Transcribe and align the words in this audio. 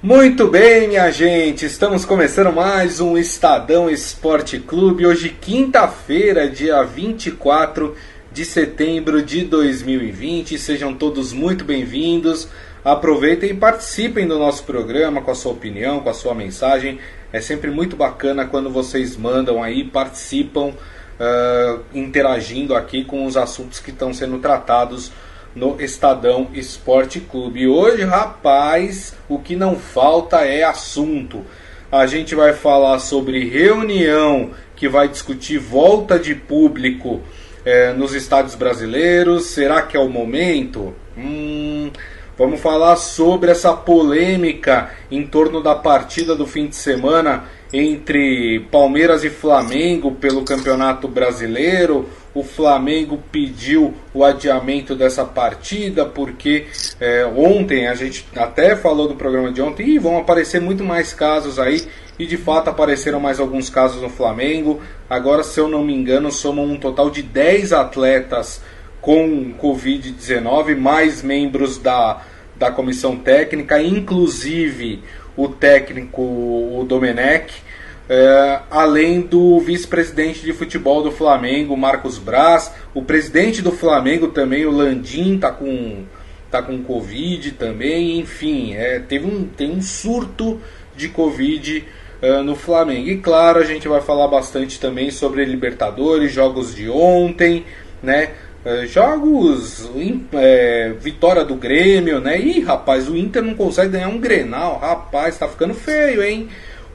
Muito 0.00 0.46
bem, 0.46 0.86
minha 0.86 1.10
gente, 1.10 1.66
estamos 1.66 2.04
começando 2.04 2.52
mais 2.52 3.00
um 3.00 3.18
Estadão 3.18 3.90
Esporte 3.90 4.60
Clube. 4.60 5.04
Hoje, 5.04 5.28
quinta-feira, 5.28 6.48
dia 6.48 6.84
24 6.84 7.96
de 8.32 8.44
setembro 8.44 9.20
de 9.20 9.42
2020. 9.42 10.56
Sejam 10.56 10.94
todos 10.94 11.32
muito 11.32 11.64
bem-vindos. 11.64 12.48
Aproveitem 12.84 13.50
e 13.50 13.54
participem 13.54 14.24
do 14.24 14.38
nosso 14.38 14.62
programa 14.62 15.20
com 15.20 15.32
a 15.32 15.34
sua 15.34 15.50
opinião, 15.50 15.98
com 15.98 16.10
a 16.10 16.14
sua 16.14 16.32
mensagem. 16.32 17.00
É 17.32 17.40
sempre 17.40 17.68
muito 17.68 17.96
bacana 17.96 18.46
quando 18.46 18.70
vocês 18.70 19.16
mandam 19.16 19.60
aí, 19.60 19.82
participam, 19.82 20.68
uh, 20.68 21.80
interagindo 21.92 22.76
aqui 22.76 23.04
com 23.04 23.26
os 23.26 23.36
assuntos 23.36 23.80
que 23.80 23.90
estão 23.90 24.14
sendo 24.14 24.38
tratados 24.38 25.10
no 25.58 25.80
Estadão 25.80 26.46
Esporte 26.54 27.18
Clube. 27.18 27.62
E 27.62 27.66
hoje, 27.68 28.04
rapaz, 28.04 29.14
o 29.28 29.40
que 29.40 29.56
não 29.56 29.74
falta 29.74 30.42
é 30.44 30.62
assunto. 30.62 31.44
A 31.90 32.06
gente 32.06 32.34
vai 32.34 32.52
falar 32.52 33.00
sobre 33.00 33.48
reunião 33.48 34.50
que 34.76 34.88
vai 34.88 35.08
discutir 35.08 35.58
volta 35.58 36.16
de 36.16 36.34
público 36.34 37.20
eh, 37.64 37.92
nos 37.92 38.14
estádios 38.14 38.54
brasileiros. 38.54 39.46
Será 39.46 39.82
que 39.82 39.96
é 39.96 40.00
o 40.00 40.08
momento? 40.08 40.94
Hum, 41.16 41.90
vamos 42.36 42.60
falar 42.60 42.94
sobre 42.94 43.50
essa 43.50 43.72
polêmica 43.74 44.90
em 45.10 45.26
torno 45.26 45.60
da 45.60 45.74
partida 45.74 46.36
do 46.36 46.46
fim 46.46 46.68
de 46.68 46.76
semana 46.76 47.44
entre 47.72 48.60
Palmeiras 48.70 49.24
e 49.24 49.30
Flamengo 49.30 50.12
pelo 50.12 50.44
Campeonato 50.44 51.08
Brasileiro 51.08 52.08
o 52.38 52.44
Flamengo 52.44 53.18
pediu 53.32 53.94
o 54.14 54.22
adiamento 54.22 54.94
dessa 54.94 55.24
partida 55.24 56.06
porque 56.06 56.66
é, 57.00 57.26
ontem 57.26 57.88
a 57.88 57.94
gente 57.94 58.24
até 58.36 58.76
falou 58.76 59.08
no 59.08 59.16
programa 59.16 59.50
de 59.50 59.60
ontem 59.60 59.88
e 59.88 59.98
vão 59.98 60.18
aparecer 60.18 60.60
muito 60.60 60.84
mais 60.84 61.12
casos 61.12 61.58
aí 61.58 61.84
e 62.16 62.26
de 62.26 62.36
fato 62.36 62.70
apareceram 62.70 63.18
mais 63.18 63.40
alguns 63.40 63.68
casos 63.68 64.00
no 64.00 64.08
Flamengo. 64.08 64.80
Agora, 65.10 65.42
se 65.42 65.58
eu 65.58 65.68
não 65.68 65.84
me 65.84 65.94
engano, 65.94 66.30
somam 66.30 66.64
um 66.64 66.76
total 66.76 67.10
de 67.10 67.22
10 67.22 67.72
atletas 67.72 68.60
com 69.00 69.52
Covid-19, 69.60 70.76
mais 70.76 71.22
membros 71.22 71.78
da, 71.78 72.22
da 72.56 72.70
comissão 72.70 73.16
técnica, 73.16 73.82
inclusive 73.82 75.02
o 75.36 75.48
técnico 75.48 76.22
o 76.22 76.84
Domenech. 76.88 77.67
É, 78.08 78.60
além 78.70 79.20
do 79.20 79.60
vice-presidente 79.60 80.40
de 80.40 80.52
futebol 80.54 81.02
do 81.02 81.12
Flamengo, 81.12 81.76
Marcos 81.76 82.18
Braz, 82.18 82.72
o 82.94 83.02
presidente 83.02 83.60
do 83.60 83.70
Flamengo 83.70 84.28
também, 84.28 84.64
o 84.64 84.70
Landim, 84.70 85.38
tá 85.38 85.50
com, 85.52 86.04
tá 86.50 86.62
com 86.62 86.82
Covid 86.82 87.52
também, 87.52 88.18
enfim, 88.18 88.72
é, 88.74 88.98
teve 88.98 89.26
um, 89.26 89.44
tem 89.44 89.70
um 89.70 89.82
surto 89.82 90.58
de 90.96 91.08
Covid 91.08 91.84
uh, 92.22 92.42
no 92.42 92.56
Flamengo. 92.56 93.08
E 93.08 93.18
claro, 93.18 93.58
a 93.58 93.64
gente 93.64 93.86
vai 93.86 94.00
falar 94.00 94.28
bastante 94.28 94.80
também 94.80 95.10
sobre 95.10 95.44
Libertadores, 95.44 96.32
jogos 96.32 96.74
de 96.74 96.88
ontem, 96.88 97.64
né? 98.02 98.30
Uh, 98.64 98.86
jogos, 98.86 99.88
é, 100.32 100.92
vitória 100.98 101.44
do 101.44 101.54
Grêmio, 101.54 102.20
né? 102.20 102.40
Ih, 102.40 102.60
rapaz, 102.60 103.08
o 103.08 103.16
Inter 103.16 103.42
não 103.42 103.54
consegue 103.54 103.92
ganhar 103.92 104.08
um 104.08 104.18
Grenal, 104.18 104.78
rapaz, 104.78 105.38
tá 105.38 105.46
ficando 105.46 105.74
feio, 105.74 106.22
hein? 106.22 106.48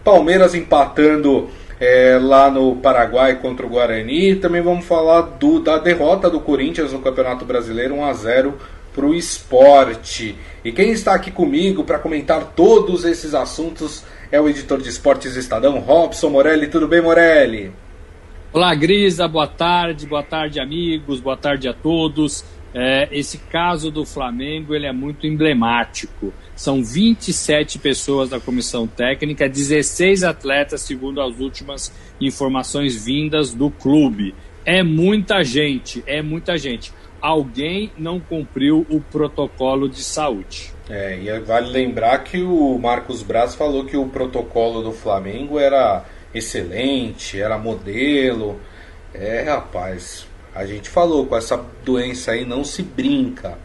Palmeiras 0.03 0.53
empatando 0.53 1.49
é, 1.79 2.19
lá 2.21 2.51
no 2.51 2.75
Paraguai 2.75 3.35
contra 3.35 3.65
o 3.65 3.69
Guarani. 3.69 4.35
Também 4.35 4.61
vamos 4.61 4.85
falar 4.85 5.21
do, 5.21 5.59
da 5.59 5.77
derrota 5.77 6.29
do 6.29 6.39
Corinthians 6.39 6.91
no 6.91 6.99
Campeonato 6.99 7.45
Brasileiro 7.45 7.95
1 7.95 8.05
a 8.05 8.13
0 8.13 8.53
para 8.93 9.05
o 9.05 9.15
esporte. 9.15 10.35
E 10.63 10.71
quem 10.71 10.91
está 10.91 11.13
aqui 11.13 11.31
comigo 11.31 11.83
para 11.83 11.99
comentar 11.99 12.53
todos 12.55 13.05
esses 13.05 13.33
assuntos 13.33 14.03
é 14.31 14.39
o 14.39 14.47
editor 14.47 14.81
de 14.81 14.89
esportes 14.89 15.35
Estadão, 15.35 15.79
Robson 15.79 16.29
Morelli. 16.29 16.67
Tudo 16.67 16.87
bem, 16.87 17.01
Morelli? 17.01 17.71
Olá, 18.51 18.73
Grisa, 18.75 19.27
boa 19.27 19.47
tarde, 19.47 20.05
boa 20.05 20.21
tarde, 20.21 20.59
amigos, 20.59 21.19
boa 21.19 21.35
tarde 21.35 21.67
a 21.67 21.73
todos. 21.73 22.45
É, 22.73 23.07
esse 23.11 23.37
caso 23.37 23.91
do 23.91 24.03
Flamengo 24.03 24.73
ele 24.73 24.87
é 24.87 24.91
muito 24.91 25.27
emblemático. 25.27 26.33
São 26.55 26.83
27 26.83 27.77
pessoas 27.79 28.29
da 28.29 28.39
comissão 28.39 28.87
técnica, 28.87 29.47
16 29.47 30.23
atletas, 30.23 30.81
segundo 30.81 31.21
as 31.21 31.39
últimas 31.39 31.93
informações 32.19 33.03
vindas 33.03 33.53
do 33.53 33.69
clube. 33.69 34.33
É 34.65 34.81
muita 34.81 35.43
gente, 35.43 36.03
é 36.07 36.21
muita 36.21 36.57
gente. 36.57 36.91
Alguém 37.21 37.91
não 37.97 38.19
cumpriu 38.19 38.85
o 38.89 38.99
protocolo 38.99 39.87
de 39.87 40.03
saúde. 40.03 40.73
É, 40.89 41.17
e 41.17 41.39
vale 41.39 41.69
lembrar 41.69 42.23
que 42.23 42.41
o 42.41 42.77
Marcos 42.77 43.23
Braz 43.23 43.55
falou 43.55 43.85
que 43.85 43.95
o 43.95 44.07
protocolo 44.07 44.81
do 44.81 44.91
Flamengo 44.91 45.57
era 45.57 46.03
excelente, 46.33 47.39
era 47.39 47.57
modelo. 47.57 48.59
É, 49.13 49.43
rapaz, 49.43 50.27
a 50.55 50.65
gente 50.65 50.89
falou, 50.89 51.25
com 51.25 51.35
essa 51.35 51.63
doença 51.83 52.31
aí 52.31 52.45
não 52.45 52.63
se 52.63 52.83
brinca, 52.83 53.57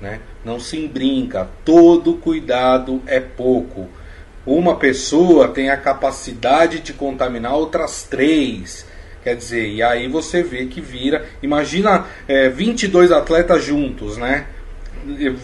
né? 0.00 0.20
Não 0.44 0.60
se 0.60 0.86
brinca. 0.86 1.48
Todo 1.64 2.14
cuidado 2.14 3.02
é 3.06 3.18
pouco. 3.18 3.88
Uma 4.44 4.76
pessoa 4.76 5.48
tem 5.48 5.70
a 5.70 5.76
capacidade 5.76 6.80
de 6.80 6.92
contaminar 6.92 7.54
outras 7.54 8.04
três. 8.04 8.86
Quer 9.24 9.34
dizer, 9.34 9.68
e 9.68 9.82
aí 9.82 10.06
você 10.06 10.40
vê 10.40 10.66
que 10.66 10.80
vira. 10.80 11.26
Imagina 11.42 12.06
é, 12.28 12.48
22 12.48 13.10
atletas 13.10 13.64
juntos, 13.64 14.16
né? 14.16 14.46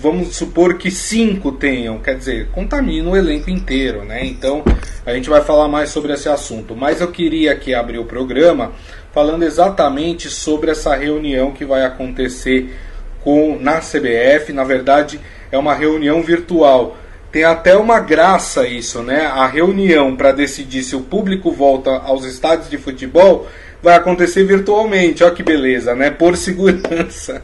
Vamos 0.01 0.37
supor 0.37 0.77
que 0.77 0.91
cinco 0.91 1.53
tenham, 1.53 1.99
quer 1.99 2.17
dizer, 2.17 2.49
contamina 2.49 3.11
o 3.11 3.17
elenco 3.17 3.49
inteiro, 3.49 4.05
né? 4.05 4.25
Então 4.25 4.65
a 5.05 5.13
gente 5.13 5.29
vai 5.29 5.41
falar 5.41 5.69
mais 5.69 5.91
sobre 5.91 6.13
esse 6.13 6.29
assunto. 6.29 6.77
Mas 6.77 7.01
eu 7.01 7.11
queria 7.11 7.53
aqui 7.53 7.75
abrir 7.75 7.99
o 7.99 8.05
programa 8.05 8.73
falando 9.13 9.43
exatamente 9.43 10.29
sobre 10.29 10.71
essa 10.71 10.95
reunião 10.95 11.53
que 11.53 11.65
vai 11.65 11.85
acontecer 11.85 12.75
com 13.23 13.59
na 13.59 13.81
CBF. 13.81 14.53
Na 14.53 14.65
verdade, 14.65 15.21
é 15.51 15.59
uma 15.59 15.75
reunião 15.75 16.23
virtual. 16.23 16.97
Tem 17.31 17.45
até 17.45 17.77
uma 17.77 17.99
graça 17.99 18.67
isso, 18.67 19.03
né? 19.03 19.25
A 19.27 19.47
reunião 19.47 20.15
para 20.17 20.33
decidir 20.33 20.83
se 20.83 20.95
o 20.95 21.01
público 21.01 21.51
volta 21.51 21.91
aos 21.91 22.25
estádios 22.25 22.69
de 22.69 22.77
futebol 22.77 23.47
vai 23.83 23.97
acontecer 23.97 24.45
virtualmente. 24.45 25.25
Olha 25.25 25.35
que 25.35 25.43
beleza, 25.43 25.95
né? 25.95 26.11
Por 26.11 26.37
segurança. 26.37 27.43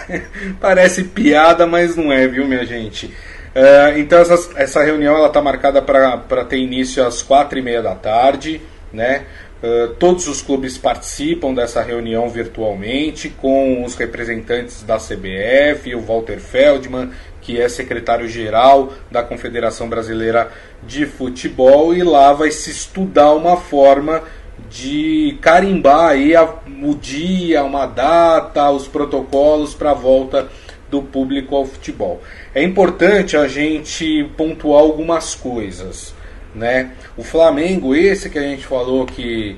Parece 0.60 1.04
piada, 1.04 1.66
mas 1.66 1.96
não 1.96 2.12
é, 2.12 2.26
viu, 2.26 2.46
minha 2.46 2.66
gente? 2.66 3.06
Uh, 3.06 3.98
então 3.98 4.20
essa, 4.20 4.50
essa 4.56 4.84
reunião 4.84 5.16
ela 5.16 5.26
está 5.26 5.42
marcada 5.42 5.82
para 5.82 6.44
ter 6.44 6.58
início 6.58 7.04
às 7.04 7.20
quatro 7.20 7.58
e 7.58 7.62
meia 7.62 7.82
da 7.82 7.94
tarde, 7.94 8.60
né? 8.92 9.24
Uh, 9.62 9.94
todos 9.94 10.26
os 10.26 10.40
clubes 10.40 10.78
participam 10.78 11.52
dessa 11.52 11.82
reunião 11.82 12.30
virtualmente 12.30 13.28
com 13.28 13.84
os 13.84 13.94
representantes 13.94 14.82
da 14.82 14.96
CBF, 14.96 15.94
o 15.94 16.00
Walter 16.00 16.38
Feldman, 16.38 17.10
que 17.42 17.60
é 17.60 17.68
secretário-geral 17.68 18.92
da 19.10 19.22
Confederação 19.22 19.86
Brasileira 19.86 20.50
de 20.82 21.04
Futebol, 21.04 21.94
e 21.94 22.02
lá 22.02 22.32
vai 22.32 22.50
se 22.50 22.70
estudar 22.70 23.32
uma 23.34 23.58
forma 23.58 24.22
de 24.70 25.38
carimbar 25.42 26.10
aí 26.10 26.34
a, 26.34 26.44
o 26.82 26.94
dia, 26.94 27.62
uma 27.62 27.86
data, 27.86 28.70
os 28.70 28.88
protocolos 28.88 29.74
para 29.74 29.90
a 29.90 29.94
volta 29.94 30.48
do 30.90 31.02
público 31.02 31.54
ao 31.54 31.66
futebol. 31.66 32.22
É 32.54 32.62
importante 32.62 33.36
a 33.36 33.46
gente 33.46 34.24
pontuar 34.36 34.80
algumas 34.80 35.34
coisas 35.34 36.14
né? 36.54 36.92
O 37.16 37.22
Flamengo, 37.22 37.94
esse 37.94 38.28
que 38.30 38.38
a 38.38 38.42
gente 38.42 38.64
falou 38.64 39.06
que 39.06 39.56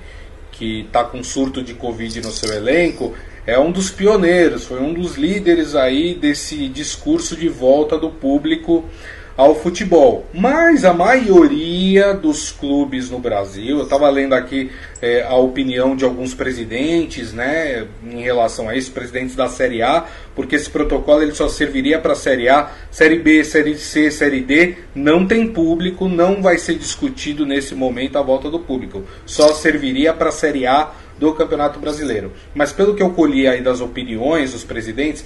que 0.53 0.82
está 0.82 1.03
com 1.03 1.25
surto 1.25 1.62
de 1.62 1.72
Covid 1.75 2.20
no 2.20 2.30
seu 2.30 2.53
elenco, 2.54 3.14
é 3.47 3.58
um 3.58 3.72
dos 3.72 3.91
pioneiros, 3.91 4.64
foi 4.64 4.80
um 4.80 4.92
dos 4.92 5.16
líderes 5.16 5.75
aí 5.75 6.14
desse 6.14 6.69
discurso 6.69 7.34
de 7.34 7.48
volta 7.48 7.98
do 7.98 8.10
público 8.10 8.84
ao 9.37 9.54
futebol. 9.54 10.26
Mas 10.32 10.84
a 10.84 10.93
maioria 10.93 12.15
dos 12.15 12.51
clubes 12.51 13.10
no 13.10 13.18
Brasil, 13.18 13.78
eu 13.78 13.84
estava 13.84 14.09
lendo 14.10 14.34
aqui 14.34 14.71
é, 15.01 15.22
a 15.22 15.34
opinião 15.34 15.97
de 15.97 16.04
alguns 16.04 16.34
presidentes, 16.34 17.33
né, 17.33 17.86
em 18.04 18.21
relação 18.22 18.68
a 18.68 18.77
isso, 18.77 18.92
presidentes 18.92 19.34
da 19.34 19.48
Série 19.48 19.83
A, 19.83 20.04
porque 20.34 20.56
esse 20.56 20.71
protocolo 20.71 21.22
ele 21.22 21.34
só 21.34 21.48
serviria 21.48 21.98
para 21.98 22.12
a 22.12 22.16
Série 22.16 22.48
A, 22.48 22.71
Série 22.91 23.18
B, 23.18 23.42
Série 23.45 23.77
C, 23.77 24.10
Série 24.10 24.41
D, 24.41 24.77
não 24.95 25.27
tem 25.27 25.47
público, 25.47 26.09
não 26.09 26.42
vai 26.42 26.59
ser 26.59 26.74
discutido 26.74 27.47
nesse 27.47 27.74
momento 27.74 28.18
a 28.18 28.22
volta 28.22 28.51
do 28.51 28.60
público. 28.60 29.03
Só 29.24 29.53
serviria 29.54 30.12
para 30.12 30.28
a 30.28 30.33
Série 30.33 30.66
A 30.66 30.91
do 31.18 31.33
Campeonato 31.34 31.78
Brasileiro. 31.78 32.33
Mas 32.54 32.72
pelo 32.72 32.95
que 32.95 33.03
eu 33.03 33.10
colhi 33.10 33.47
aí 33.47 33.60
das 33.60 33.80
opiniões 33.80 34.53
dos 34.53 34.65
presidentes, 34.65 35.24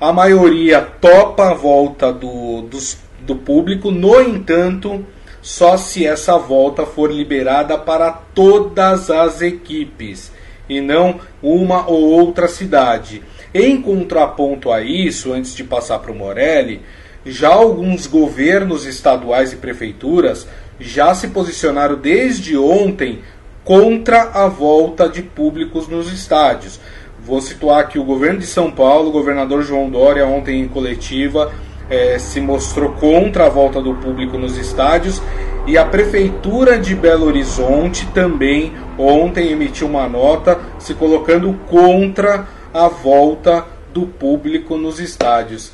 a 0.00 0.12
maioria 0.12 0.80
topa 0.80 1.50
a 1.50 1.54
volta 1.54 2.12
do, 2.12 2.62
dos 2.62 2.98
do 3.22 3.36
público. 3.36 3.90
No 3.90 4.20
entanto, 4.20 5.04
só 5.42 5.76
se 5.76 6.06
essa 6.06 6.36
volta 6.36 6.84
for 6.84 7.10
liberada 7.10 7.78
para 7.78 8.10
todas 8.10 9.10
as 9.10 9.40
equipes 9.40 10.32
e 10.68 10.80
não 10.80 11.20
uma 11.42 11.88
ou 11.88 12.02
outra 12.10 12.46
cidade. 12.46 13.22
Em 13.52 13.80
contraponto 13.80 14.70
a 14.70 14.80
isso, 14.80 15.32
antes 15.32 15.54
de 15.54 15.64
passar 15.64 15.98
para 15.98 16.12
o 16.12 16.14
Morelli, 16.14 16.82
já 17.24 17.48
alguns 17.48 18.06
governos 18.06 18.86
estaduais 18.86 19.52
e 19.52 19.56
prefeituras 19.56 20.46
já 20.78 21.14
se 21.14 21.28
posicionaram 21.28 21.96
desde 21.96 22.56
ontem 22.56 23.20
contra 23.64 24.22
a 24.32 24.48
volta 24.48 25.08
de 25.08 25.22
públicos 25.22 25.88
nos 25.88 26.12
estádios. 26.12 26.80
Vou 27.22 27.40
situar 27.40 27.80
aqui 27.80 27.98
o 27.98 28.04
governo 28.04 28.38
de 28.38 28.46
São 28.46 28.70
Paulo, 28.70 29.08
o 29.08 29.12
governador 29.12 29.62
João 29.62 29.90
Dória, 29.90 30.26
ontem 30.26 30.60
em 30.60 30.68
coletiva, 30.68 31.52
eh, 31.90 32.18
se 32.18 32.40
mostrou 32.40 32.92
contra 32.92 33.46
a 33.46 33.48
volta 33.48 33.82
do 33.82 33.94
público 33.94 34.38
nos 34.38 34.56
estádios 34.56 35.20
e 35.66 35.76
a 35.76 35.84
prefeitura 35.84 36.78
de 36.78 36.94
Belo 36.94 37.26
Horizonte 37.26 38.06
também 38.14 38.72
ontem 38.96 39.50
emitiu 39.50 39.86
uma 39.86 40.08
nota 40.08 40.58
se 40.78 40.94
colocando 40.94 41.52
contra 41.68 42.46
a 42.72 42.88
volta 42.88 43.66
do 43.92 44.06
público 44.06 44.76
nos 44.76 44.98
estádios. 45.00 45.72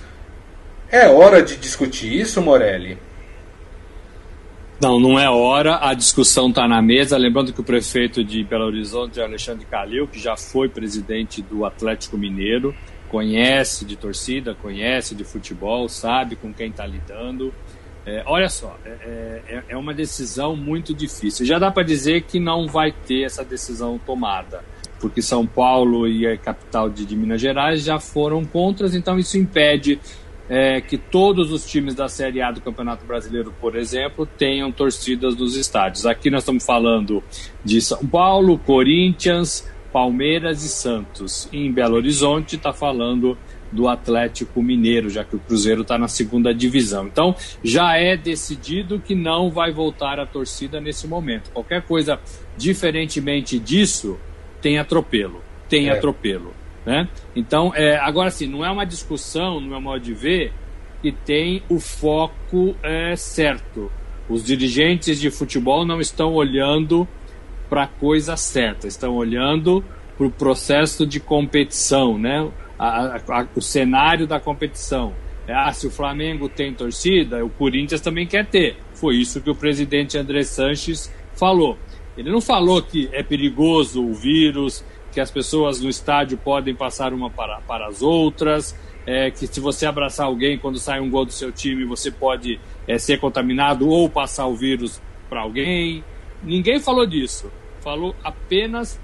É 0.91 1.09
hora 1.09 1.43
de 1.43 1.57
discutir 1.57 2.13
isso, 2.13 2.41
Morelli? 2.41 2.99
Não, 4.81 5.01
não 5.01 5.19
é 5.19 5.29
hora. 5.29 5.79
A 5.81 5.95
discussão 5.95 6.49
está 6.49 6.69
na 6.69 6.83
mesa. 6.83 7.17
Lembrando 7.17 7.53
que 7.53 7.61
o 7.61 7.65
prefeito 7.65 8.23
de 8.23 8.45
Belo 8.45 8.67
Horizonte, 8.67 9.21
Alexandre 9.21 9.65
Calil, 9.65 10.07
que 10.07 10.19
já 10.19 10.37
foi 10.37 10.69
presidente 10.69 11.41
do 11.43 11.65
Atlético 11.65 12.19
Mineiro, 12.19 12.75
conhece 13.17 13.87
de 13.87 13.97
torcida, 13.97 14.55
conhece 14.55 15.15
de 15.15 15.25
futebol, 15.25 15.89
sabe 15.89 16.37
com 16.37 16.53
quem 16.53 16.69
está 16.69 16.87
lidando. 16.87 17.51
É, 18.05 18.23
olha 18.27 18.51
só, 18.51 18.77
é, 18.85 19.41
é, 19.49 19.63
é, 19.71 19.77
uma 19.77 19.95
decisão 19.95 20.55
muito 20.55 20.93
difícil. 20.93 21.47
Já 21.47 21.59
dá 21.59 21.71
para 21.71 21.83
dizer 21.83 22.25
que 22.25 22.39
não 22.39 22.67
vai 22.67 22.93
ter 22.93 23.23
essa 23.23 23.43
decisão 23.43 23.99
tomada, 23.99 24.63
porque 25.01 25.23
São 25.23 25.47
Paulo 25.47 26.07
e 26.07 26.27
a 26.27 26.37
capital 26.37 26.91
de, 26.91 27.07
de 27.07 27.17
Minas 27.17 27.41
Gerais 27.41 27.83
já 27.83 27.99
foram 27.99 28.45
contras, 28.45 28.95
então 28.95 29.19
isso 29.19 29.39
impede 29.39 29.99
é, 30.47 30.83
que 30.83 30.99
todos 30.99 31.51
os 31.51 31.65
times 31.65 31.95
da 31.95 32.11
Série 32.11 32.43
A 32.43 32.51
do 32.51 32.61
Campeonato 32.61 33.07
Brasileiro, 33.07 33.51
por 33.59 33.77
exemplo, 33.77 34.27
tenham 34.27 34.71
torcidas 34.71 35.35
nos 35.35 35.57
estádios. 35.57 36.05
Aqui 36.05 36.29
nós 36.29 36.43
estamos 36.43 36.67
falando 36.67 37.25
de 37.65 37.81
São 37.81 38.07
Paulo, 38.07 38.59
Corinthians, 38.59 39.67
Palmeiras 39.97 40.63
e 40.63 40.69
Santos. 40.69 41.49
E 41.51 41.57
em 41.57 41.73
Belo 41.73 41.97
Horizonte 41.97 42.57
está 42.57 42.71
falando 42.71 43.35
do 43.73 43.89
Atlético 43.89 44.63
Mineiro, 44.63 45.09
já 45.09 45.25
que 45.25 45.35
o 45.35 45.39
Cruzeiro 45.39 45.81
está 45.81 45.97
na 45.97 46.07
segunda 46.07 46.53
divisão. 46.55 47.07
Então 47.07 47.35
já 47.65 47.97
é 47.97 48.15
decidido 48.15 49.01
que 49.01 49.15
não 49.15 49.51
vai 49.51 49.73
voltar 49.73 50.21
a 50.21 50.27
torcida 50.27 50.83
nesse 50.83 51.09
momento. 51.09 51.51
Qualquer 51.51 51.81
coisa 51.81 52.21
diferentemente 52.59 53.59
disso 53.59 54.19
tem 54.61 54.79
atropelo. 54.79 55.41
Tem 55.67 55.89
é. 55.89 55.93
atropelo. 55.93 56.53
Né? 56.85 57.09
Então, 57.35 57.73
é, 57.75 57.97
agora 57.97 58.31
sim, 58.31 58.47
não 58.47 58.63
é 58.63 58.71
uma 58.71 58.85
discussão, 58.85 59.61
no 59.61 59.67
meu 59.67 59.81
modo 59.81 60.01
de 60.01 60.13
ver, 60.13 60.53
que 61.01 61.11
tem 61.11 61.63
o 61.71 61.81
foco 61.81 62.77
é, 62.83 63.17
certo. 63.17 63.91
Os 64.29 64.45
dirigentes 64.45 65.19
de 65.19 65.31
futebol 65.31 65.87
não 65.87 66.03
estão 66.03 66.35
olhando 66.35 67.09
para 67.69 67.85
a 67.85 67.87
coisa 67.87 68.37
certa, 68.37 68.87
estão 68.87 69.15
olhando 69.15 69.85
para 70.17 70.27
o 70.27 70.31
processo 70.31 71.07
de 71.07 71.21
competição, 71.21 72.19
né? 72.19 72.49
A, 72.79 73.17
a, 73.17 73.47
o 73.55 73.61
cenário 73.61 74.27
da 74.27 74.41
competição. 74.41 75.15
É, 75.47 75.55
ah, 75.55 75.73
se 75.73 75.87
o 75.87 75.91
Flamengo 75.91 76.49
tem 76.49 76.75
torcida, 76.75 77.45
o 77.45 77.49
Corinthians 77.49 78.01
também 78.01 78.27
quer 78.27 78.47
ter. 78.47 78.77
Foi 78.95 79.17
isso 79.17 79.41
que 79.41 79.51
o 79.51 79.55
presidente 79.55 80.19
André 80.19 80.43
Sanches 80.43 81.13
falou. 81.35 81.79
Ele 82.17 82.31
não 82.31 82.41
falou 82.41 82.83
que 82.83 83.09
é 83.13 83.23
perigoso 83.23 84.03
o 84.03 84.15
vírus, 84.15 84.85
que 85.12 85.21
as 85.21 85.31
pessoas 85.31 85.81
no 85.81 85.89
estádio 85.89 86.37
podem 86.37 86.75
passar 86.75 87.12
uma 87.12 87.31
para, 87.31 87.61
para 87.61 87.87
as 87.87 88.03
outras, 88.03 88.77
é, 89.07 89.31
que 89.31 89.47
se 89.47 89.61
você 89.61 89.87
abraçar 89.87 90.27
alguém 90.27 90.59
quando 90.59 90.79
sai 90.79 91.01
um 91.01 91.09
gol 91.09 91.25
do 91.25 91.33
seu 91.33 91.53
time, 91.53 91.85
você 91.85 92.11
pode 92.11 92.59
é, 92.89 92.99
ser 92.99 93.21
contaminado 93.21 93.89
ou 93.89 94.11
passar 94.11 94.47
o 94.47 94.57
vírus 94.57 95.01
para 95.29 95.43
alguém. 95.43 96.03
Ninguém 96.47 96.79
falou 96.79 97.05
disso. 97.05 97.51
Falou 97.81 98.15
apenas 98.23 99.01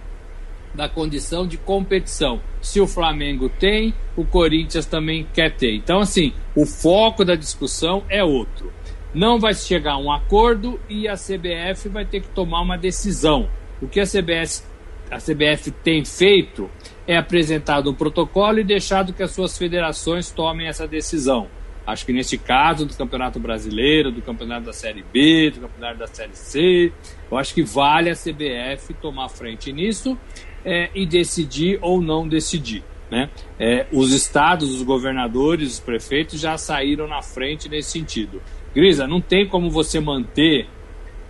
da 0.72 0.88
condição 0.88 1.46
de 1.46 1.58
competição. 1.58 2.40
Se 2.60 2.80
o 2.80 2.86
Flamengo 2.86 3.48
tem, 3.48 3.92
o 4.16 4.24
Corinthians 4.24 4.86
também 4.86 5.26
quer 5.34 5.54
ter. 5.54 5.74
Então, 5.74 5.98
assim, 5.98 6.32
o 6.56 6.64
foco 6.64 7.24
da 7.24 7.34
discussão 7.34 8.04
é 8.08 8.24
outro. 8.24 8.72
Não 9.12 9.38
vai 9.38 9.52
chegar 9.52 9.94
a 9.94 9.98
um 9.98 10.10
acordo 10.10 10.80
e 10.88 11.06
a 11.06 11.14
CBF 11.14 11.88
vai 11.90 12.06
ter 12.06 12.20
que 12.20 12.28
tomar 12.28 12.62
uma 12.62 12.78
decisão. 12.78 13.50
O 13.80 13.88
que 13.88 14.00
a 14.00 14.06
CBF 14.06 14.62
a 15.10 15.18
CBF 15.18 15.70
tem 15.70 16.02
feito 16.06 16.70
é 17.06 17.18
apresentado 17.18 17.90
um 17.90 17.94
protocolo 17.94 18.60
e 18.60 18.64
deixado 18.64 19.12
que 19.12 19.22
as 19.22 19.32
suas 19.32 19.58
federações 19.58 20.30
tomem 20.30 20.68
essa 20.68 20.88
decisão. 20.88 21.48
Acho 21.86 22.06
que 22.06 22.14
neste 22.14 22.38
caso 22.38 22.86
do 22.86 22.96
Campeonato 22.96 23.38
Brasileiro, 23.38 24.10
do 24.10 24.22
Campeonato 24.22 24.64
da 24.64 24.72
Série 24.72 25.04
B, 25.12 25.50
do 25.50 25.60
Campeonato 25.60 25.98
da 25.98 26.06
Série 26.06 26.34
C, 26.34 26.92
eu 27.32 27.38
acho 27.38 27.54
que 27.54 27.62
vale 27.62 28.10
a 28.10 28.14
CBF 28.14 28.92
tomar 29.00 29.30
frente 29.30 29.72
nisso 29.72 30.18
é, 30.62 30.90
e 30.94 31.06
decidir 31.06 31.78
ou 31.80 32.02
não 32.02 32.28
decidir. 32.28 32.84
Né? 33.10 33.30
É, 33.58 33.86
os 33.90 34.12
estados, 34.12 34.70
os 34.70 34.82
governadores, 34.82 35.72
os 35.72 35.80
prefeitos 35.80 36.38
já 36.38 36.58
saíram 36.58 37.08
na 37.08 37.22
frente 37.22 37.70
nesse 37.70 37.90
sentido. 37.90 38.42
Grisa, 38.74 39.06
não 39.06 39.18
tem 39.18 39.48
como 39.48 39.70
você 39.70 39.98
manter 39.98 40.68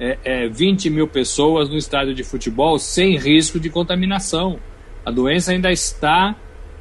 é, 0.01 0.19
é, 0.25 0.49
20 0.49 0.91
mil 0.91 1.07
pessoas 1.07 1.69
no 1.69 1.77
estádio 1.77 2.15
de 2.15 2.25
futebol 2.25 2.81
sem 2.81 3.17
risco 3.17 3.61
de 3.61 3.71
contaminação. 3.71 4.59
A 5.07 5.11
doença 5.13 5.53
ainda 5.53 5.71
está 5.71 6.35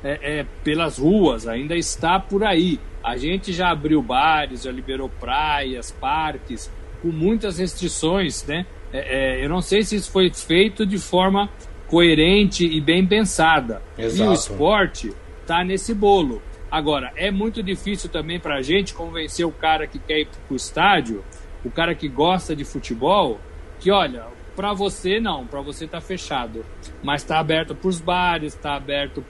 é, 0.03 0.39
é, 0.39 0.45
pelas 0.63 0.97
ruas, 0.97 1.47
ainda 1.47 1.75
está 1.75 2.19
por 2.19 2.43
aí. 2.43 2.79
A 3.03 3.17
gente 3.17 3.53
já 3.53 3.69
abriu 3.69 4.01
bares, 4.01 4.63
já 4.63 4.71
liberou 4.71 5.09
praias, 5.09 5.91
parques, 5.91 6.71
com 7.03 7.09
muitas 7.09 7.59
restrições, 7.59 8.43
né? 8.47 8.65
É, 8.93 9.39
é, 9.39 9.45
eu 9.45 9.49
não 9.49 9.61
sei 9.61 9.83
se 9.83 9.95
isso 9.95 10.11
foi 10.11 10.31
feito 10.33 10.85
de 10.85 10.97
forma 10.97 11.49
coerente 11.87 12.65
e 12.65 12.79
bem 12.79 13.05
pensada. 13.05 13.81
Exato. 13.97 14.23
E 14.23 14.27
o 14.27 14.33
esporte 14.33 15.13
está 15.41 15.63
nesse 15.63 15.93
bolo. 15.93 16.41
Agora, 16.69 17.11
é 17.15 17.29
muito 17.29 17.61
difícil 17.61 18.09
também 18.09 18.39
para 18.39 18.55
a 18.55 18.61
gente 18.61 18.93
convencer 18.93 19.45
o 19.45 19.51
cara 19.51 19.85
que 19.85 19.99
quer 19.99 20.19
ir 20.19 20.27
para 20.27 20.53
o 20.53 20.55
estádio 20.55 21.23
o 21.63 21.69
cara 21.69 21.93
que 21.93 22.07
gosta 22.07 22.55
de 22.55 22.65
futebol, 22.65 23.39
que 23.79 23.91
olha, 23.91 24.25
para 24.55 24.73
você 24.73 25.19
não, 25.19 25.45
para 25.45 25.61
você 25.61 25.87
tá 25.87 26.01
fechado, 26.01 26.65
mas 27.03 27.23
tá 27.23 27.39
aberto 27.39 27.75
para 27.75 27.87
os 27.87 27.99
bares, 27.99 28.55
tá 28.55 28.75
aberto 28.75 29.23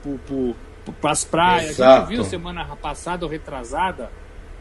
para 1.00 1.10
as 1.10 1.24
praias. 1.24 1.70
Exato. 1.70 1.92
A 1.92 2.00
gente 2.00 2.08
viu 2.08 2.24
semana 2.24 2.64
passada 2.76 3.24
ou 3.24 3.30
retrasada 3.30 4.10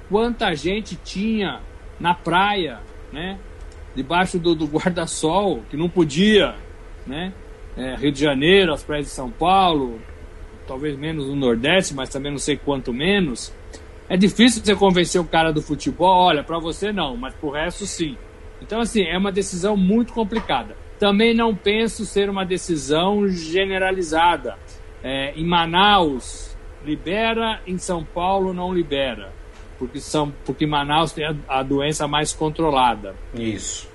quanta 0.09 0.53
gente 0.55 0.95
tinha 0.97 1.61
na 1.99 2.13
praia, 2.13 2.79
né? 3.11 3.39
Debaixo 3.95 4.39
do, 4.39 4.55
do 4.55 4.65
guarda-sol, 4.65 5.63
que 5.69 5.77
não 5.77 5.89
podia, 5.89 6.55
né? 7.05 7.33
É, 7.75 7.95
Rio 7.95 8.11
de 8.11 8.19
Janeiro, 8.19 8.73
as 8.73 8.83
praias 8.83 9.07
de 9.07 9.11
São 9.11 9.29
Paulo, 9.29 9.99
talvez 10.67 10.97
menos 10.97 11.27
no 11.27 11.35
Nordeste, 11.35 11.93
mas 11.93 12.09
também 12.09 12.31
não 12.31 12.39
sei 12.39 12.57
quanto 12.57 12.93
menos. 12.93 13.53
É 14.09 14.17
difícil 14.17 14.63
você 14.63 14.75
convencer 14.75 15.21
o 15.21 15.25
cara 15.25 15.53
do 15.53 15.61
futebol, 15.61 16.25
olha, 16.25 16.43
para 16.43 16.59
você 16.59 16.91
não, 16.91 17.15
mas 17.15 17.33
pro 17.33 17.49
resto 17.49 17.85
sim. 17.85 18.17
Então, 18.61 18.79
assim, 18.79 19.03
é 19.03 19.17
uma 19.17 19.31
decisão 19.31 19.75
muito 19.75 20.13
complicada. 20.13 20.75
Também 20.99 21.33
não 21.33 21.55
penso 21.55 22.05
ser 22.05 22.29
uma 22.29 22.45
decisão 22.45 23.27
generalizada. 23.27 24.57
É, 25.03 25.33
em 25.35 25.45
Manaus, 25.45 26.55
libera, 26.85 27.59
em 27.65 27.77
São 27.77 28.03
Paulo, 28.03 28.53
não 28.53 28.73
libera. 28.73 29.33
Porque, 29.81 29.99
são, 29.99 30.31
porque 30.45 30.67
Manaus 30.67 31.11
tem 31.11 31.25
a, 31.25 31.35
a 31.47 31.63
doença 31.63 32.07
mais 32.07 32.31
controlada. 32.31 33.15
Isso. 33.33 33.89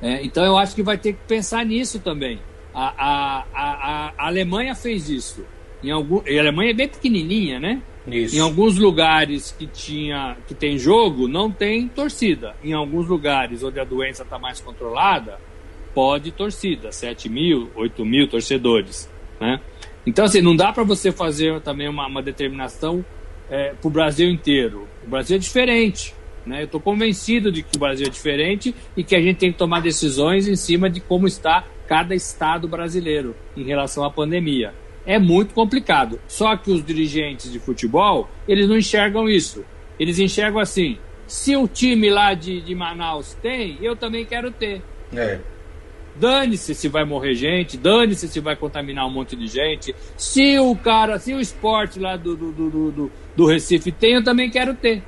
É, 0.00 0.24
então, 0.24 0.44
eu 0.44 0.56
acho 0.56 0.72
que 0.72 0.84
vai 0.84 0.96
ter 0.96 1.14
que 1.14 1.18
pensar 1.26 1.66
nisso 1.66 1.98
também. 1.98 2.38
A, 2.72 2.94
a, 2.96 3.44
a, 3.52 4.26
Alemanha 4.28 4.72
fez 4.76 5.10
isso. 5.10 5.44
Em 5.82 5.90
algum, 5.90 6.18
a 6.18 6.38
Alemanha 6.40 6.70
é 6.70 6.74
bem 6.74 6.88
pequenininha, 6.88 7.58
né? 7.58 7.82
Isso. 8.06 8.36
Em 8.36 8.38
alguns 8.38 8.78
lugares 8.78 9.50
que 9.50 9.66
tinha 9.66 10.36
que 10.46 10.54
tem 10.54 10.78
jogo, 10.78 11.26
não 11.26 11.50
tem 11.50 11.88
torcida. 11.88 12.54
Em 12.62 12.72
alguns 12.72 13.08
lugares 13.08 13.64
onde 13.64 13.80
a 13.80 13.84
doença 13.84 14.22
está 14.22 14.38
mais 14.38 14.60
controlada, 14.60 15.40
pode 15.92 16.30
torcida, 16.30 16.92
7 16.92 17.28
mil, 17.28 17.68
8 17.74 18.04
mil 18.04 18.28
torcedores. 18.28 19.10
Né? 19.40 19.60
Então, 20.06 20.24
assim, 20.24 20.40
não 20.40 20.54
dá 20.54 20.72
para 20.72 20.84
você 20.84 21.10
fazer 21.10 21.60
também 21.62 21.88
uma, 21.88 22.06
uma 22.06 22.22
determinação 22.22 23.04
é, 23.50 23.74
para 23.74 23.88
o 23.88 23.90
Brasil 23.90 24.28
inteiro. 24.30 24.88
O 25.04 25.10
Brasil 25.10 25.36
é 25.36 25.38
diferente. 25.38 26.14
Né? 26.44 26.62
Eu 26.62 26.64
estou 26.64 26.80
convencido 26.80 27.52
de 27.52 27.62
que 27.62 27.76
o 27.76 27.80
Brasil 27.80 28.06
é 28.06 28.10
diferente 28.10 28.74
e 28.96 29.04
que 29.04 29.14
a 29.14 29.20
gente 29.20 29.38
tem 29.38 29.52
que 29.52 29.58
tomar 29.58 29.80
decisões 29.80 30.48
em 30.48 30.56
cima 30.56 30.90
de 30.90 31.00
como 31.00 31.26
está 31.26 31.64
cada 31.86 32.14
estado 32.14 32.66
brasileiro 32.66 33.36
em 33.56 33.64
relação 33.64 34.04
à 34.04 34.10
pandemia 34.10 34.74
é 35.06 35.18
muito 35.18 35.54
complicado. 35.54 36.20
Só 36.26 36.56
que 36.56 36.70
os 36.70 36.84
dirigentes 36.84 37.50
de 37.50 37.58
futebol, 37.58 38.28
eles 38.46 38.68
não 38.68 38.76
enxergam 38.76 39.28
isso. 39.28 39.64
Eles 39.98 40.18
enxergam 40.18 40.60
assim: 40.60 40.98
se 41.26 41.56
o 41.56 41.66
time 41.66 42.10
lá 42.10 42.34
de, 42.34 42.60
de 42.60 42.74
Manaus 42.74 43.34
tem, 43.34 43.78
eu 43.80 43.96
também 43.96 44.24
quero 44.24 44.50
ter. 44.50 44.82
É. 45.14 45.40
Dane-se 46.14 46.74
se 46.74 46.88
vai 46.88 47.04
morrer 47.04 47.34
gente, 47.34 47.76
dane-se 47.76 48.28
se 48.28 48.40
vai 48.40 48.54
contaminar 48.54 49.06
um 49.06 49.10
monte 49.10 49.34
de 49.34 49.46
gente. 49.46 49.94
Se 50.16 50.58
o 50.58 50.76
cara, 50.76 51.18
se 51.18 51.32
o 51.32 51.40
esporte 51.40 51.98
lá 51.98 52.16
do, 52.16 52.36
do, 52.36 52.52
do, 52.52 52.90
do, 52.90 53.12
do 53.34 53.46
Recife 53.46 53.90
tem, 53.90 54.14
eu 54.14 54.24
também 54.24 54.50
quero 54.50 54.74
ter. 54.74 55.02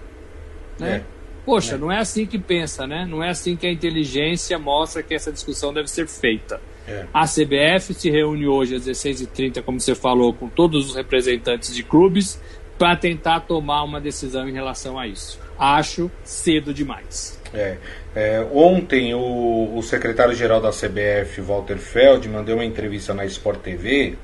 Né? 0.78 0.96
É. 0.96 1.04
Poxa, 1.44 1.74
é. 1.74 1.78
não 1.78 1.92
é 1.92 1.98
assim 1.98 2.24
que 2.24 2.38
pensa, 2.38 2.86
né? 2.86 3.06
Não 3.06 3.22
é 3.22 3.28
assim 3.28 3.54
que 3.54 3.66
a 3.66 3.72
inteligência 3.72 4.58
mostra 4.58 5.02
que 5.02 5.14
essa 5.14 5.30
discussão 5.30 5.72
deve 5.74 5.88
ser 5.88 6.08
feita. 6.08 6.60
É. 6.86 7.06
A 7.12 7.24
CBF 7.24 7.94
se 7.94 8.10
reúne 8.10 8.46
hoje 8.46 8.74
às 8.74 8.86
16h30, 8.86 9.62
como 9.62 9.80
você 9.80 9.94
falou, 9.94 10.32
com 10.32 10.48
todos 10.48 10.90
os 10.90 10.96
representantes 10.96 11.74
de 11.74 11.82
clubes 11.82 12.40
para 12.78 12.96
tentar 12.96 13.40
tomar 13.40 13.82
uma 13.84 14.00
decisão 14.00 14.48
em 14.48 14.52
relação 14.52 14.98
a 14.98 15.06
isso. 15.06 15.38
Acho 15.58 16.10
cedo 16.24 16.74
demais. 16.74 17.38
É, 17.52 17.76
é, 18.14 18.46
ontem 18.52 19.14
o, 19.14 19.76
o 19.76 19.82
secretário-geral 19.82 20.60
da 20.60 20.70
CBF, 20.70 21.40
Walter 21.40 21.78
Feldman, 21.78 22.42
deu 22.42 22.56
uma 22.56 22.64
entrevista 22.64 23.14
na 23.14 23.24
Sport 23.26 23.60
TV 23.60 24.14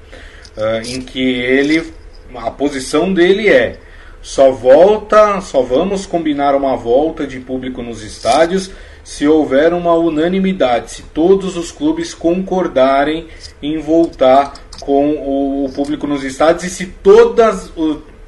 uh, 0.57 0.89
em 0.89 1.01
que 1.01 1.21
ele, 1.21 1.93
a 2.35 2.51
posição 2.51 3.13
dele 3.13 3.49
é 3.49 3.79
só 4.21 4.51
volta, 4.51 5.41
só 5.41 5.63
vamos 5.63 6.07
combinar 6.07 6.55
uma 6.55 6.77
volta 6.77 7.27
de 7.27 7.39
público 7.39 7.83
nos 7.83 8.03
estádios 8.03 8.71
se 9.03 9.27
houver 9.27 9.73
uma 9.73 9.95
unanimidade, 9.95 10.93
se 10.93 11.03
todos 11.03 11.57
os 11.57 11.73
clubes 11.73 12.15
concordarem 12.15 13.27
em 13.63 13.79
voltar 13.79 14.55
com 14.81 15.65
o, 15.65 15.71
público 15.75 16.07
nos 16.07 16.23
estádios 16.23 16.65
e 16.65 16.71
se 16.71 16.87
todas, 16.87 17.73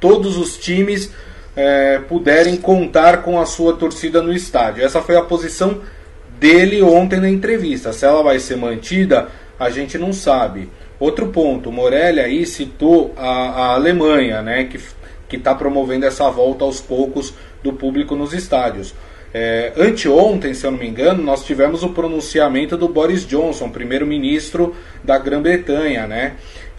todos 0.03 0.35
os 0.37 0.57
times 0.57 1.09
é, 1.55 1.97
puderem 1.97 2.57
contar 2.57 3.21
com 3.21 3.39
a 3.39 3.45
sua 3.45 3.77
torcida 3.77 4.21
no 4.21 4.33
estádio. 4.33 4.83
Essa 4.83 5.01
foi 5.01 5.15
a 5.15 5.21
posição 5.21 5.79
dele 6.37 6.81
ontem 6.81 7.21
na 7.21 7.29
entrevista. 7.29 7.93
Se 7.93 8.05
ela 8.05 8.21
vai 8.21 8.37
ser 8.37 8.57
mantida, 8.57 9.29
a 9.57 9.69
gente 9.69 9.97
não 9.97 10.11
sabe. 10.11 10.69
Outro 10.99 11.27
ponto, 11.27 11.71
Morelli 11.71 12.19
aí 12.19 12.45
citou 12.45 13.13
a, 13.15 13.29
a 13.29 13.73
Alemanha, 13.75 14.41
né, 14.41 14.65
que 15.29 15.37
está 15.37 15.55
promovendo 15.55 16.05
essa 16.05 16.29
volta 16.29 16.65
aos 16.65 16.81
poucos 16.81 17.33
do 17.63 17.71
público 17.71 18.13
nos 18.13 18.33
estádios. 18.33 18.93
É, 19.33 19.71
anteontem, 19.77 20.53
se 20.53 20.65
eu 20.65 20.71
não 20.71 20.79
me 20.79 20.87
engano, 20.87 21.23
nós 21.23 21.45
tivemos 21.45 21.81
o 21.81 21.89
pronunciamento 21.89 22.75
do 22.75 22.89
Boris 22.89 23.25
Johnson, 23.25 23.69
primeiro-ministro 23.69 24.75
da 25.01 25.17
Grã-Bretanha, 25.17 26.05
né? 26.07 26.33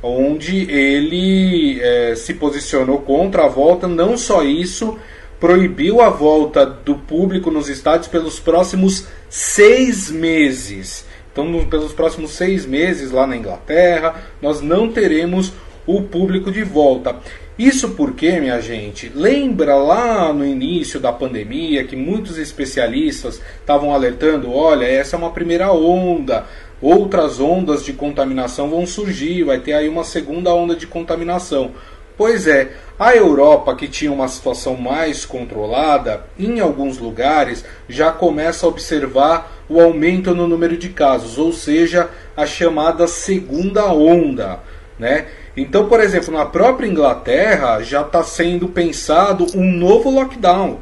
Onde 0.05 0.71
ele 0.71 1.81
é, 1.81 2.15
se 2.15 2.35
posicionou 2.35 2.99
contra 2.99 3.47
a 3.47 3.49
volta. 3.49 3.89
Não 3.89 4.19
só 4.19 4.45
isso, 4.45 4.99
proibiu 5.41 6.03
a 6.03 6.11
volta 6.11 6.67
do 6.67 6.97
público 6.97 7.51
nos 7.51 7.69
estádios 7.69 8.07
pelos 8.07 8.39
próximos 8.39 9.07
seis 9.31 10.11
meses. 10.11 11.07
Então, 11.33 11.47
no, 11.47 11.67
pelos 11.67 11.93
próximos 11.93 12.33
seis 12.33 12.67
meses 12.67 13.11
lá 13.11 13.27
na 13.27 13.37
Inglaterra, 13.37 14.15
nós 14.43 14.61
não 14.61 14.93
teremos 14.93 15.53
o 15.87 16.03
público 16.03 16.53
de 16.53 16.63
volta. 16.63 17.17
Isso 17.59 17.91
porque, 17.91 18.41
minha 18.41 18.61
gente, 18.61 19.11
lembra 19.15 19.77
lá 19.77 20.33
no 20.33 20.45
início 20.45 20.99
da 20.99 21.13
pandemia 21.13 21.85
que 21.85 21.95
muitos 21.95 22.37
especialistas 22.37 23.41
estavam 23.61 23.95
alertando: 23.95 24.53
olha, 24.53 24.85
essa 24.85 25.15
é 25.15 25.19
uma 25.19 25.31
primeira 25.31 25.73
onda, 25.73 26.47
outras 26.85 27.41
ondas 27.41 27.83
de 27.83 27.95
contaminação 27.95 28.69
vão 28.69 28.87
surgir, 28.87 29.43
vai 29.43 29.59
ter 29.59 29.73
aí 29.73 29.89
uma 29.89 30.05
segunda 30.05 30.53
onda 30.53 30.77
de 30.77 30.87
contaminação. 30.87 31.73
Pois 32.17 32.47
é, 32.47 32.73
a 32.99 33.17
Europa, 33.17 33.75
que 33.75 33.89
tinha 33.89 34.13
uma 34.13 34.29
situação 34.29 34.77
mais 34.77 35.25
controlada, 35.25 36.27
em 36.39 36.61
alguns 36.61 36.99
lugares 36.99 37.65
já 37.89 38.13
começa 38.13 38.67
a 38.67 38.69
observar 38.69 39.65
o 39.69 39.81
aumento 39.81 40.35
no 40.35 40.47
número 40.47 40.77
de 40.77 40.91
casos, 40.91 41.39
ou 41.39 41.53
seja, 41.53 42.11
a 42.37 42.47
chamada 42.47 43.09
segunda 43.09 43.87
onda. 43.87 44.61
Né? 44.99 45.27
Então, 45.57 45.89
por 45.89 46.01
exemplo, 46.01 46.33
na 46.33 46.45
própria 46.45 46.87
Inglaterra 46.87 47.83
já 47.83 48.03
está 48.03 48.23
sendo 48.23 48.69
pensado 48.69 49.47
um 49.57 49.73
novo 49.73 50.11
lockdown, 50.11 50.79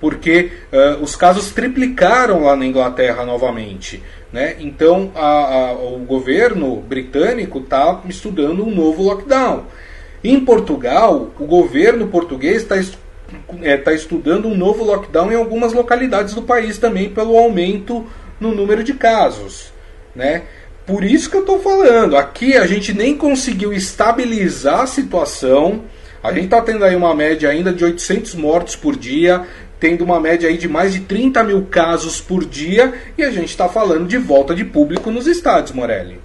porque 0.00 0.52
uh, 0.72 1.02
os 1.02 1.16
casos 1.16 1.50
triplicaram 1.50 2.44
lá 2.44 2.54
na 2.56 2.66
Inglaterra 2.66 3.24
novamente. 3.24 4.02
Né? 4.32 4.56
Então, 4.58 5.10
a, 5.14 5.26
a, 5.26 5.72
o 5.72 5.98
governo 6.00 6.76
britânico 6.76 7.58
está 7.58 8.02
estudando 8.08 8.66
um 8.66 8.74
novo 8.74 9.02
lockdown. 9.02 9.64
Em 10.22 10.40
Portugal, 10.40 11.30
o 11.38 11.46
governo 11.46 12.08
português 12.08 12.62
está 12.62 12.76
é, 13.62 13.76
tá 13.76 13.92
estudando 13.92 14.48
um 14.48 14.56
novo 14.56 14.84
lockdown 14.84 15.32
em 15.32 15.36
algumas 15.36 15.72
localidades 15.72 16.34
do 16.34 16.42
país 16.42 16.78
também, 16.78 17.10
pelo 17.10 17.36
aumento 17.36 18.04
no 18.40 18.54
número 18.54 18.82
de 18.82 18.94
casos. 18.94 19.72
Né? 20.14 20.42
Por 20.84 21.04
isso 21.04 21.30
que 21.30 21.36
eu 21.36 21.40
estou 21.40 21.60
falando. 21.60 22.16
Aqui 22.16 22.56
a 22.56 22.66
gente 22.66 22.92
nem 22.92 23.16
conseguiu 23.16 23.72
estabilizar 23.72 24.80
a 24.80 24.86
situação. 24.86 25.84
A 26.22 26.32
gente 26.32 26.44
está 26.44 26.60
tendo 26.60 26.84
aí 26.84 26.94
uma 26.94 27.14
média 27.14 27.48
ainda 27.48 27.72
de 27.72 27.84
800 27.84 28.34
mortos 28.34 28.76
por 28.76 28.96
dia, 28.96 29.46
tendo 29.78 30.04
uma 30.04 30.20
média 30.20 30.48
aí 30.48 30.56
de 30.56 30.68
mais 30.68 30.92
de 30.92 31.00
30 31.00 31.44
mil 31.44 31.66
casos 31.66 32.20
por 32.20 32.44
dia, 32.44 32.94
e 33.16 33.22
a 33.22 33.30
gente 33.30 33.48
está 33.48 33.68
falando 33.68 34.06
de 34.06 34.18
volta 34.18 34.54
de 34.54 34.64
público 34.64 35.10
nos 35.10 35.26
estádios, 35.26 35.72
Morelli. 35.72 36.20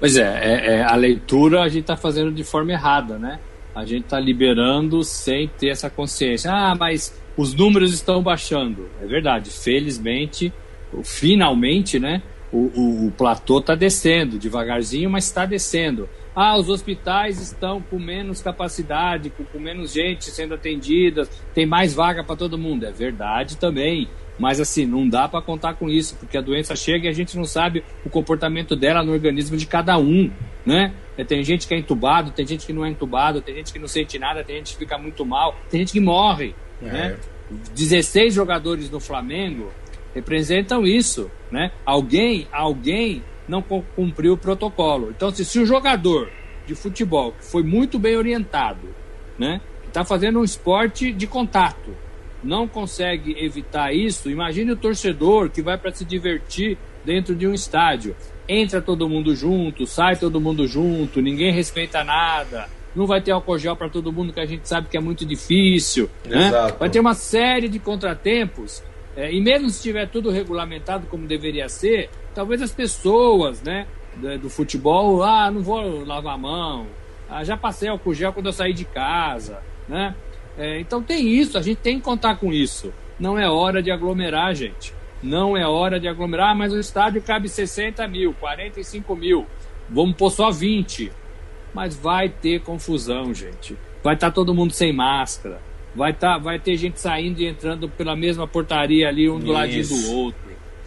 Pois 0.00 0.16
é, 0.16 0.22
é, 0.22 0.76
é 0.76 0.82
a 0.82 0.94
leitura 0.94 1.62
a 1.62 1.68
gente 1.68 1.82
está 1.82 1.96
fazendo 1.96 2.32
de 2.32 2.44
forma 2.44 2.72
errada, 2.72 3.18
né? 3.18 3.38
A 3.74 3.84
gente 3.84 4.04
está 4.04 4.18
liberando 4.18 5.04
sem 5.04 5.48
ter 5.48 5.68
essa 5.68 5.90
consciência. 5.90 6.50
Ah, 6.52 6.74
mas 6.74 7.14
os 7.36 7.54
números 7.54 7.92
estão 7.92 8.22
baixando. 8.22 8.88
É 9.02 9.06
verdade, 9.06 9.50
felizmente, 9.50 10.52
finalmente, 11.04 11.98
né? 11.98 12.22
o, 12.52 12.58
o, 12.74 13.06
o 13.06 13.10
platô 13.12 13.58
está 13.58 13.74
descendo, 13.74 14.38
devagarzinho, 14.38 15.10
mas 15.10 15.24
está 15.24 15.44
descendo. 15.44 16.08
Ah, 16.40 16.56
os 16.56 16.68
hospitais 16.68 17.40
estão 17.40 17.82
com 17.82 17.98
menos 17.98 18.40
capacidade, 18.40 19.28
com, 19.28 19.42
com 19.42 19.58
menos 19.58 19.92
gente 19.92 20.30
sendo 20.30 20.54
atendida, 20.54 21.28
tem 21.52 21.66
mais 21.66 21.92
vaga 21.92 22.22
para 22.22 22.36
todo 22.36 22.56
mundo. 22.56 22.86
É 22.86 22.92
verdade 22.92 23.56
também. 23.56 24.08
Mas 24.38 24.60
assim, 24.60 24.86
não 24.86 25.08
dá 25.08 25.26
para 25.26 25.42
contar 25.42 25.74
com 25.74 25.90
isso, 25.90 26.14
porque 26.14 26.38
a 26.38 26.40
doença 26.40 26.76
chega 26.76 27.06
e 27.06 27.08
a 27.08 27.12
gente 27.12 27.36
não 27.36 27.44
sabe 27.44 27.82
o 28.06 28.08
comportamento 28.08 28.76
dela 28.76 29.02
no 29.02 29.10
organismo 29.10 29.56
de 29.56 29.66
cada 29.66 29.98
um, 29.98 30.30
né? 30.64 30.94
É, 31.16 31.24
tem 31.24 31.42
gente 31.42 31.66
que 31.66 31.74
é 31.74 31.76
entubado, 31.76 32.30
tem 32.30 32.46
gente 32.46 32.64
que 32.64 32.72
não 32.72 32.86
é 32.86 32.88
entubado, 32.88 33.40
tem 33.40 33.56
gente 33.56 33.72
que 33.72 33.78
não 33.80 33.88
sente 33.88 34.16
nada, 34.16 34.44
tem 34.44 34.58
gente 34.58 34.74
que 34.74 34.78
fica 34.78 34.96
muito 34.96 35.26
mal, 35.26 35.56
tem 35.68 35.80
gente 35.80 35.92
que 35.92 36.00
morre, 36.00 36.54
é. 36.80 36.86
né? 36.86 37.16
16 37.74 38.32
jogadores 38.32 38.88
no 38.88 39.00
Flamengo 39.00 39.72
representam 40.14 40.86
isso, 40.86 41.28
né? 41.50 41.72
Alguém, 41.84 42.46
alguém 42.52 43.24
não 43.48 43.62
cumpriu 43.62 44.34
o 44.34 44.36
protocolo. 44.36 45.10
Então, 45.10 45.30
se, 45.30 45.44
se 45.44 45.58
o 45.58 45.66
jogador 45.66 46.30
de 46.66 46.74
futebol 46.74 47.32
que 47.32 47.44
foi 47.44 47.62
muito 47.62 47.98
bem 47.98 48.16
orientado, 48.16 48.88
né, 49.38 49.60
está 49.86 50.04
fazendo 50.04 50.40
um 50.40 50.44
esporte 50.44 51.12
de 51.12 51.26
contato, 51.26 51.96
não 52.44 52.68
consegue 52.68 53.36
evitar 53.42 53.92
isso, 53.92 54.30
imagine 54.30 54.70
o 54.72 54.76
torcedor 54.76 55.50
que 55.50 55.62
vai 55.62 55.76
para 55.78 55.92
se 55.92 56.04
divertir 56.04 56.78
dentro 57.04 57.34
de 57.34 57.46
um 57.46 57.54
estádio. 57.54 58.14
Entra 58.46 58.80
todo 58.80 59.08
mundo 59.08 59.34
junto, 59.34 59.86
sai 59.86 60.16
todo 60.16 60.40
mundo 60.40 60.66
junto, 60.66 61.20
ninguém 61.20 61.52
respeita 61.52 62.04
nada, 62.04 62.68
não 62.94 63.06
vai 63.06 63.20
ter 63.20 63.32
álcool 63.32 63.58
gel 63.58 63.76
para 63.76 63.88
todo 63.88 64.12
mundo, 64.12 64.32
que 64.32 64.40
a 64.40 64.46
gente 64.46 64.68
sabe 64.68 64.88
que 64.88 64.96
é 64.96 65.00
muito 65.00 65.24
difícil. 65.24 66.08
Né? 66.26 66.50
Vai 66.78 66.88
ter 66.88 67.00
uma 67.00 67.14
série 67.14 67.68
de 67.68 67.78
contratempos 67.78 68.82
é, 69.18 69.34
e 69.34 69.40
mesmo 69.40 69.68
se 69.68 69.78
estiver 69.78 70.06
tudo 70.06 70.30
regulamentado 70.30 71.08
como 71.08 71.26
deveria 71.26 71.68
ser, 71.68 72.08
talvez 72.32 72.62
as 72.62 72.70
pessoas 72.70 73.60
né, 73.60 73.88
do 74.40 74.48
futebol, 74.48 75.24
ah, 75.24 75.50
não 75.50 75.60
vou 75.60 76.04
lavar 76.04 76.34
a 76.34 76.38
mão, 76.38 76.86
ah, 77.28 77.42
já 77.42 77.56
passei 77.56 77.88
álcool 77.88 78.14
gel 78.14 78.32
quando 78.32 78.46
eu 78.46 78.52
saí 78.52 78.72
de 78.72 78.84
casa, 78.84 79.60
né? 79.88 80.14
É, 80.56 80.78
então 80.78 81.02
tem 81.02 81.26
isso, 81.26 81.58
a 81.58 81.62
gente 81.62 81.78
tem 81.78 81.96
que 81.96 82.04
contar 82.04 82.36
com 82.36 82.52
isso. 82.52 82.94
Não 83.18 83.36
é 83.36 83.50
hora 83.50 83.82
de 83.82 83.90
aglomerar, 83.90 84.54
gente. 84.54 84.94
Não 85.20 85.56
é 85.56 85.66
hora 85.66 85.98
de 85.98 86.06
aglomerar, 86.06 86.56
mas 86.56 86.72
o 86.72 86.78
estádio 86.78 87.20
cabe 87.20 87.48
60 87.48 88.06
mil, 88.06 88.32
45 88.34 89.16
mil. 89.16 89.46
Vamos 89.90 90.14
pôr 90.14 90.30
só 90.30 90.52
20. 90.52 91.10
Mas 91.74 91.96
vai 91.96 92.28
ter 92.28 92.60
confusão, 92.60 93.34
gente. 93.34 93.76
Vai 94.00 94.14
estar 94.14 94.28
tá 94.28 94.32
todo 94.32 94.54
mundo 94.54 94.72
sem 94.72 94.92
máscara 94.92 95.60
vai, 95.98 96.12
tá, 96.12 96.38
vai 96.38 96.60
ter 96.60 96.76
gente 96.76 97.00
saindo 97.00 97.40
e 97.40 97.46
entrando 97.46 97.88
pela 97.88 98.14
mesma 98.14 98.46
portaria 98.46 99.08
ali, 99.08 99.28
um 99.28 99.40
do 99.40 99.50
ladinho 99.50 99.86
do 99.86 100.12
outro. 100.12 100.40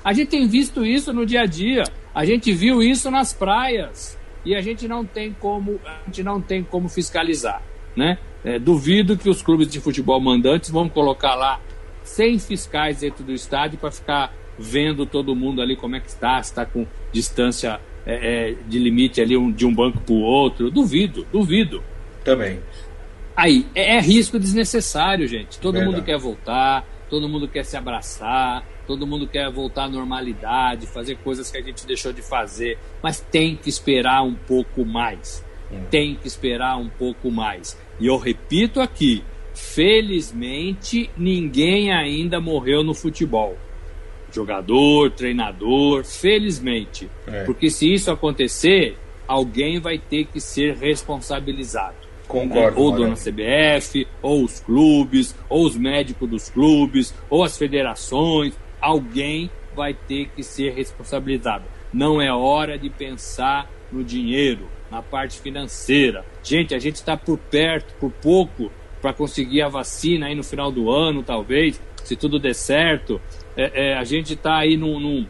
A 0.03 0.13
gente 0.13 0.29
tem 0.29 0.47
visto 0.47 0.85
isso 0.85 1.11
no 1.11 1.25
dia 1.25 1.41
a 1.41 1.45
dia. 1.45 1.83
A 2.15 2.25
gente 2.25 2.51
viu 2.53 2.81
isso 2.81 3.11
nas 3.11 3.33
praias. 3.33 4.17
E 4.45 4.55
a 4.55 4.61
gente 4.61 4.87
não 4.87 5.05
tem 5.05 5.33
como, 5.33 5.79
a 5.85 6.05
gente 6.05 6.23
não 6.23 6.41
tem 6.41 6.63
como 6.63 6.87
fiscalizar. 6.87 7.61
Né? 7.95 8.17
É, 8.43 8.57
duvido 8.57 9.17
que 9.17 9.29
os 9.29 9.41
clubes 9.41 9.67
de 9.67 9.81
futebol 9.81 10.19
mandantes 10.19 10.71
vão 10.71 10.87
colocar 10.87 11.35
lá 11.35 11.59
100 12.03 12.39
fiscais 12.39 13.01
dentro 13.01 13.23
do 13.23 13.33
estádio 13.33 13.77
para 13.77 13.91
ficar 13.91 14.33
vendo 14.57 15.05
todo 15.05 15.35
mundo 15.35 15.61
ali 15.61 15.75
como 15.75 15.95
é 15.95 15.99
que 15.99 16.07
está, 16.07 16.41
se 16.41 16.51
está 16.51 16.65
com 16.65 16.87
distância 17.11 17.79
é, 18.05 18.51
é, 18.51 18.55
de 18.67 18.79
limite 18.79 19.21
ali 19.21 19.35
um, 19.35 19.51
de 19.51 19.65
um 19.65 19.75
banco 19.75 19.99
para 19.99 20.13
o 20.13 20.21
outro. 20.21 20.71
Duvido, 20.71 21.27
duvido. 21.31 21.83
Também. 22.23 22.59
Aí, 23.41 23.65
é, 23.73 23.95
é 23.95 23.99
risco 23.99 24.37
desnecessário, 24.37 25.27
gente. 25.27 25.59
Todo 25.59 25.73
Verdade. 25.73 25.95
mundo 25.95 26.05
quer 26.05 26.17
voltar, 26.19 26.87
todo 27.09 27.27
mundo 27.27 27.47
quer 27.47 27.65
se 27.65 27.75
abraçar, 27.75 28.63
todo 28.85 29.07
mundo 29.07 29.25
quer 29.27 29.49
voltar 29.49 29.85
à 29.85 29.89
normalidade, 29.89 30.85
fazer 30.85 31.15
coisas 31.23 31.49
que 31.49 31.57
a 31.57 31.61
gente 31.61 31.87
deixou 31.87 32.13
de 32.13 32.21
fazer, 32.21 32.77
mas 33.01 33.19
tem 33.19 33.55
que 33.55 33.67
esperar 33.67 34.21
um 34.21 34.35
pouco 34.35 34.85
mais. 34.85 35.43
Hum. 35.71 35.81
Tem 35.89 36.13
que 36.13 36.27
esperar 36.27 36.77
um 36.77 36.87
pouco 36.87 37.31
mais. 37.31 37.75
E 37.99 38.05
eu 38.05 38.15
repito 38.15 38.79
aqui, 38.79 39.23
felizmente 39.55 41.09
ninguém 41.17 41.91
ainda 41.91 42.39
morreu 42.39 42.83
no 42.83 42.93
futebol. 42.93 43.57
Jogador, 44.31 45.09
treinador, 45.09 46.05
felizmente. 46.05 47.09
É. 47.25 47.43
Porque 47.45 47.71
se 47.71 47.91
isso 47.91 48.11
acontecer, 48.11 48.99
alguém 49.27 49.79
vai 49.79 49.97
ter 49.97 50.25
que 50.25 50.39
ser 50.39 50.75
responsabilizado. 50.75 52.10
Concordo. 52.31 52.75
Né? 52.77 52.81
Ou 52.81 52.91
dona 52.91 53.15
CBF, 53.15 54.07
ou 54.21 54.43
os 54.43 54.59
clubes, 54.59 55.35
ou 55.49 55.65
os 55.65 55.75
médicos 55.75 56.29
dos 56.29 56.49
clubes, 56.49 57.13
ou 57.29 57.43
as 57.43 57.57
federações. 57.57 58.57
Alguém 58.79 59.51
vai 59.75 59.93
ter 59.93 60.29
que 60.29 60.41
ser 60.41 60.73
responsabilizado. 60.73 61.65
Não 61.93 62.21
é 62.21 62.31
hora 62.33 62.77
de 62.77 62.89
pensar 62.89 63.69
no 63.91 64.03
dinheiro, 64.03 64.67
na 64.89 65.01
parte 65.01 65.39
financeira. 65.39 66.25
Gente, 66.41 66.73
a 66.73 66.79
gente 66.79 66.95
está 66.95 67.17
por 67.17 67.37
perto, 67.37 67.93
por 67.99 68.11
pouco, 68.11 68.71
para 69.01 69.13
conseguir 69.13 69.61
a 69.61 69.67
vacina 69.67 70.27
aí 70.27 70.35
no 70.35 70.43
final 70.43 70.71
do 70.71 70.89
ano, 70.89 71.23
talvez, 71.23 71.81
se 72.03 72.15
tudo 72.15 72.39
der 72.39 72.55
certo. 72.55 73.19
É, 73.57 73.89
é, 73.89 73.97
a 73.97 74.03
gente 74.03 74.33
está 74.33 74.57
aí 74.57 74.77
num, 74.77 74.99
num, 74.99 75.27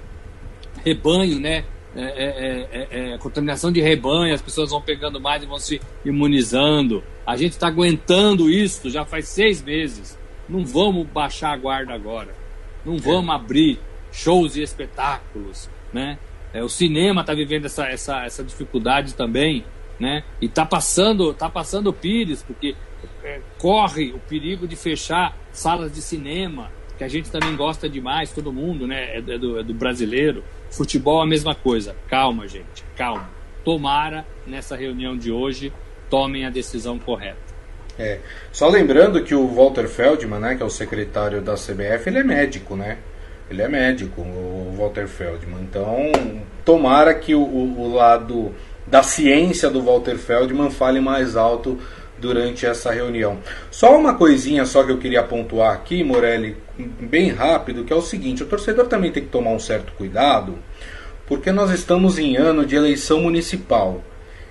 rebanho, 0.86 1.39
né? 1.39 1.65
É, 1.94 2.02
é, 2.04 2.68
é, 2.72 3.14
é, 3.14 3.18
contaminação 3.18 3.72
de 3.72 3.82
rebanho, 3.82 4.34
as 4.34 4.42
pessoas 4.42 4.70
vão 4.70 4.82
pegando 4.82 5.20
mais 5.20 5.44
e 5.44 5.46
vão 5.46 5.60
se 5.60 5.82
imunizando. 6.06 7.04
A 7.26 7.36
gente 7.36 7.52
está 7.52 7.68
aguentando 7.68 8.50
isso 8.50 8.90
já 8.90 9.04
faz 9.04 9.28
seis 9.28 9.62
meses. 9.62 10.18
Não 10.48 10.66
vamos 10.66 11.06
baixar 11.08 11.52
a 11.52 11.58
guarda 11.58 11.94
agora. 11.94 12.34
Não 12.86 12.98
vamos 12.98 13.34
abrir 13.36 13.80
shows 14.12 14.56
e 14.56 14.62
espetáculos, 14.62 15.70
né? 15.94 16.18
É, 16.54 16.64
o 16.64 16.70
cinema 16.70 17.22
está 17.22 17.34
vivendo 17.34 17.66
essa, 17.66 17.86
essa, 17.88 18.26
essa 18.26 18.44
dificuldade 18.44 19.14
também, 19.14 19.64
né? 20.00 20.24
E 20.42 20.46
está 20.46 20.66
passando, 20.66 21.34
tá 21.34 21.50
passando 21.50 21.94
pires, 21.94 22.44
porque 22.44 22.76
é, 23.24 23.40
corre 23.58 24.12
o 24.12 24.20
perigo 24.20 24.68
de 24.68 24.76
fechar 24.76 25.38
salas 25.52 25.94
de 25.94 26.02
cinema, 26.02 26.72
que 26.98 27.04
a 27.04 27.08
gente 27.08 27.30
também 27.32 27.56
gosta 27.56 27.90
demais, 27.90 28.32
todo 28.32 28.52
mundo, 28.52 28.86
né? 28.86 29.16
É, 29.16 29.18
é 29.18 29.38
do, 29.38 29.60
é 29.60 29.64
do 29.64 29.74
brasileiro. 29.74 30.44
Futebol 30.72 31.22
a 31.22 31.25
mesma 31.25 31.54
coisa. 31.54 31.96
Calma, 32.10 32.48
gente, 32.48 32.84
calma. 32.96 33.30
Tomara, 33.63 34.25
nessa 34.48 34.75
reunião 34.75 35.18
de 35.18 35.32
hoje, 35.32 35.72
tomem 36.10 36.46
a 36.46 36.50
decisão 36.50 36.98
correta. 36.98 37.51
É. 38.00 38.20
Só 38.51 38.68
lembrando 38.68 39.24
que 39.24 39.36
o 39.36 39.48
Walter 39.48 39.88
Feldman, 39.88 40.40
né, 40.40 40.56
que 40.56 40.63
é 40.63 40.66
o 40.66 40.70
secretário 40.70 41.42
da 41.42 41.54
CBF, 41.54 42.08
ele 42.08 42.20
é 42.20 42.24
médico, 42.24 42.75
né? 42.75 42.98
Ele 43.50 43.62
é 43.62 43.68
médico, 43.68 44.22
o 44.22 44.74
Walter 44.78 45.08
Feldman. 45.08 45.62
Então, 45.62 46.12
tomara 46.63 47.13
que 47.13 47.36
o, 47.36 47.42
o, 47.42 47.94
lado 47.94 48.56
da 48.88 49.04
ciência 49.04 49.70
do 49.70 49.82
Walter 49.82 50.16
Feldman 50.16 50.72
fale 50.72 51.01
mais 51.01 51.36
alto 51.36 51.78
durante 52.22 52.66
essa 52.66 52.92
reunião. 52.92 53.40
Só 53.70 53.98
uma 53.98 54.13
coisinha 54.13 54.66
só 54.66 54.84
que 54.84 54.92
eu 54.92 54.98
queria 54.98 55.24
pontuar 55.24 55.74
aqui, 55.74 56.04
Morelli, 56.04 56.56
bem 56.78 57.30
rápido, 57.30 57.84
que 57.84 57.92
é 57.92 57.96
o 57.96 58.01
seguinte: 58.01 58.44
o 58.44 58.46
torcedor 58.46 58.88
também 58.88 59.12
tem 59.12 59.24
que 59.24 59.30
tomar 59.30 59.51
um 59.51 59.60
certo 59.60 59.92
cuidado, 59.94 60.58
porque 61.28 61.51
nós 61.51 61.72
estamos 61.72 62.18
em 62.18 62.38
ano 62.38 62.66
de 62.66 62.75
eleição 62.75 63.22
municipal. 63.22 64.01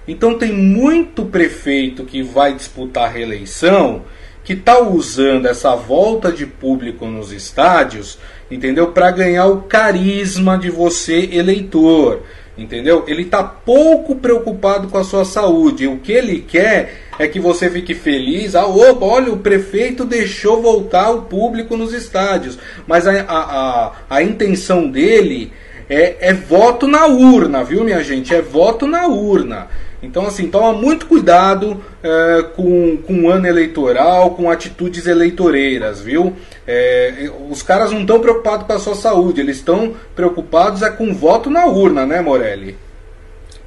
Então 0.06 0.36
tem 0.36 0.52
muito 0.52 1.24
prefeito 1.24 2.04
que 2.04 2.22
vai 2.22 2.54
disputar 2.54 3.12
reeleição 3.12 4.02
que 4.42 4.54
está 4.54 4.80
usando 4.80 5.46
essa 5.46 5.76
volta 5.76 6.32
de 6.32 6.46
público 6.46 7.06
nos 7.06 7.30
estádios 7.30 8.18
entendeu? 8.50 8.88
Para 8.88 9.10
ganhar 9.10 9.46
o 9.46 9.62
carisma 9.62 10.58
de 10.58 10.70
você, 10.70 11.28
eleitor, 11.32 12.22
entendeu? 12.56 13.04
Ele 13.06 13.22
está 13.22 13.42
pouco 13.42 14.16
preocupado 14.16 14.88
com 14.88 14.98
a 14.98 15.04
sua 15.04 15.24
saúde. 15.24 15.86
O 15.86 15.98
que 15.98 16.12
ele 16.12 16.40
quer 16.40 17.02
é 17.18 17.26
que 17.26 17.40
você 17.40 17.70
fique 17.70 17.94
feliz. 17.94 18.54
Ah, 18.54 18.66
opa, 18.66 19.04
olha, 19.04 19.32
o 19.32 19.38
prefeito 19.38 20.04
deixou 20.04 20.60
voltar 20.60 21.10
o 21.10 21.22
público 21.22 21.76
nos 21.76 21.92
estádios. 21.92 22.58
Mas 22.86 23.06
a, 23.06 23.20
a, 23.22 23.38
a, 23.38 23.92
a 24.10 24.22
intenção 24.22 24.88
dele 24.88 25.52
é, 25.88 26.28
é 26.28 26.32
voto 26.32 26.86
na 26.86 27.06
urna, 27.06 27.64
viu, 27.64 27.82
minha 27.82 28.02
gente? 28.02 28.34
É 28.34 28.40
voto 28.40 28.86
na 28.86 29.08
urna. 29.08 29.68
Então, 30.02 30.26
assim, 30.26 30.48
toma 30.48 30.72
muito 30.72 31.06
cuidado 31.06 31.82
é, 32.02 32.42
com, 32.56 32.96
com 32.98 33.24
o 33.24 33.30
ano 33.30 33.46
eleitoral, 33.46 34.30
com 34.30 34.50
atitudes 34.50 35.06
eleitoreiras, 35.06 36.00
viu? 36.00 36.34
É, 36.66 37.30
os 37.50 37.62
caras 37.62 37.92
não 37.92 38.00
estão 38.00 38.20
preocupados 38.20 38.66
com 38.66 38.72
a 38.72 38.78
sua 38.78 38.94
saúde, 38.94 39.40
eles 39.40 39.56
estão 39.56 39.94
preocupados 40.16 40.82
é 40.82 40.90
com 40.90 41.12
voto 41.12 41.50
na 41.50 41.66
urna, 41.66 42.06
né, 42.06 42.20
Morelli? 42.20 42.76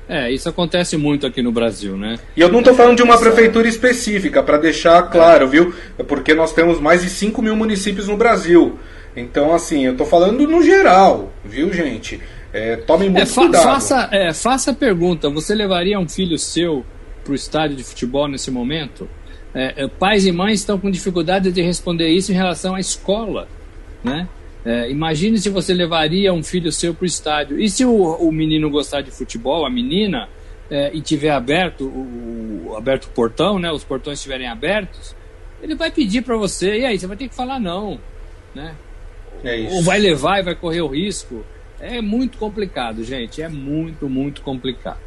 É, 0.08 0.30
isso 0.32 0.50
acontece 0.50 0.98
muito 0.98 1.26
aqui 1.26 1.42
no 1.42 1.52
Brasil, 1.52 1.96
né? 1.96 2.20
E 2.36 2.42
eu 2.42 2.50
não 2.50 2.60
estou 2.60 2.74
falando 2.74 2.98
de 2.98 3.04
uma 3.04 3.18
prefeitura 3.18 3.68
específica, 3.68 4.44
para 4.44 4.58
deixar 4.58 5.02
claro, 5.04 5.48
viu? 5.48 5.74
Porque 6.08 6.34
nós 6.34 6.52
temos 6.52 6.80
mais 6.80 7.02
de 7.02 7.10
5 7.10 7.42
mil 7.42 7.56
municípios 7.56 8.08
no 8.08 8.18
Brasil. 8.18 8.78
Então, 9.16 9.54
assim, 9.54 9.86
eu 9.86 9.92
estou 9.94 10.08
falando 10.08 10.48
no 10.48 10.62
geral, 10.62 11.32
viu, 11.46 11.72
gente? 11.72 12.20
É, 12.54 12.76
tomem 12.78 13.10
muito 13.10 13.24
é, 13.24 13.26
fa 13.26 13.42
cuidado. 13.42 13.64
Faça, 13.64 14.10
é, 14.12 14.32
faça 14.32 14.72
a 14.72 14.74
pergunta: 14.76 15.30
você 15.30 15.56
levaria 15.56 16.00
um 16.00 16.08
filho 16.08 16.38
seu 16.38 16.86
para 17.24 17.32
o 17.32 17.36
estádio 17.36 17.76
de 17.76 17.84
futebol 17.84 18.28
nesse 18.28 18.52
momento? 18.52 19.10
É, 19.56 19.84
é, 19.84 19.88
pais 19.88 20.26
e 20.26 20.32
mães 20.32 20.60
estão 20.60 20.80
com 20.80 20.90
dificuldade 20.90 21.52
de 21.52 21.62
responder 21.62 22.08
isso 22.10 22.32
em 22.32 22.36
relação 22.36 22.76
à 22.76 22.80
escola, 22.80 23.48
né? 24.04 24.28
É, 24.66 24.90
imagine 24.90 25.38
se 25.38 25.50
você 25.50 25.74
levaria 25.74 26.32
um 26.32 26.42
filho 26.42 26.72
seu 26.72 26.94
para 26.94 27.04
o 27.04 27.08
estádio. 27.08 27.60
E 27.60 27.70
se 27.70 27.84
o, 27.84 27.92
o, 27.92 28.32
menino 28.32 28.70
gostar 28.70 29.02
de 29.02 29.12
futebol, 29.12 29.66
a 29.66 29.70
menina, 29.70 30.30
é, 30.72 30.90
e 30.94 31.02
tiver 31.02 31.32
aberto 31.32 31.86
o, 31.86 32.70
o, 32.70 32.78
aberto 32.78 33.06
o 33.06 33.10
portão, 33.10 33.60
né? 33.60 33.72
Os 33.72 33.84
portões 33.84 34.20
estiverem 34.20 34.48
abertos, 34.48 35.16
ele 35.62 35.76
vai 35.76 35.92
pedir 35.92 36.22
para 36.22 36.38
você. 36.38 36.80
E 36.80 36.86
aí 36.86 36.98
você 36.98 37.08
vai 37.08 37.18
ter 37.18 37.28
que 37.28 37.36
falar 37.36 37.60
não, 37.60 38.00
né? 38.54 38.76
É 39.44 39.68
Ou 39.72 39.84
vai 39.84 40.00
levar 40.00 40.40
e 40.40 40.44
vai 40.44 40.56
correr 40.56 40.82
o 40.82 40.88
risco. 40.88 41.44
É 41.84 42.02
muito 42.02 42.38
complicado, 42.38 43.04
gente. 43.04 43.42
É 43.42 43.50
muito, 43.50 44.08
muito 44.08 44.42
complicado. 44.42 45.02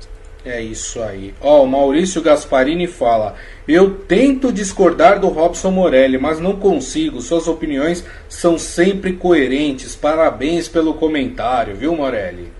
É 0.45 0.61
isso 0.61 1.03
aí. 1.03 1.35
Ó, 1.41 1.65
o 1.65 1.67
Maurício 1.67 2.21
Gasparini 2.21 2.87
fala: 2.87 3.35
Eu 3.67 3.95
tento 3.95 4.53
discordar 4.53 5.19
do 5.19 5.29
Robson 5.29 5.71
Morelli, 5.71 6.19
mas 6.19 6.39
não 6.39 6.57
consigo. 6.57 7.23
Suas 7.23 7.49
opiniões 7.49 8.05
são 8.29 8.59
sempre 8.59 9.15
coerentes. 9.15 9.97
Parabéns 9.97 10.69
pelo 10.69 10.95
comentário, 10.95 11.75
viu, 11.75 11.97
Morelli? 11.97 12.53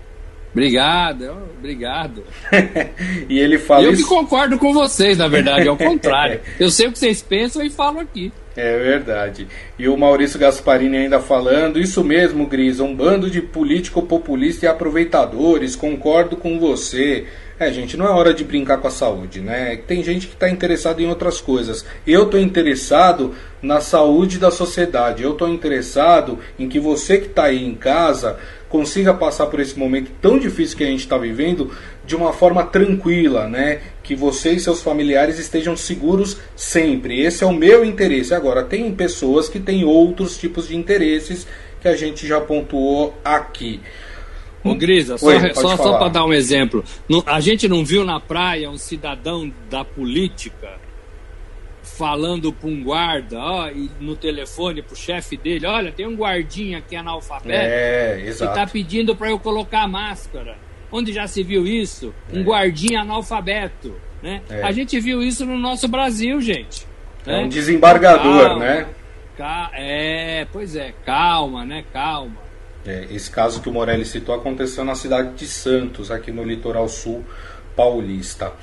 Obrigado, 0.51 1.37
obrigado. 1.55 2.23
e 3.29 3.37
ele 3.37 3.59
fala. 3.59 3.83
Eu 3.83 3.91
isso... 3.91 4.01
que 4.03 4.09
concordo 4.09 4.57
com 4.57 4.73
vocês, 4.73 5.15
na 5.15 5.27
verdade, 5.27 5.67
é 5.67 5.71
o 5.71 5.77
contrário. 5.77 6.41
Eu 6.59 6.71
sei 6.71 6.87
o 6.87 6.91
que 6.91 6.97
vocês 6.97 7.21
pensam 7.21 7.63
e 7.63 7.69
falo 7.69 7.99
aqui. 7.99 8.33
É 8.57 8.75
verdade. 8.79 9.47
E 9.77 9.87
o 9.87 9.95
Maurício 9.95 10.39
Gasparini 10.39 10.97
ainda 10.97 11.19
falando, 11.19 11.79
isso 11.79 12.03
mesmo, 12.03 12.47
Gris, 12.47 12.79
um 12.79 12.95
bando 12.95 13.29
de 13.29 13.39
político 13.39 14.01
populista 14.01 14.65
e 14.65 14.67
aproveitadores, 14.67 15.75
concordo 15.75 16.35
com 16.35 16.59
você. 16.59 17.27
É, 17.59 17.71
gente, 17.71 17.95
não 17.95 18.07
é 18.07 18.09
hora 18.09 18.33
de 18.33 18.43
brincar 18.43 18.77
com 18.77 18.87
a 18.87 18.91
saúde, 18.91 19.41
né? 19.41 19.77
Tem 19.87 20.03
gente 20.03 20.25
que 20.25 20.33
está 20.33 20.49
interessada 20.49 20.99
em 20.99 21.07
outras 21.07 21.39
coisas. 21.39 21.85
Eu 22.05 22.23
estou 22.23 22.39
interessado 22.39 23.35
na 23.61 23.79
saúde 23.79 24.39
da 24.39 24.49
sociedade. 24.49 25.21
Eu 25.21 25.33
estou 25.33 25.49
interessado 25.49 26.39
em 26.57 26.67
que 26.67 26.79
você 26.79 27.19
que 27.19 27.27
está 27.27 27.45
aí 27.45 27.63
em 27.63 27.75
casa 27.75 28.39
consiga 28.69 29.13
passar 29.13 29.47
por 29.47 29.59
esse 29.59 29.77
momento 29.77 30.11
tão 30.21 30.37
difícil 30.37 30.77
que 30.77 30.83
a 30.83 30.87
gente 30.87 30.99
está 30.99 31.17
vivendo 31.17 31.71
de 32.05 32.15
uma 32.15 32.33
forma 32.33 32.63
tranquila, 32.63 33.47
né? 33.47 33.81
Que 34.03 34.15
você 34.15 34.51
e 34.51 34.59
seus 34.59 34.81
familiares 34.81 35.39
estejam 35.39 35.75
seguros 35.75 36.37
sempre. 36.55 37.21
Esse 37.21 37.43
é 37.43 37.47
o 37.47 37.53
meu 37.53 37.83
interesse. 37.85 38.33
Agora, 38.33 38.63
tem 38.63 38.93
pessoas 38.93 39.49
que 39.49 39.59
têm 39.59 39.83
outros 39.83 40.37
tipos 40.37 40.67
de 40.67 40.75
interesses 40.75 41.47
que 41.81 41.87
a 41.87 41.95
gente 41.95 42.27
já 42.27 42.41
pontuou 42.41 43.17
aqui. 43.23 43.79
Ô 44.63 44.75
Grisa, 44.75 45.17
só, 45.17 45.53
só, 45.53 45.77
só 45.77 45.97
para 45.97 46.09
dar 46.09 46.25
um 46.25 46.33
exemplo, 46.33 46.83
a 47.25 47.39
gente 47.39 47.69
não 47.69 47.85
viu 47.85 48.03
na 48.03 48.19
praia 48.19 48.69
um 48.69 48.77
cidadão 48.77 49.51
da 49.69 49.85
política 49.85 50.86
falando 51.97 52.53
para 52.53 52.69
um 52.69 52.83
guarda, 52.83 53.39
ó, 53.39 53.69
e 53.69 53.89
no 53.99 54.15
telefone 54.15 54.83
pro 54.83 54.95
chefe 54.95 55.35
dele, 55.35 55.65
olha, 55.65 55.91
tem 55.91 56.05
um 56.05 56.15
guardinha 56.15 56.77
aqui 56.77 56.95
analfabeto 56.95 57.59
é, 57.59 58.31
que 58.37 58.45
tá 58.45 58.67
pedindo 58.67 59.15
para 59.15 59.29
eu 59.29 59.39
colocar 59.39 59.87
máscara. 59.87 60.55
Onde 60.91 61.11
já 61.11 61.27
se 61.27 61.43
viu 61.43 61.65
isso? 61.65 62.13
Um 62.31 62.41
é. 62.41 62.43
guardinha 62.43 63.01
analfabeto, 63.01 63.95
né? 64.21 64.41
É. 64.49 64.61
A 64.63 64.71
gente 64.71 64.99
viu 64.99 65.21
isso 65.21 65.45
no 65.45 65.57
nosso 65.57 65.87
Brasil, 65.87 66.39
gente. 66.39 66.87
É 67.25 67.31
né? 67.31 67.39
um 67.39 67.49
desembargador, 67.49 68.47
calma, 68.47 68.59
né? 68.59 68.87
é, 69.73 70.47
pois 70.51 70.75
é, 70.75 70.93
calma, 71.05 71.65
né? 71.65 71.83
Calma. 71.91 72.37
É, 72.85 73.07
esse 73.11 73.29
caso 73.29 73.61
que 73.61 73.67
o 73.67 73.73
Morelli 73.73 74.05
citou 74.05 74.33
aconteceu 74.33 74.85
na 74.85 74.95
cidade 74.95 75.33
de 75.33 75.45
Santos, 75.45 76.09
aqui 76.09 76.31
no 76.31 76.43
litoral 76.43 76.87
sul 76.87 77.25
paulista. 77.75 78.53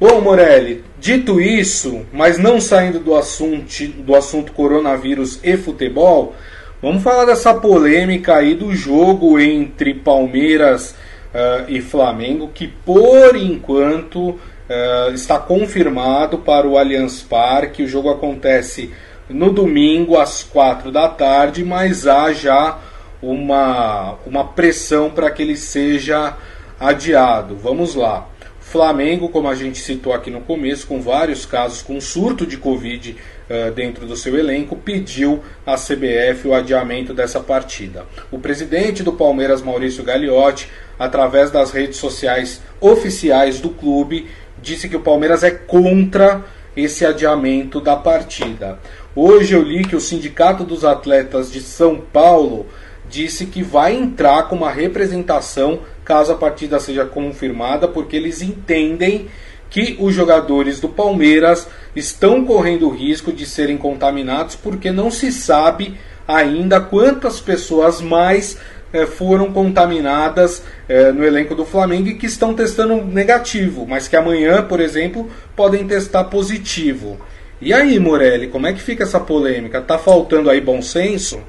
Bom, 0.00 0.22
Morelli, 0.22 0.82
dito 0.98 1.38
isso, 1.38 2.06
mas 2.10 2.38
não 2.38 2.58
saindo 2.58 2.98
do 2.98 3.14
assunto, 3.14 3.86
do 3.98 4.14
assunto 4.14 4.50
coronavírus 4.52 5.38
e 5.44 5.58
futebol, 5.58 6.34
vamos 6.80 7.02
falar 7.02 7.26
dessa 7.26 7.52
polêmica 7.52 8.36
aí 8.36 8.54
do 8.54 8.74
jogo 8.74 9.38
entre 9.38 9.92
Palmeiras 9.92 10.92
uh, 11.34 11.68
e 11.68 11.82
Flamengo, 11.82 12.48
que 12.48 12.66
por 12.66 13.36
enquanto 13.36 14.30
uh, 14.30 15.12
está 15.12 15.38
confirmado 15.38 16.38
para 16.38 16.66
o 16.66 16.78
Allianz 16.78 17.20
Parque. 17.20 17.82
O 17.82 17.88
jogo 17.88 18.08
acontece 18.08 18.90
no 19.28 19.52
domingo 19.52 20.18
às 20.18 20.42
quatro 20.42 20.90
da 20.90 21.10
tarde, 21.10 21.62
mas 21.62 22.06
há 22.06 22.32
já 22.32 22.78
uma, 23.20 24.14
uma 24.24 24.44
pressão 24.44 25.10
para 25.10 25.30
que 25.30 25.42
ele 25.42 25.58
seja 25.58 26.38
adiado. 26.80 27.54
Vamos 27.56 27.94
lá. 27.94 28.26
Flamengo, 28.70 29.28
como 29.28 29.48
a 29.48 29.54
gente 29.56 29.80
citou 29.80 30.12
aqui 30.12 30.30
no 30.30 30.42
começo, 30.42 30.86
com 30.86 31.00
vários 31.00 31.44
casos 31.44 31.82
com 31.82 32.00
surto 32.00 32.46
de 32.46 32.56
Covid 32.56 33.16
uh, 33.16 33.72
dentro 33.72 34.06
do 34.06 34.14
seu 34.14 34.38
elenco, 34.38 34.76
pediu 34.76 35.42
à 35.66 35.74
CBF 35.74 36.46
o 36.46 36.54
adiamento 36.54 37.12
dessa 37.12 37.40
partida. 37.40 38.06
O 38.30 38.38
presidente 38.38 39.02
do 39.02 39.12
Palmeiras, 39.12 39.60
Maurício 39.60 40.04
Gagliotti, 40.04 40.68
através 40.96 41.50
das 41.50 41.72
redes 41.72 41.96
sociais 41.96 42.62
oficiais 42.80 43.58
do 43.58 43.70
clube, 43.70 44.28
disse 44.62 44.88
que 44.88 44.96
o 44.96 45.00
Palmeiras 45.00 45.42
é 45.42 45.50
contra 45.50 46.44
esse 46.76 47.04
adiamento 47.04 47.80
da 47.80 47.96
partida. 47.96 48.78
Hoje 49.16 49.52
eu 49.52 49.62
li 49.62 49.84
que 49.84 49.96
o 49.96 50.00
Sindicato 50.00 50.62
dos 50.62 50.84
Atletas 50.84 51.50
de 51.50 51.60
São 51.60 51.96
Paulo 51.96 52.66
disse 53.08 53.46
que 53.46 53.64
vai 53.64 53.96
entrar 53.96 54.44
com 54.44 54.54
uma 54.54 54.70
representação 54.70 55.80
caso 56.10 56.32
a 56.32 56.34
partida 56.34 56.80
seja 56.80 57.04
confirmada, 57.04 57.86
porque 57.86 58.16
eles 58.16 58.42
entendem 58.42 59.28
que 59.70 59.96
os 60.00 60.12
jogadores 60.12 60.80
do 60.80 60.88
Palmeiras 60.88 61.68
estão 61.94 62.44
correndo 62.44 62.88
o 62.88 62.90
risco 62.90 63.32
de 63.32 63.46
serem 63.46 63.78
contaminados 63.78 64.56
porque 64.56 64.90
não 64.90 65.08
se 65.08 65.30
sabe 65.30 65.96
ainda 66.26 66.80
quantas 66.80 67.38
pessoas 67.38 68.00
mais 68.00 68.58
eh, 68.92 69.06
foram 69.06 69.52
contaminadas 69.52 70.64
eh, 70.88 71.12
no 71.12 71.24
elenco 71.24 71.54
do 71.54 71.64
Flamengo 71.64 72.08
e 72.08 72.14
que 72.14 72.26
estão 72.26 72.54
testando 72.54 72.96
negativo, 73.04 73.86
mas 73.86 74.08
que 74.08 74.16
amanhã, 74.16 74.64
por 74.64 74.80
exemplo, 74.80 75.30
podem 75.54 75.86
testar 75.86 76.24
positivo. 76.24 77.20
E 77.60 77.72
aí, 77.72 78.00
Morelli, 78.00 78.48
como 78.48 78.66
é 78.66 78.72
que 78.72 78.82
fica 78.82 79.04
essa 79.04 79.20
polêmica? 79.20 79.80
Tá 79.80 79.96
faltando 79.96 80.50
aí 80.50 80.60
bom 80.60 80.82
senso? 80.82 81.40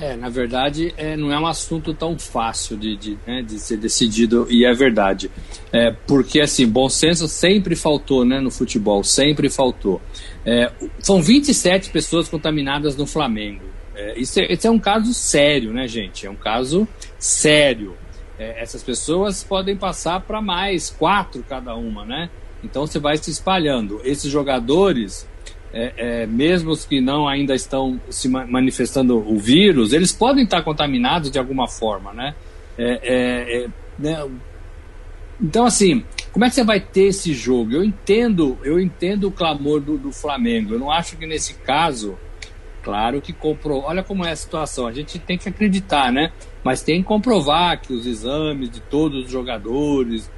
É, 0.00 0.16
na 0.16 0.28
verdade, 0.28 0.92
é, 0.96 1.16
não 1.16 1.32
é 1.32 1.38
um 1.38 1.46
assunto 1.46 1.94
tão 1.94 2.18
fácil 2.18 2.76
de, 2.76 2.96
de, 2.96 3.18
né, 3.26 3.42
de 3.42 3.60
ser 3.60 3.76
decidido, 3.76 4.46
e 4.50 4.64
é 4.64 4.72
verdade. 4.74 5.30
É, 5.72 5.92
porque, 6.06 6.40
assim, 6.40 6.66
bom 6.66 6.88
senso 6.88 7.28
sempre 7.28 7.76
faltou 7.76 8.24
né, 8.24 8.40
no 8.40 8.50
futebol, 8.50 9.04
sempre 9.04 9.48
faltou. 9.48 10.00
É, 10.44 10.70
são 10.98 11.22
27 11.22 11.90
pessoas 11.90 12.28
contaminadas 12.28 12.96
no 12.96 13.06
Flamengo. 13.06 13.64
É, 13.94 14.18
isso, 14.18 14.40
é, 14.40 14.48
é 14.50 14.70
um 14.70 14.80
caso 14.80 15.14
sério, 15.14 15.72
né, 15.72 15.86
gente? 15.86 16.26
É 16.26 16.30
um 16.30 16.36
caso 16.36 16.88
sério. 17.18 17.96
É, 18.36 18.60
essas 18.60 18.82
pessoas 18.82 19.44
podem 19.44 19.76
passar 19.76 20.20
para 20.20 20.42
mais, 20.42 20.90
quatro 20.90 21.44
cada 21.48 21.76
uma, 21.76 22.04
né? 22.04 22.28
Então 22.64 22.86
você 22.86 22.98
vai 22.98 23.16
se 23.16 23.30
espalhando. 23.30 24.00
Esses 24.02 24.30
jogadores 24.30 25.28
é, 25.76 25.92
é, 25.96 26.26
mesmo 26.26 26.70
os 26.70 26.84
que 26.84 27.00
não 27.00 27.26
ainda 27.26 27.52
estão 27.52 28.00
se 28.08 28.28
manifestando 28.28 29.18
o 29.18 29.36
vírus, 29.36 29.92
eles 29.92 30.12
podem 30.12 30.44
estar 30.44 30.62
contaminados 30.62 31.32
de 31.32 31.38
alguma 31.38 31.66
forma, 31.66 32.12
né? 32.12 32.32
É, 32.78 33.00
é, 33.02 33.64
é, 33.64 33.68
né? 33.98 34.30
Então, 35.40 35.66
assim, 35.66 36.04
como 36.32 36.44
é 36.44 36.48
que 36.48 36.54
você 36.54 36.62
vai 36.62 36.78
ter 36.78 37.06
esse 37.06 37.34
jogo? 37.34 37.72
Eu 37.72 37.82
entendo, 37.82 38.56
eu 38.62 38.78
entendo 38.78 39.26
o 39.26 39.32
clamor 39.32 39.80
do, 39.80 39.98
do 39.98 40.12
Flamengo. 40.12 40.74
Eu 40.74 40.78
não 40.78 40.92
acho 40.92 41.16
que 41.16 41.26
nesse 41.26 41.54
caso, 41.54 42.16
claro 42.80 43.20
que 43.20 43.32
comprou. 43.32 43.82
Olha 43.82 44.04
como 44.04 44.24
é 44.24 44.30
a 44.30 44.36
situação. 44.36 44.86
A 44.86 44.92
gente 44.92 45.18
tem 45.18 45.36
que 45.36 45.48
acreditar, 45.48 46.12
né? 46.12 46.30
Mas 46.62 46.82
tem 46.82 47.02
que 47.02 47.08
comprovar 47.08 47.80
que 47.80 47.92
os 47.92 48.06
exames 48.06 48.70
de 48.70 48.78
todos 48.80 49.24
os 49.24 49.30
jogadores, 49.30 50.30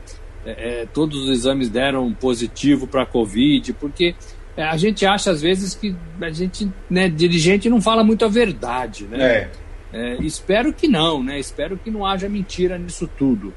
é, 0.47 0.83
é, 0.83 0.87
todos 0.87 1.25
os 1.25 1.29
exames 1.29 1.69
deram 1.69 2.11
positivo 2.15 2.87
para 2.87 3.03
a 3.03 3.07
Covid, 3.07 3.75
porque 3.75 4.15
é, 4.57 4.65
a 4.65 4.77
gente 4.77 5.05
acha 5.05 5.31
às 5.31 5.43
vezes 5.43 5.75
que 5.75 5.95
a 6.21 6.31
gente, 6.31 6.71
né, 6.89 7.09
dirigente 7.09 7.69
não 7.69 7.81
fala 7.81 8.03
muito 8.03 8.25
a 8.25 8.29
verdade, 8.29 9.05
né? 9.05 9.25
É. 9.25 9.51
É, 9.93 10.17
espero 10.23 10.73
que 10.73 10.89
não, 10.89 11.23
né? 11.23 11.39
Espero 11.39 11.77
que 11.77 11.91
não 11.91 12.05
haja 12.05 12.29
mentira 12.29 12.77
nisso 12.77 13.09
tudo. 13.19 13.55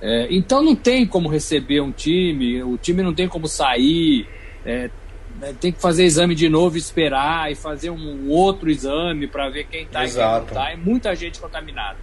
É, 0.00 0.28
então 0.30 0.62
não 0.62 0.76
tem 0.76 1.06
como 1.06 1.28
receber 1.28 1.80
um 1.80 1.90
time, 1.90 2.62
o 2.62 2.76
time 2.76 3.02
não 3.02 3.12
tem 3.12 3.28
como 3.28 3.48
sair, 3.48 4.28
né, 4.64 4.90
tem 5.60 5.72
que 5.72 5.80
fazer 5.80 6.04
exame 6.04 6.34
de 6.34 6.48
novo, 6.48 6.76
esperar 6.76 7.50
e 7.50 7.54
fazer 7.54 7.90
um 7.90 8.28
outro 8.28 8.70
exame 8.70 9.26
para 9.26 9.48
ver 9.48 9.64
quem 9.64 9.84
está 9.84 10.04
e 10.04 10.10
quem 10.10 10.18
não 10.18 10.42
está. 10.42 10.70
É 10.70 10.76
muita 10.76 11.14
gente 11.14 11.40
contaminada. 11.40 11.96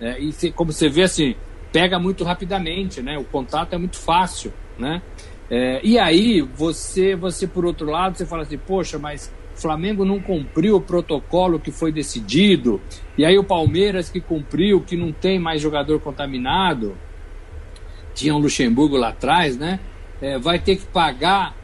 É, 0.00 0.18
e 0.18 0.32
se, 0.32 0.50
como 0.50 0.72
você 0.72 0.88
vê 0.88 1.02
assim, 1.02 1.34
pega 1.72 1.98
muito 1.98 2.24
rapidamente, 2.24 3.02
né? 3.02 3.18
O 3.18 3.24
contato 3.24 3.74
é 3.74 3.78
muito 3.78 3.96
fácil, 3.96 4.52
né? 4.78 5.02
É, 5.50 5.80
e 5.84 5.98
aí, 5.98 6.40
você, 6.40 7.14
você, 7.14 7.46
por 7.46 7.64
outro 7.64 7.90
lado, 7.90 8.16
você 8.16 8.24
fala 8.24 8.42
assim, 8.42 8.58
poxa, 8.58 8.98
mas 8.98 9.32
o 9.54 9.60
Flamengo 9.60 10.04
não 10.04 10.20
cumpriu 10.20 10.76
o 10.76 10.80
protocolo 10.80 11.60
que 11.60 11.70
foi 11.70 11.92
decidido, 11.92 12.80
e 13.16 13.24
aí 13.24 13.38
o 13.38 13.44
Palmeiras 13.44 14.08
que 14.08 14.20
cumpriu, 14.20 14.80
que 14.80 14.96
não 14.96 15.12
tem 15.12 15.38
mais 15.38 15.60
jogador 15.60 16.00
contaminado, 16.00 16.96
tinha 18.14 18.34
o 18.34 18.38
um 18.38 18.40
Luxemburgo 18.40 18.96
lá 18.96 19.08
atrás, 19.08 19.56
né? 19.56 19.80
É, 20.20 20.38
vai 20.38 20.58
ter 20.58 20.76
que 20.76 20.86
pagar 20.86 21.54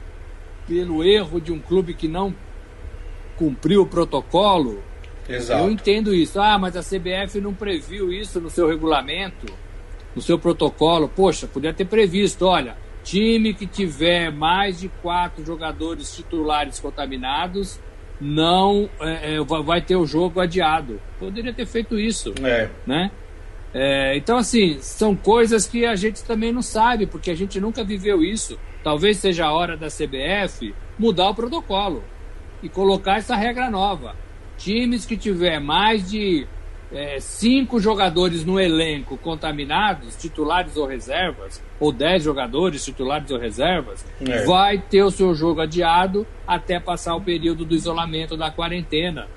pelo 0.66 1.02
erro 1.02 1.40
de 1.40 1.52
um 1.52 1.58
clube 1.58 1.94
que 1.94 2.06
não 2.06 2.34
cumpriu 3.36 3.82
o 3.82 3.86
protocolo. 3.86 4.82
Exato. 5.28 5.64
Eu 5.64 5.70
entendo 5.70 6.12
isso. 6.12 6.40
Ah, 6.40 6.58
mas 6.58 6.76
a 6.76 6.82
CBF 6.82 7.40
não 7.40 7.54
previu 7.54 8.12
isso 8.12 8.40
no 8.40 8.50
seu 8.50 8.68
regulamento, 8.68 9.46
no 10.14 10.20
seu 10.20 10.38
protocolo. 10.38 11.08
Poxa, 11.08 11.46
podia 11.46 11.72
ter 11.72 11.84
previsto, 11.84 12.46
olha 12.46 12.76
Time 13.02 13.54
que 13.54 13.66
tiver 13.66 14.30
mais 14.30 14.80
de 14.80 14.88
quatro 14.88 15.44
jogadores 15.44 16.14
titulares 16.14 16.78
contaminados 16.78 17.80
não 18.20 18.88
é, 19.00 19.36
é 19.36 19.40
vai 19.42 19.80
ter 19.80 19.96
o 19.96 20.06
jogo 20.06 20.40
adiado. 20.40 21.00
Poderia 21.18 21.52
ter 21.52 21.66
feito 21.66 21.98
isso, 21.98 22.34
é. 22.42 22.68
né? 22.86 23.10
É, 23.72 24.16
então 24.16 24.36
assim 24.36 24.78
são 24.80 25.14
coisas 25.14 25.64
que 25.64 25.86
a 25.86 25.94
gente 25.94 26.24
também 26.24 26.50
não 26.52 26.60
sabe 26.60 27.06
porque 27.06 27.30
a 27.30 27.36
gente 27.36 27.60
nunca 27.60 27.82
viveu 27.82 28.22
isso. 28.22 28.58
Talvez 28.82 29.18
seja 29.18 29.46
a 29.46 29.52
hora 29.52 29.76
da 29.76 29.86
CBF 29.86 30.74
mudar 30.98 31.30
o 31.30 31.34
protocolo 31.34 32.02
e 32.62 32.68
colocar 32.68 33.18
essa 33.18 33.36
regra 33.36 33.70
nova. 33.70 34.14
Times 34.58 35.06
que 35.06 35.16
tiver 35.16 35.58
mais 35.58 36.10
de 36.10 36.46
é, 36.92 37.20
cinco 37.20 37.78
jogadores 37.78 38.44
no 38.44 38.58
elenco 38.58 39.16
contaminados, 39.16 40.16
titulares 40.16 40.76
ou 40.76 40.86
reservas, 40.86 41.62
ou 41.78 41.92
dez 41.92 42.22
jogadores 42.24 42.84
titulares 42.84 43.30
ou 43.30 43.38
reservas, 43.38 44.04
é. 44.26 44.44
vai 44.44 44.78
ter 44.78 45.02
o 45.02 45.10
seu 45.10 45.34
jogo 45.34 45.60
adiado 45.60 46.26
até 46.46 46.80
passar 46.80 47.14
o 47.14 47.20
período 47.20 47.64
do 47.64 47.74
isolamento 47.74 48.36
da 48.36 48.50
quarentena. 48.50 49.28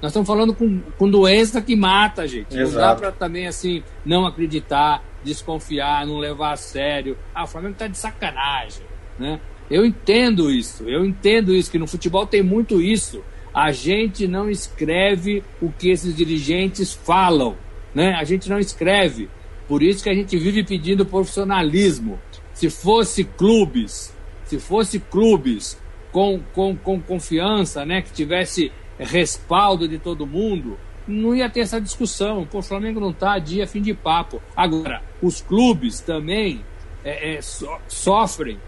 Nós 0.00 0.10
estamos 0.10 0.26
falando 0.26 0.54
com, 0.54 0.80
com 0.98 1.08
doença 1.08 1.62
que 1.62 1.76
mata, 1.76 2.26
gente. 2.26 2.56
Exato. 2.56 2.74
Não 2.74 2.80
dá 2.80 2.94
para 2.94 3.12
também 3.12 3.46
assim 3.46 3.82
não 4.04 4.26
acreditar, 4.26 5.02
desconfiar, 5.22 6.06
não 6.06 6.18
levar 6.18 6.52
a 6.52 6.56
sério. 6.56 7.16
Ah, 7.34 7.44
o 7.44 7.46
Flamengo 7.46 7.74
está 7.74 7.86
de 7.86 7.96
sacanagem, 7.96 8.84
né? 9.18 9.40
Eu 9.70 9.84
entendo 9.84 10.50
isso, 10.50 10.84
eu 10.86 11.06
entendo 11.06 11.54
isso, 11.54 11.70
que 11.70 11.78
no 11.78 11.86
futebol 11.86 12.26
tem 12.26 12.42
muito 12.42 12.82
isso 12.82 13.24
a 13.54 13.70
gente 13.70 14.26
não 14.26 14.50
escreve 14.50 15.44
o 15.62 15.70
que 15.70 15.88
esses 15.90 16.16
dirigentes 16.16 16.92
falam, 16.92 17.56
né? 17.94 18.14
A 18.14 18.24
gente 18.24 18.50
não 18.50 18.58
escreve. 18.58 19.30
Por 19.68 19.82
isso 19.82 20.02
que 20.02 20.10
a 20.10 20.14
gente 20.14 20.36
vive 20.36 20.64
pedindo 20.64 21.06
profissionalismo. 21.06 22.18
Se 22.52 22.68
fosse 22.68 23.22
clubes, 23.22 24.12
se 24.44 24.58
fosse 24.58 24.98
clubes 24.98 25.80
com, 26.10 26.40
com, 26.52 26.76
com 26.76 27.00
confiança, 27.00 27.84
né, 27.84 28.02
que 28.02 28.12
tivesse 28.12 28.72
respaldo 28.98 29.88
de 29.88 29.98
todo 29.98 30.26
mundo, 30.26 30.78
não 31.06 31.34
ia 31.34 31.48
ter 31.48 31.60
essa 31.60 31.80
discussão. 31.80 32.46
Pô, 32.46 32.58
o 32.58 32.62
Flamengo 32.62 33.00
não 33.00 33.10
está 33.10 33.38
dia 33.38 33.66
fim 33.66 33.80
de 33.80 33.94
papo. 33.94 34.42
Agora, 34.56 35.02
os 35.22 35.40
clubes 35.40 36.00
também 36.00 36.64
é, 37.04 37.36
é, 37.36 37.42
so, 37.42 37.68
sofrem 37.86 38.58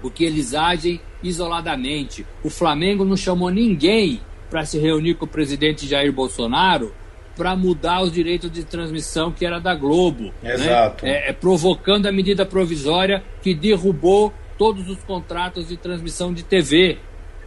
porque 0.00 0.24
eles 0.24 0.54
agem 0.54 1.00
isoladamente. 1.22 2.26
O 2.42 2.50
Flamengo 2.50 3.04
não 3.04 3.16
chamou 3.16 3.50
ninguém 3.50 4.20
para 4.50 4.64
se 4.64 4.78
reunir 4.78 5.14
com 5.14 5.24
o 5.24 5.28
presidente 5.28 5.86
Jair 5.86 6.12
Bolsonaro 6.12 6.92
para 7.36 7.56
mudar 7.56 8.02
os 8.02 8.12
direitos 8.12 8.50
de 8.50 8.64
transmissão 8.64 9.32
que 9.32 9.46
era 9.46 9.58
da 9.58 9.74
Globo. 9.74 10.32
Né? 10.42 10.54
Exato. 10.54 11.04
Né? 11.04 11.12
É, 11.12 11.30
é, 11.30 11.32
provocando 11.32 12.06
a 12.06 12.12
medida 12.12 12.44
provisória 12.44 13.22
que 13.42 13.54
derrubou 13.54 14.32
todos 14.58 14.88
os 14.90 15.02
contratos 15.04 15.68
de 15.68 15.76
transmissão 15.76 16.34
de 16.34 16.42
TV. 16.42 16.98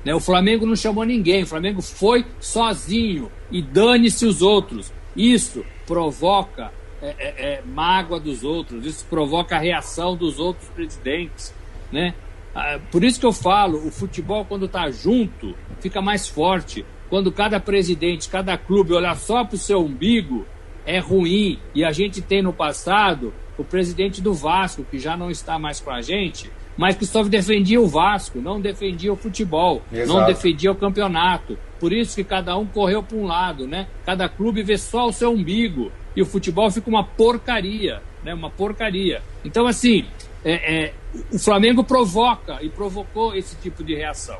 Né? 0.03 0.15
O 0.15 0.19
Flamengo 0.19 0.65
não 0.65 0.75
chamou 0.75 1.03
ninguém, 1.03 1.43
o 1.43 1.47
Flamengo 1.47 1.81
foi 1.81 2.25
sozinho 2.39 3.31
e 3.51 3.61
dane-se 3.61 4.25
os 4.25 4.41
outros. 4.41 4.91
Isso 5.15 5.63
provoca 5.85 6.71
é, 7.01 7.15
é, 7.19 7.53
é 7.53 7.61
mágoa 7.63 8.19
dos 8.19 8.43
outros, 8.43 8.85
isso 8.85 9.05
provoca 9.09 9.57
a 9.57 9.59
reação 9.59 10.15
dos 10.15 10.39
outros 10.39 10.67
presidentes. 10.69 11.53
Né? 11.91 12.15
Ah, 12.55 12.79
por 12.91 13.03
isso 13.03 13.19
que 13.19 13.25
eu 13.25 13.33
falo, 13.33 13.85
o 13.85 13.91
futebol 13.91 14.45
quando 14.45 14.65
está 14.65 14.89
junto 14.91 15.55
fica 15.79 16.01
mais 16.01 16.27
forte. 16.27 16.85
Quando 17.09 17.31
cada 17.31 17.59
presidente, 17.59 18.29
cada 18.29 18.57
clube 18.57 18.93
olhar 18.93 19.15
só 19.15 19.43
para 19.43 19.55
o 19.55 19.57
seu 19.57 19.79
umbigo, 19.79 20.45
é 20.85 20.99
ruim. 20.99 21.59
E 21.73 21.83
a 21.83 21.91
gente 21.91 22.21
tem 22.21 22.41
no 22.41 22.53
passado 22.53 23.33
o 23.57 23.63
presidente 23.63 24.21
do 24.21 24.33
Vasco, 24.33 24.83
que 24.89 24.97
já 24.97 25.15
não 25.15 25.29
está 25.29 25.59
mais 25.59 25.79
com 25.79 25.91
a 25.91 26.01
gente, 26.01 26.51
mas 26.75 26.95
que 26.95 27.05
só 27.05 27.23
defendia 27.23 27.79
o 27.79 27.87
Vasco, 27.87 28.39
não 28.39 28.59
defendia 28.59 29.13
o 29.13 29.15
futebol, 29.15 29.81
Exato. 29.91 30.07
não 30.19 30.25
defendia 30.25 30.71
o 30.71 30.75
campeonato. 30.75 31.57
Por 31.79 31.93
isso 31.93 32.15
que 32.15 32.23
cada 32.23 32.57
um 32.57 32.65
correu 32.65 33.03
para 33.03 33.17
um 33.17 33.25
lado, 33.25 33.67
né? 33.67 33.87
Cada 34.05 34.27
clube 34.27 34.63
vê 34.63 34.77
só 34.77 35.07
o 35.07 35.13
seu 35.13 35.31
umbigo 35.31 35.91
e 36.15 36.21
o 36.21 36.25
futebol 36.25 36.69
fica 36.71 36.89
uma 36.89 37.03
porcaria, 37.03 38.01
né? 38.23 38.33
Uma 38.33 38.49
porcaria. 38.49 39.21
Então, 39.45 39.67
assim, 39.67 40.05
é, 40.43 40.85
é, 40.85 40.93
o 41.31 41.39
Flamengo 41.39 41.83
provoca 41.83 42.59
e 42.61 42.69
provocou 42.69 43.35
esse 43.35 43.55
tipo 43.57 43.83
de 43.83 43.95
reação. 43.95 44.37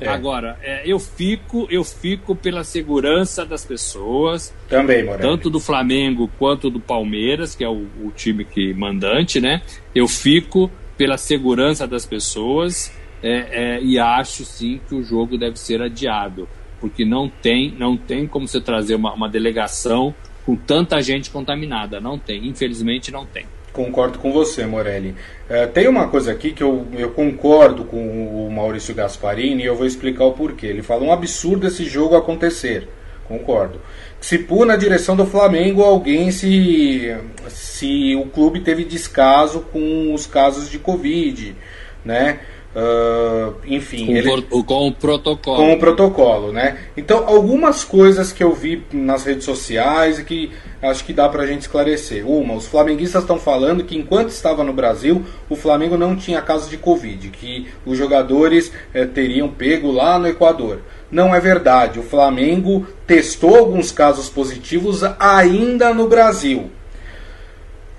É. 0.00 0.08
Agora, 0.08 0.58
é, 0.62 0.82
eu 0.84 0.98
fico, 0.98 1.66
eu 1.70 1.84
fico 1.84 2.34
pela 2.34 2.64
segurança 2.64 3.46
das 3.46 3.64
pessoas. 3.64 4.52
Também, 4.68 5.04
Moreno. 5.04 5.22
Tanto 5.22 5.48
do 5.48 5.60
Flamengo 5.60 6.28
quanto 6.38 6.68
do 6.68 6.80
Palmeiras, 6.80 7.54
que 7.54 7.62
é 7.62 7.68
o, 7.68 7.86
o 8.02 8.12
time 8.14 8.44
que 8.44 8.74
mandante, 8.74 9.40
né? 9.40 9.62
Eu 9.94 10.08
fico 10.08 10.70
pela 10.96 11.16
segurança 11.16 11.86
das 11.86 12.04
pessoas 12.04 12.92
é, 13.22 13.76
é, 13.76 13.82
e 13.82 13.98
acho 13.98 14.44
sim 14.44 14.80
que 14.88 14.94
o 14.94 15.02
jogo 15.04 15.38
deve 15.38 15.58
ser 15.58 15.80
adiado, 15.80 16.48
porque 16.80 17.04
não 17.04 17.28
tem, 17.28 17.72
não 17.78 17.96
tem 17.96 18.26
como 18.26 18.48
você 18.48 18.60
trazer 18.60 18.96
uma, 18.96 19.12
uma 19.14 19.28
delegação 19.28 20.12
com 20.44 20.56
tanta 20.56 21.00
gente 21.00 21.30
contaminada. 21.30 22.00
Não 22.00 22.18
tem, 22.18 22.48
infelizmente 22.48 23.12
não 23.12 23.24
tem. 23.24 23.46
Concordo 23.72 24.18
com 24.18 24.32
você, 24.32 24.66
Morelli. 24.66 25.14
É, 25.48 25.66
tem 25.66 25.88
uma 25.88 26.08
coisa 26.08 26.30
aqui 26.30 26.52
que 26.52 26.62
eu, 26.62 26.86
eu 26.92 27.10
concordo 27.10 27.84
com 27.84 28.46
o 28.46 28.50
Maurício 28.50 28.94
Gasparini 28.94 29.62
e 29.62 29.66
eu 29.66 29.74
vou 29.74 29.86
explicar 29.86 30.24
o 30.24 30.32
porquê. 30.32 30.66
Ele 30.66 30.82
fala 30.82 31.02
um 31.02 31.12
absurdo 31.12 31.66
esse 31.66 31.84
jogo 31.86 32.14
acontecer. 32.14 32.86
Concordo. 33.26 33.80
Se 34.20 34.38
pôr 34.38 34.66
na 34.66 34.76
direção 34.76 35.16
do 35.16 35.24
Flamengo 35.24 35.82
alguém 35.82 36.30
se, 36.30 37.16
se 37.48 38.14
o 38.14 38.26
clube 38.26 38.60
teve 38.60 38.84
descaso 38.84 39.60
com 39.72 40.12
os 40.12 40.26
casos 40.26 40.70
de 40.70 40.78
Covid, 40.78 41.56
né? 42.04 42.40
Uh, 42.74 43.54
enfim, 43.66 44.06
com, 44.06 44.12
ele, 44.12 44.42
com 44.64 44.88
o 44.88 44.92
protocolo. 44.92 45.56
Com 45.58 45.72
o 45.74 45.78
protocolo, 45.78 46.52
né? 46.52 46.78
Então, 46.96 47.28
algumas 47.28 47.84
coisas 47.84 48.32
que 48.32 48.42
eu 48.42 48.54
vi 48.54 48.82
nas 48.90 49.24
redes 49.24 49.44
sociais 49.44 50.18
e 50.18 50.24
que 50.24 50.50
acho 50.80 51.04
que 51.04 51.12
dá 51.12 51.28
pra 51.28 51.46
gente 51.46 51.62
esclarecer. 51.62 52.26
Uma, 52.26 52.54
os 52.54 52.66
flamenguistas 52.66 53.22
estão 53.22 53.38
falando 53.38 53.84
que 53.84 53.96
enquanto 53.96 54.30
estava 54.30 54.64
no 54.64 54.72
Brasil, 54.72 55.22
o 55.50 55.54
Flamengo 55.54 55.98
não 55.98 56.16
tinha 56.16 56.40
casos 56.40 56.70
de 56.70 56.78
Covid, 56.78 57.28
que 57.28 57.68
os 57.84 57.98
jogadores 57.98 58.72
eh, 58.94 59.04
teriam 59.04 59.48
pego 59.48 59.92
lá 59.92 60.18
no 60.18 60.26
Equador. 60.26 60.80
Não 61.10 61.34
é 61.34 61.38
verdade. 61.38 62.00
O 62.00 62.02
Flamengo 62.02 62.86
testou 63.06 63.54
alguns 63.54 63.92
casos 63.92 64.30
positivos 64.30 65.02
ainda 65.18 65.92
no 65.92 66.08
Brasil. 66.08 66.70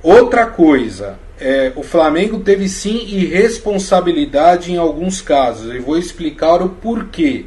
Outra 0.02 0.48
coisa, 0.48 1.18
é, 1.40 1.72
o 1.76 1.84
Flamengo 1.84 2.40
teve 2.40 2.68
sim 2.70 3.06
irresponsabilidade 3.08 4.72
em 4.72 4.78
alguns 4.78 5.22
casos. 5.22 5.74
E 5.74 5.80
vou 5.80 5.98
explicar 5.98 6.62
o 6.62 6.70
porquê. 6.70 7.46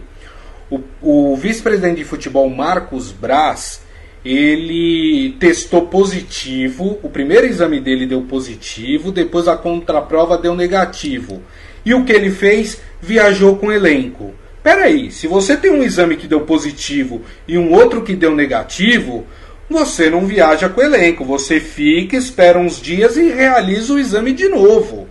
O, 0.70 0.80
o 1.00 1.36
vice-presidente 1.36 1.98
de 1.98 2.04
futebol 2.04 2.48
Marcos 2.50 3.12
Braz 3.12 3.86
ele 4.26 5.36
testou 5.38 5.86
positivo. 5.86 6.98
O 7.02 7.08
primeiro 7.08 7.46
exame 7.46 7.78
dele 7.78 8.06
deu 8.06 8.22
positivo, 8.22 9.12
depois 9.12 9.46
a 9.46 9.56
contraprova 9.56 10.36
deu 10.36 10.54
negativo. 10.54 11.42
E 11.84 11.94
o 11.94 12.04
que 12.04 12.12
ele 12.12 12.30
fez? 12.30 12.80
Viajou 13.00 13.56
com 13.56 13.68
o 13.68 13.72
elenco. 13.72 14.34
Peraí, 14.64 15.12
se 15.12 15.28
você 15.28 15.56
tem 15.56 15.70
um 15.70 15.84
exame 15.84 16.16
que 16.16 16.26
deu 16.26 16.40
positivo 16.40 17.22
e 17.46 17.56
um 17.56 17.72
outro 17.72 18.02
que 18.02 18.16
deu 18.16 18.34
negativo, 18.34 19.24
você 19.68 20.08
não 20.08 20.26
viaja 20.26 20.68
com 20.68 20.80
o 20.80 20.84
elenco, 20.84 21.24
você 21.24 21.58
fica, 21.60 22.16
espera 22.16 22.58
uns 22.58 22.80
dias 22.80 23.16
e 23.16 23.30
realiza 23.30 23.92
o 23.92 23.98
exame 23.98 24.32
de 24.32 24.48
novo. 24.48 25.08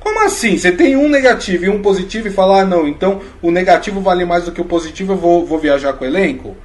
Como 0.00 0.20
assim? 0.20 0.58
Você 0.58 0.70
tem 0.70 0.96
um 0.96 1.08
negativo 1.08 1.64
e 1.64 1.68
um 1.68 1.80
positivo 1.80 2.28
e 2.28 2.30
fala, 2.30 2.60
ah, 2.60 2.64
não, 2.64 2.86
então 2.86 3.20
o 3.40 3.50
negativo 3.50 4.00
vale 4.00 4.24
mais 4.24 4.44
do 4.44 4.52
que 4.52 4.60
o 4.60 4.64
positivo, 4.64 5.12
eu 5.12 5.16
vou, 5.16 5.46
vou 5.46 5.58
viajar 5.58 5.94
com 5.94 6.04
o 6.04 6.06
elenco? 6.06 6.56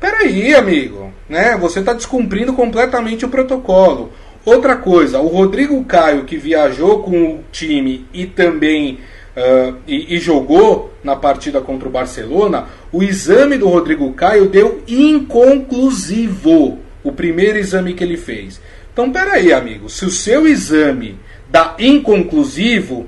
Peraí, 0.00 0.54
amigo, 0.54 1.12
né? 1.28 1.56
Você 1.56 1.80
está 1.80 1.92
descumprindo 1.92 2.52
completamente 2.52 3.24
o 3.24 3.28
protocolo. 3.28 4.12
Outra 4.44 4.76
coisa, 4.76 5.20
o 5.20 5.26
Rodrigo 5.26 5.84
Caio, 5.84 6.24
que 6.24 6.36
viajou 6.36 7.02
com 7.02 7.34
o 7.34 7.44
time 7.52 8.06
e 8.12 8.24
também 8.24 8.98
uh, 9.38 9.76
e, 9.86 10.16
e, 10.16 10.18
jogou 10.18 10.92
na 11.02 11.14
partida 11.14 11.60
contra 11.60 11.88
o 11.88 11.92
Barcelona, 11.92 12.66
o 12.92 13.02
exame 13.02 13.56
do 13.56 13.68
Rodrigo 13.68 14.12
Caio 14.12 14.48
deu 14.48 14.82
inconclusivo. 14.88 16.78
O 17.04 17.12
primeiro 17.12 17.58
exame 17.58 17.94
que 17.94 18.02
ele 18.02 18.16
fez. 18.16 18.60
Então, 18.92 19.12
peraí, 19.12 19.52
amigo, 19.52 19.88
se 19.88 20.04
o 20.04 20.10
seu 20.10 20.46
exame 20.46 21.16
dá 21.48 21.76
inconclusivo, 21.78 23.06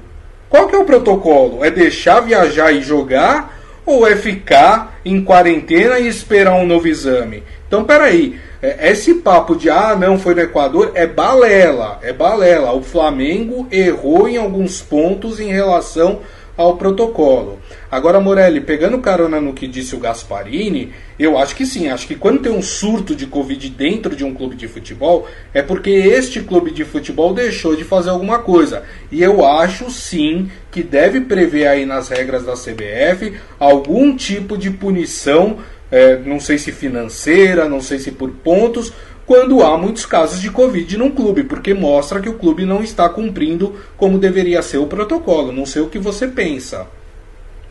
qual 0.49 0.69
que 0.69 0.77
é 0.77 0.79
o 0.79 0.85
protocolo? 0.85 1.65
É 1.65 1.71
deixar 1.71 2.21
viajar 2.21 2.73
e 2.73 2.81
jogar 2.81 3.60
ou 3.85 4.07
é 4.07 4.17
ficar 4.17 5.01
em 5.05 5.23
quarentena 5.25 5.99
e 5.99 6.09
esperar 6.09 6.55
um 6.55 6.67
novo 6.67 6.89
exame? 6.89 7.43
Então, 7.67 7.85
peraí, 7.85 8.39
é, 8.63 8.91
esse 8.91 9.15
papo 9.15 9.57
de 9.57 9.71
ah, 9.71 9.97
não 9.97 10.19
foi 10.19 10.35
no 10.35 10.43
Equador 10.43 10.93
é 10.95 11.07
balela, 11.07 11.99
é 12.03 12.13
balela. 12.13 12.73
O 12.73 12.83
Flamengo 12.83 13.67
errou 13.71 14.29
em 14.29 14.37
alguns 14.37 14.83
pontos 14.83 15.41
em 15.41 15.53
relação 15.53 16.21
ao 16.57 16.77
protocolo. 16.77 17.59
Agora, 17.91 18.21
Morelli, 18.21 18.61
pegando 18.61 18.99
carona 18.99 19.41
no 19.41 19.53
que 19.53 19.67
disse 19.67 19.95
o 19.95 19.99
Gasparini, 19.99 20.93
eu 21.19 21.37
acho 21.39 21.57
que 21.57 21.67
sim. 21.67 21.89
Acho 21.89 22.07
que 22.07 22.15
quando 22.15 22.43
tem 22.43 22.53
um 22.53 22.63
surto 22.63 23.15
de 23.15 23.27
Covid 23.27 23.69
dentro 23.71 24.15
de 24.15 24.25
um 24.25 24.35
clube 24.35 24.57
de 24.57 24.69
futebol, 24.69 25.27
é 25.53 25.63
porque 25.63 25.91
este 25.91 26.41
clube 26.41 26.71
de 26.71 26.85
futebol 26.85 27.33
deixou 27.35 27.75
de 27.75 27.85
fazer 27.85 28.11
alguma 28.11 28.39
coisa. 28.39 28.83
E 29.11 29.23
eu 29.23 29.45
acho 29.45 29.91
sim 29.91 30.51
que 30.71 30.83
deve 30.83 31.21
prever 31.23 31.67
aí 31.67 31.85
nas 31.85 32.09
regras 32.09 32.45
da 32.45 32.53
CBF 32.53 33.35
algum 33.59 34.15
tipo 34.17 34.57
de 34.57 34.71
punição 34.71 35.59
é, 35.91 36.17
não 36.19 36.39
sei 36.39 36.57
se 36.57 36.71
financeira, 36.71 37.69
não 37.69 37.81
sei 37.81 37.99
se 37.99 38.13
por 38.13 38.31
pontos, 38.31 38.93
quando 39.31 39.63
há 39.63 39.79
muitos 39.79 40.05
casos 40.05 40.41
de 40.41 40.51
Covid 40.51 40.99
num 40.99 41.09
clube, 41.09 41.45
porque 41.45 41.73
mostra 41.73 42.21
que 42.21 42.29
o 42.29 42.37
clube 42.37 42.65
não 42.65 42.83
está 42.83 43.09
cumprindo 43.09 43.79
como 43.97 44.19
deveria 44.19 44.61
ser 44.61 44.79
o 44.79 44.89
protocolo. 44.89 45.53
Não 45.53 45.65
sei 45.65 45.83
o 45.83 45.89
que 45.89 46.01
você 46.01 46.27
pensa. 46.27 46.89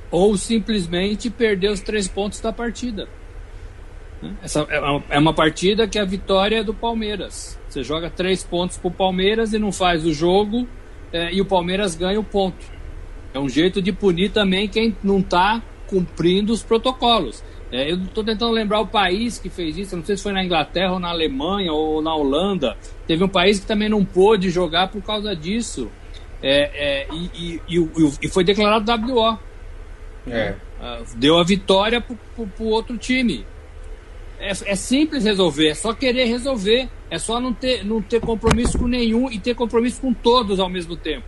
Ou 0.09 0.37
simplesmente 0.37 1.29
perder 1.29 1.69
os 1.69 1.81
três 1.81 2.07
pontos 2.07 2.39
da 2.39 2.53
partida. 2.53 3.09
Essa 4.41 4.65
é 5.09 5.19
uma 5.19 5.33
partida 5.33 5.85
que 5.85 5.99
a 5.99 6.05
vitória 6.05 6.59
é 6.59 6.63
do 6.63 6.73
Palmeiras. 6.73 7.59
Você 7.67 7.83
joga 7.83 8.09
três 8.09 8.41
pontos 8.41 8.77
para 8.77 8.87
o 8.87 8.91
Palmeiras 8.91 9.51
e 9.51 9.59
não 9.59 9.73
faz 9.73 10.05
o 10.05 10.13
jogo 10.13 10.65
é, 11.11 11.33
e 11.33 11.41
o 11.41 11.45
Palmeiras 11.45 11.93
ganha 11.93 12.21
o 12.21 12.23
ponto. 12.23 12.65
É 13.33 13.39
um 13.39 13.49
jeito 13.49 13.81
de 13.81 13.91
punir 13.91 14.31
também 14.31 14.69
quem 14.69 14.95
não 15.03 15.19
está 15.19 15.61
cumprindo 15.87 16.53
os 16.53 16.63
protocolos. 16.63 17.43
É, 17.71 17.91
eu 17.91 17.97
estou 17.97 18.23
tentando 18.23 18.51
lembrar 18.51 18.79
o 18.79 18.87
país 18.87 19.37
que 19.37 19.49
fez 19.49 19.77
isso, 19.77 19.95
não 19.95 20.03
sei 20.03 20.17
se 20.17 20.23
foi 20.23 20.31
na 20.31 20.43
Inglaterra 20.43 20.93
ou 20.93 20.99
na 20.99 21.09
Alemanha 21.09 21.71
ou 21.71 22.01
na 22.01 22.13
Holanda. 22.15 22.75
Teve 23.05 23.23
um 23.23 23.29
país 23.29 23.59
que 23.59 23.67
também 23.67 23.87
não 23.87 24.03
pôde 24.03 24.49
jogar 24.49 24.87
por 24.87 25.03
causa 25.03 25.35
disso. 25.35 25.89
É, 26.41 27.03
é, 27.03 27.07
e, 27.13 27.61
e, 27.67 27.77
e, 27.77 27.89
e, 28.23 28.27
foi 28.27 28.43
declarado 28.43 28.91
WO. 28.91 29.37
É. 30.27 30.55
Ah, 30.81 31.01
deu 31.15 31.37
a 31.37 31.43
vitória 31.43 32.01
para 32.01 32.15
o 32.59 32.67
outro 32.69 32.97
time. 32.97 33.45
É, 34.39 34.49
é, 34.49 34.75
simples 34.75 35.25
resolver, 35.25 35.67
é 35.67 35.73
só 35.75 35.93
querer 35.93 36.25
resolver. 36.25 36.89
É 37.11 37.17
só 37.17 37.39
não 37.39 37.53
ter, 37.53 37.83
não 37.83 38.01
ter 38.01 38.21
compromisso 38.21 38.77
com 38.77 38.87
nenhum 38.87 39.31
e 39.31 39.39
ter 39.39 39.55
compromisso 39.55 39.99
com 39.99 40.13
todos 40.13 40.59
ao 40.59 40.69
mesmo 40.69 40.95
tempo. 40.95 41.25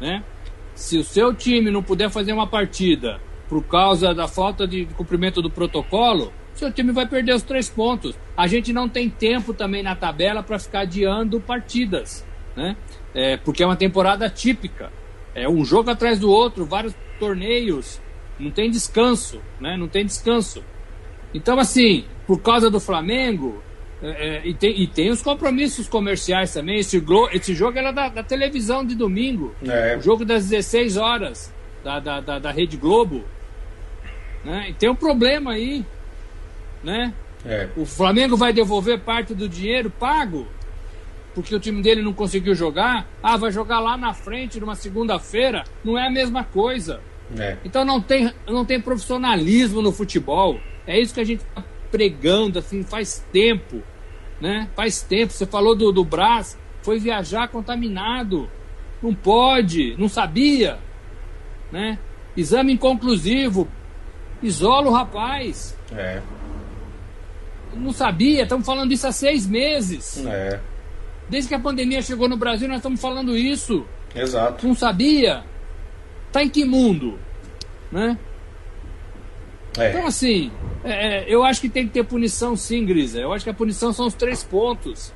Né? 0.00 0.22
Se 0.74 0.98
o 0.98 1.04
seu 1.04 1.32
time 1.32 1.70
não 1.70 1.82
puder 1.82 2.10
fazer 2.10 2.32
uma 2.32 2.46
partida 2.46 3.20
por 3.52 3.62
causa 3.64 4.14
da 4.14 4.26
falta 4.26 4.66
de 4.66 4.86
cumprimento 4.96 5.42
do 5.42 5.50
protocolo, 5.50 6.32
seu 6.54 6.72
time 6.72 6.90
vai 6.90 7.06
perder 7.06 7.34
os 7.34 7.42
três 7.42 7.68
pontos. 7.68 8.18
A 8.34 8.46
gente 8.46 8.72
não 8.72 8.88
tem 8.88 9.10
tempo 9.10 9.52
também 9.52 9.82
na 9.82 9.94
tabela 9.94 10.42
para 10.42 10.58
ficar 10.58 10.80
adiando 10.80 11.38
partidas, 11.38 12.26
né? 12.56 12.74
É, 13.14 13.36
porque 13.36 13.62
é 13.62 13.66
uma 13.66 13.76
temporada 13.76 14.30
típica. 14.30 14.90
É 15.34 15.46
um 15.46 15.62
jogo 15.66 15.90
atrás 15.90 16.18
do 16.18 16.30
outro, 16.30 16.64
vários 16.64 16.94
torneios, 17.20 18.00
não 18.40 18.50
tem 18.50 18.70
descanso, 18.70 19.38
né? 19.60 19.76
Não 19.76 19.86
tem 19.86 20.06
descanso. 20.06 20.64
Então, 21.34 21.58
assim, 21.58 22.06
por 22.26 22.40
causa 22.40 22.70
do 22.70 22.80
Flamengo, 22.80 23.62
é, 24.02 24.38
é, 24.38 24.48
e, 24.48 24.54
tem, 24.54 24.80
e 24.80 24.86
tem 24.86 25.10
os 25.10 25.20
compromissos 25.20 25.90
comerciais 25.90 26.54
também. 26.54 26.78
Esse, 26.78 27.04
esse 27.34 27.54
jogo 27.54 27.78
era 27.78 27.92
da, 27.92 28.08
da 28.08 28.22
televisão 28.22 28.82
de 28.82 28.94
domingo. 28.94 29.54
É. 29.62 29.94
O 29.98 30.00
jogo 30.00 30.24
das 30.24 30.48
16 30.48 30.96
horas 30.96 31.52
da, 31.84 32.00
da, 32.00 32.20
da, 32.20 32.38
da 32.38 32.50
Rede 32.50 32.78
Globo. 32.78 33.24
Né? 34.44 34.70
E 34.70 34.74
tem 34.74 34.88
um 34.88 34.94
problema 34.94 35.52
aí, 35.52 35.84
né? 36.82 37.12
É. 37.44 37.68
O 37.76 37.84
Flamengo 37.84 38.36
vai 38.36 38.52
devolver 38.52 39.00
parte 39.00 39.34
do 39.34 39.48
dinheiro 39.48 39.90
pago 39.90 40.46
porque 41.34 41.54
o 41.54 41.60
time 41.60 41.82
dele 41.82 42.02
não 42.02 42.12
conseguiu 42.12 42.54
jogar. 42.54 43.06
Ah, 43.22 43.36
vai 43.36 43.50
jogar 43.50 43.80
lá 43.80 43.96
na 43.96 44.12
frente 44.12 44.60
numa 44.60 44.74
segunda-feira. 44.74 45.64
Não 45.84 45.98
é 45.98 46.06
a 46.06 46.10
mesma 46.10 46.44
coisa. 46.44 47.00
É. 47.38 47.56
Então 47.64 47.84
não 47.84 48.00
tem, 48.00 48.32
não 48.46 48.64
tem 48.64 48.80
profissionalismo 48.80 49.80
no 49.80 49.92
futebol. 49.92 50.60
É 50.86 51.00
isso 51.00 51.14
que 51.14 51.20
a 51.20 51.24
gente 51.24 51.40
está 51.40 51.64
pregando 51.90 52.58
assim 52.58 52.82
faz 52.82 53.24
tempo, 53.32 53.82
né? 54.40 54.68
Faz 54.74 55.02
tempo. 55.02 55.32
Você 55.32 55.46
falou 55.46 55.74
do, 55.74 55.90
do 55.92 56.04
Brás, 56.04 56.58
foi 56.82 56.98
viajar 56.98 57.48
contaminado. 57.48 58.48
Não 59.02 59.14
pode, 59.14 59.96
não 59.98 60.08
sabia. 60.08 60.78
Né? 61.70 61.98
Exame 62.36 62.72
inconclusivo. 62.72 63.66
Isola 64.42 64.88
o 64.88 64.92
rapaz. 64.92 65.76
É. 65.92 66.20
Não 67.74 67.92
sabia, 67.92 68.42
estamos 68.42 68.66
falando 68.66 68.92
isso 68.92 69.06
há 69.06 69.12
seis 69.12 69.46
meses. 69.46 70.24
É. 70.26 70.60
Desde 71.28 71.48
que 71.48 71.54
a 71.54 71.58
pandemia 71.60 72.02
chegou 72.02 72.28
no 72.28 72.36
Brasil, 72.36 72.68
nós 72.68 72.78
estamos 72.78 73.00
falando 73.00 73.36
isso. 73.36 73.86
Exato. 74.14 74.66
Não 74.66 74.74
sabia? 74.74 75.44
Tá 76.30 76.42
em 76.42 76.48
que 76.48 76.64
mundo? 76.64 77.18
Né? 77.90 78.18
É. 79.78 79.90
Então, 79.90 80.06
assim, 80.06 80.50
é, 80.84 81.24
eu 81.26 81.42
acho 81.42 81.60
que 81.60 81.68
tem 81.68 81.86
que 81.86 81.92
ter 81.92 82.04
punição 82.04 82.54
sim, 82.56 82.84
Grisa. 82.84 83.20
Eu 83.20 83.32
acho 83.32 83.44
que 83.44 83.50
a 83.50 83.54
punição 83.54 83.92
são 83.92 84.06
os 84.06 84.14
três 84.14 84.42
pontos. 84.42 85.12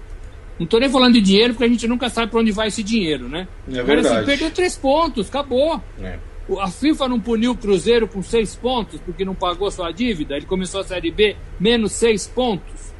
Não 0.59 0.65
estou 0.65 0.81
nem 0.81 0.89
falando 0.89 1.15
de 1.15 1.21
dinheiro, 1.21 1.53
porque 1.53 1.65
a 1.65 1.69
gente 1.69 1.87
nunca 1.87 2.09
sabe 2.09 2.31
para 2.31 2.41
onde 2.41 2.51
vai 2.51 2.69
esse 2.69 2.83
dinheiro, 2.83 3.29
né? 3.29 3.47
É 3.69 3.71
Mas 3.71 3.79
assim, 3.81 3.87
verdade. 3.87 4.27
perdeu 4.27 4.51
três 4.51 4.77
pontos, 4.77 5.29
acabou. 5.29 5.83
É. 6.01 6.19
A 6.61 6.69
FIFA 6.69 7.09
não 7.09 7.19
puniu 7.21 7.53
o 7.53 7.57
Cruzeiro 7.57 8.07
com 8.07 8.23
seis 8.23 8.55
pontos 8.55 9.01
porque 9.01 9.25
não 9.25 9.35
pagou 9.35 9.71
sua 9.71 9.91
dívida. 9.91 10.37
Ele 10.37 10.47
começou 10.47 10.81
a 10.81 10.85
Série 10.85 11.11
B 11.11 11.37
menos 11.59 11.93
seis 11.93 12.27
pontos. 12.27 12.95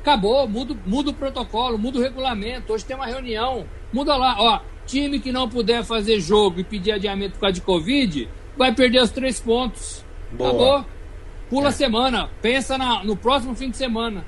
Acabou, 0.00 0.48
muda, 0.48 0.76
muda 0.84 1.10
o 1.10 1.14
protocolo, 1.14 1.78
muda 1.78 1.98
o 1.98 2.02
regulamento. 2.02 2.72
Hoje 2.72 2.84
tem 2.84 2.96
uma 2.96 3.06
reunião. 3.06 3.64
Muda 3.92 4.16
lá, 4.16 4.36
ó. 4.38 4.60
Time 4.84 5.20
que 5.20 5.30
não 5.30 5.48
puder 5.48 5.84
fazer 5.84 6.18
jogo 6.20 6.58
e 6.60 6.64
pedir 6.64 6.92
adiamento 6.92 7.34
por 7.34 7.40
causa 7.42 7.54
de 7.54 7.60
Covid, 7.60 8.28
vai 8.56 8.74
perder 8.74 9.00
os 9.00 9.10
três 9.10 9.38
pontos. 9.40 10.04
Boa. 10.32 10.50
Acabou. 10.50 10.86
Pula 11.48 11.68
a 11.68 11.72
semana. 11.72 12.28
Pensa 12.42 12.76
na- 12.76 13.04
no 13.04 13.16
próximo 13.16 13.54
fim 13.54 13.70
de 13.70 13.76
semana. 13.76 14.24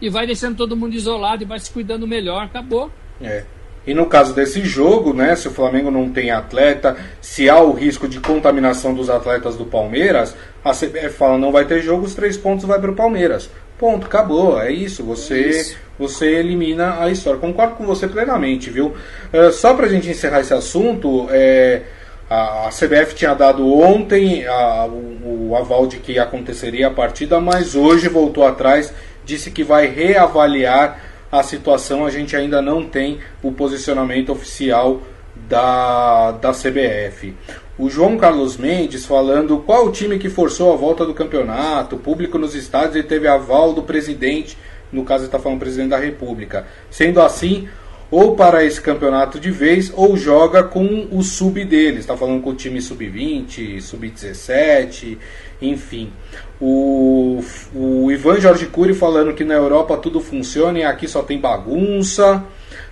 E 0.00 0.08
vai 0.08 0.26
deixando 0.26 0.56
todo 0.56 0.76
mundo 0.76 0.94
isolado 0.94 1.42
e 1.42 1.46
vai 1.46 1.58
se 1.60 1.70
cuidando 1.70 2.06
melhor. 2.08 2.44
Acabou. 2.44 2.90
É. 3.20 3.44
E 3.90 3.94
no 3.94 4.06
caso 4.06 4.32
desse 4.32 4.60
jogo, 4.64 5.12
né, 5.12 5.34
se 5.34 5.48
o 5.48 5.50
Flamengo 5.50 5.90
não 5.90 6.08
tem 6.08 6.30
atleta, 6.30 6.96
se 7.20 7.50
há 7.50 7.58
o 7.60 7.72
risco 7.72 8.06
de 8.06 8.20
contaminação 8.20 8.94
dos 8.94 9.10
atletas 9.10 9.56
do 9.56 9.64
Palmeiras, 9.64 10.34
a 10.64 10.70
CBF 10.70 11.08
fala 11.10 11.36
não 11.36 11.50
vai 11.50 11.64
ter 11.64 11.82
jogo, 11.82 12.04
os 12.06 12.14
três 12.14 12.36
pontos 12.36 12.64
vai 12.64 12.78
para 12.78 12.90
o 12.92 12.94
Palmeiras. 12.94 13.50
Ponto, 13.76 14.06
acabou, 14.06 14.60
é 14.60 14.70
isso. 14.70 15.02
Você, 15.02 15.40
Isso. 15.40 15.76
você 15.98 16.26
elimina 16.34 17.00
a 17.02 17.10
história. 17.10 17.40
Concordo 17.40 17.74
com 17.74 17.84
você 17.84 18.06
plenamente, 18.06 18.70
viu? 18.70 18.94
Eh, 19.32 19.50
só 19.50 19.74
pra 19.74 19.88
gente 19.88 20.08
encerrar 20.08 20.40
esse 20.40 20.52
assunto, 20.54 21.26
é, 21.30 21.82
a, 22.28 22.68
a 22.68 22.70
CBF 22.70 23.14
tinha 23.14 23.34
dado 23.34 23.66
ontem 23.72 24.46
a- 24.46 24.84
o, 24.86 25.48
o 25.50 25.56
aval 25.56 25.86
de 25.86 25.96
que 25.96 26.16
aconteceria 26.18 26.86
a 26.88 26.90
partida, 26.90 27.40
mas 27.40 27.74
hoje 27.74 28.06
voltou 28.08 28.46
atrás, 28.46 28.92
disse 29.24 29.50
que 29.50 29.64
vai 29.64 29.86
reavaliar 29.86 31.00
a 31.30 31.42
situação. 31.42 32.04
A 32.04 32.10
gente 32.10 32.36
ainda 32.36 32.60
não 32.60 32.84
tem 32.84 33.18
o 33.42 33.52
posicionamento 33.52 34.30
oficial 34.30 35.02
da, 35.48 36.32
da 36.32 36.52
CBF. 36.52 37.34
O 37.78 37.88
João 37.88 38.18
Carlos 38.18 38.56
Mendes 38.56 39.06
falando 39.06 39.58
qual 39.58 39.86
o 39.86 39.92
time 39.92 40.18
que 40.18 40.28
forçou 40.28 40.72
a 40.72 40.76
volta 40.76 41.06
do 41.06 41.14
campeonato, 41.14 41.96
público 41.96 42.36
nos 42.36 42.54
estádios 42.54 42.96
e 42.96 43.02
teve 43.02 43.26
aval 43.26 43.72
do 43.72 43.82
presidente, 43.82 44.58
no 44.92 45.04
caso 45.04 45.24
está 45.24 45.38
falando 45.38 45.60
presidente 45.60 45.90
da 45.90 45.98
República. 45.98 46.66
Sendo 46.90 47.22
assim, 47.22 47.68
ou 48.10 48.34
para 48.34 48.64
esse 48.64 48.80
campeonato 48.80 49.38
de 49.38 49.50
vez, 49.50 49.92
ou 49.94 50.16
joga 50.16 50.62
com 50.64 51.08
o 51.12 51.22
sub 51.22 51.64
deles. 51.64 52.00
Está 52.00 52.16
falando 52.16 52.42
com 52.42 52.50
o 52.50 52.54
time 52.54 52.82
sub-20, 52.82 53.80
sub-17, 53.80 55.16
enfim. 55.62 56.12
O, 56.60 57.42
o 57.74 58.10
Ivan 58.10 58.38
Jorge 58.38 58.66
Cury 58.66 58.92
falando 58.94 59.32
que 59.32 59.44
na 59.44 59.54
Europa 59.54 59.96
tudo 59.96 60.20
funciona 60.20 60.78
e 60.78 60.84
aqui 60.84 61.08
só 61.08 61.22
tem 61.22 61.38
bagunça. 61.38 62.44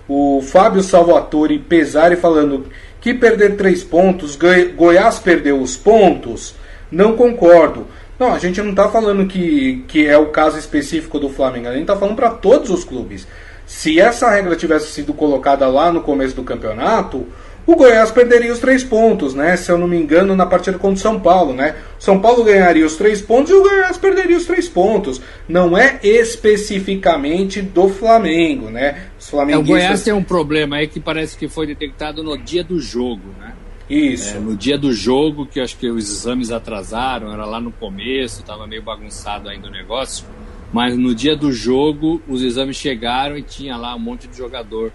O 0.07 0.41
Fábio 0.41 0.81
Salvatore 0.81 1.59
Pesari 1.59 2.15
falando 2.15 2.65
que 2.99 3.13
perder 3.13 3.55
três 3.57 3.83
pontos, 3.83 4.35
Goi- 4.35 4.73
Goiás 4.75 5.19
perdeu 5.19 5.61
os 5.61 5.77
pontos. 5.77 6.55
Não 6.91 7.15
concordo. 7.15 7.85
Não, 8.17 8.33
a 8.33 8.39
gente 8.39 8.61
não 8.61 8.71
está 8.71 8.89
falando 8.89 9.27
que, 9.27 9.85
que 9.87 10.05
é 10.07 10.17
o 10.17 10.25
caso 10.27 10.57
específico 10.57 11.19
do 11.19 11.29
Flamengo, 11.29 11.67
a 11.67 11.71
gente 11.71 11.81
está 11.83 11.95
falando 11.95 12.15
para 12.15 12.31
todos 12.31 12.69
os 12.69 12.83
clubes. 12.83 13.25
Se 13.65 13.99
essa 13.99 14.29
regra 14.31 14.55
tivesse 14.55 14.87
sido 14.87 15.13
colocada 15.13 15.67
lá 15.67 15.91
no 15.91 16.01
começo 16.01 16.35
do 16.35 16.43
campeonato, 16.43 17.25
o 17.71 17.75
Goiás 17.75 18.11
perderia 18.11 18.51
os 18.51 18.59
três 18.59 18.83
pontos, 18.83 19.33
né? 19.33 19.55
Se 19.55 19.71
eu 19.71 19.77
não 19.77 19.87
me 19.87 19.97
engano, 19.97 20.35
na 20.35 20.45
partida 20.45 20.77
contra 20.77 20.97
o 20.97 21.01
São 21.01 21.19
Paulo, 21.19 21.53
né? 21.53 21.75
O 21.99 22.03
São 22.03 22.19
Paulo 22.19 22.43
ganharia 22.43 22.85
os 22.85 22.95
três 22.95 23.21
pontos 23.21 23.51
e 23.51 23.53
o 23.53 23.61
Goiás 23.61 23.97
perderia 23.97 24.37
os 24.37 24.45
três 24.45 24.67
pontos. 24.67 25.21
Não 25.47 25.77
é 25.77 25.99
especificamente 26.01 27.61
do 27.61 27.87
Flamengo, 27.87 28.69
né? 28.69 29.09
Os 29.19 29.25
É, 29.25 29.27
o 29.27 29.31
flamenguistas... 29.31 29.67
Goiás 29.67 30.03
tem 30.03 30.13
um 30.13 30.23
problema 30.23 30.77
aí 30.77 30.87
que 30.87 30.99
parece 30.99 31.37
que 31.37 31.47
foi 31.47 31.67
detectado 31.67 32.23
no 32.23 32.37
dia 32.37 32.63
do 32.63 32.79
jogo, 32.79 33.29
né? 33.39 33.53
Isso. 33.89 34.37
É, 34.37 34.39
no 34.39 34.55
dia 34.55 34.77
do 34.77 34.93
jogo, 34.93 35.45
que 35.45 35.59
acho 35.59 35.75
que 35.77 35.89
os 35.89 36.09
exames 36.09 36.51
atrasaram, 36.51 37.33
era 37.33 37.45
lá 37.45 37.59
no 37.59 37.71
começo, 37.71 38.41
estava 38.41 38.67
meio 38.67 38.83
bagunçado 38.83 39.49
ainda 39.49 39.67
o 39.67 39.71
negócio. 39.71 40.25
Mas 40.71 40.95
no 40.95 41.15
dia 41.15 41.35
do 41.35 41.51
jogo, 41.51 42.21
os 42.27 42.43
exames 42.43 42.75
chegaram 42.77 43.35
e 43.35 43.41
tinha 43.41 43.75
lá 43.75 43.95
um 43.95 43.99
monte 43.99 44.27
de 44.27 44.37
jogador 44.37 44.91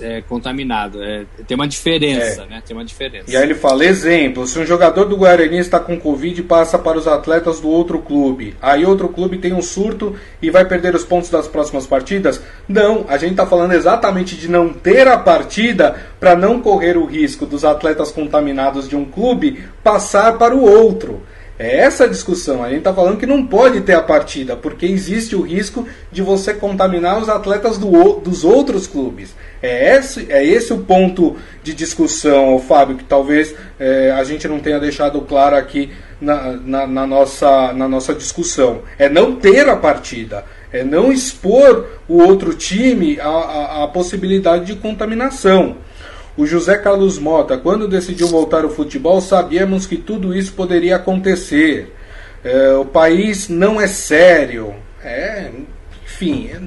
é, 0.00 0.22
contaminado. 0.22 1.02
É, 1.02 1.24
tem 1.46 1.54
uma 1.54 1.66
diferença, 1.66 2.42
É. 2.42 2.46
né? 2.46 2.62
Tem 2.66 2.76
uma 2.76 2.84
diferença. 2.84 3.30
E 3.30 3.36
aí 3.36 3.42
ele 3.42 3.54
fala, 3.54 3.84
exemplo, 3.84 4.46
se 4.46 4.58
um 4.58 4.66
jogador 4.66 5.06
do 5.06 5.16
Guarani 5.16 5.58
está 5.58 5.80
com 5.80 5.98
Covid 5.98 6.40
e 6.40 6.44
passa 6.44 6.78
para 6.78 6.98
os 6.98 7.08
atletas 7.08 7.60
do 7.60 7.68
outro 7.68 7.98
clube, 8.00 8.54
aí 8.60 8.84
outro 8.84 9.08
clube 9.08 9.38
tem 9.38 9.52
um 9.52 9.62
surto 9.62 10.14
e 10.40 10.50
vai 10.50 10.64
perder 10.64 10.94
os 10.94 11.04
pontos 11.04 11.30
das 11.30 11.48
próximas 11.48 11.86
partidas? 11.86 12.40
Não, 12.68 13.04
a 13.08 13.16
gente 13.16 13.32
está 13.32 13.46
falando 13.46 13.72
exatamente 13.72 14.36
de 14.36 14.48
não 14.48 14.72
ter 14.72 15.08
a 15.08 15.18
partida 15.18 15.96
para 16.20 16.36
não 16.36 16.60
correr 16.60 16.96
o 16.96 17.04
risco 17.04 17.46
dos 17.46 17.64
atletas 17.64 18.10
contaminados 18.10 18.88
de 18.88 18.96
um 18.96 19.04
clube 19.04 19.64
passar 19.82 20.38
para 20.38 20.54
o 20.54 20.62
outro. 20.62 21.22
É 21.62 21.76
essa 21.76 22.04
a 22.04 22.08
discussão. 22.08 22.64
A 22.64 22.68
gente 22.68 22.78
está 22.78 22.92
falando 22.92 23.18
que 23.18 23.24
não 23.24 23.46
pode 23.46 23.82
ter 23.82 23.94
a 23.94 24.02
partida, 24.02 24.56
porque 24.56 24.84
existe 24.84 25.36
o 25.36 25.42
risco 25.42 25.86
de 26.10 26.20
você 26.20 26.52
contaminar 26.52 27.20
os 27.20 27.28
atletas 27.28 27.78
do 27.78 28.14
dos 28.14 28.42
outros 28.42 28.88
clubes. 28.88 29.32
É 29.62 29.96
esse, 29.96 30.26
é 30.28 30.44
esse 30.44 30.72
o 30.72 30.78
ponto 30.78 31.36
de 31.62 31.72
discussão, 31.72 32.58
Fábio, 32.58 32.96
que 32.96 33.04
talvez 33.04 33.54
é, 33.78 34.10
a 34.10 34.24
gente 34.24 34.48
não 34.48 34.58
tenha 34.58 34.80
deixado 34.80 35.20
claro 35.20 35.54
aqui 35.54 35.92
na, 36.20 36.52
na, 36.52 36.86
na 36.88 37.06
nossa, 37.06 37.72
na 37.72 37.86
nossa 37.86 38.12
discussão. 38.12 38.82
É 38.98 39.08
não 39.08 39.36
ter 39.36 39.68
a 39.68 39.76
partida, 39.76 40.44
é 40.72 40.82
não 40.82 41.12
expor 41.12 41.86
o 42.08 42.20
outro 42.20 42.54
time 42.54 43.20
à, 43.20 43.28
à, 43.28 43.84
à 43.84 43.86
possibilidade 43.86 44.64
de 44.64 44.74
contaminação. 44.74 45.76
O 46.36 46.46
José 46.46 46.78
Carlos 46.78 47.18
Mota, 47.18 47.58
quando 47.58 47.86
decidiu 47.86 48.26
voltar 48.26 48.64
ao 48.64 48.70
futebol, 48.70 49.20
sabíamos 49.20 49.86
que 49.86 49.98
tudo 49.98 50.34
isso 50.34 50.54
poderia 50.54 50.96
acontecer. 50.96 51.94
É, 52.42 52.72
o 52.72 52.86
país 52.86 53.48
não 53.50 53.78
é 53.78 53.86
sério. 53.86 54.74
É, 55.04 55.50
enfim, 56.04 56.50
é- 56.50 56.60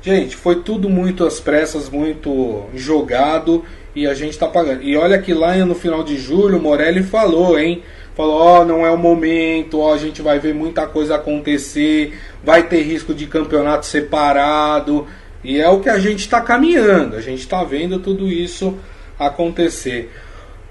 gente, 0.00 0.36
foi 0.36 0.56
tudo 0.62 0.88
muito 0.88 1.24
às 1.24 1.40
pressas, 1.40 1.88
muito 1.88 2.64
jogado 2.74 3.64
e 3.94 4.06
a 4.06 4.14
gente 4.14 4.32
está 4.32 4.46
pagando. 4.46 4.82
E 4.82 4.96
olha 4.96 5.18
que 5.18 5.34
lá 5.34 5.56
no 5.56 5.74
final 5.74 6.04
de 6.04 6.16
julho, 6.16 6.58
o 6.58 6.62
Morelli 6.62 7.02
falou, 7.02 7.58
hein? 7.58 7.82
Falou, 8.14 8.40
ó, 8.40 8.64
não 8.64 8.86
é 8.86 8.90
o 8.90 8.98
momento, 8.98 9.80
ó, 9.80 9.94
a 9.94 9.98
gente 9.98 10.22
vai 10.22 10.38
ver 10.38 10.54
muita 10.54 10.86
coisa 10.86 11.16
acontecer, 11.16 12.18
vai 12.44 12.62
ter 12.62 12.82
risco 12.82 13.12
de 13.12 13.26
campeonato 13.26 13.86
separado. 13.86 15.08
E 15.42 15.58
é 15.58 15.68
o 15.68 15.80
que 15.80 15.88
a 15.88 15.98
gente 15.98 16.20
está 16.20 16.40
caminhando, 16.40 17.16
a 17.16 17.20
gente 17.20 17.40
está 17.40 17.64
vendo 17.64 17.98
tudo 17.98 18.28
isso 18.28 18.78
acontecer. 19.26 20.10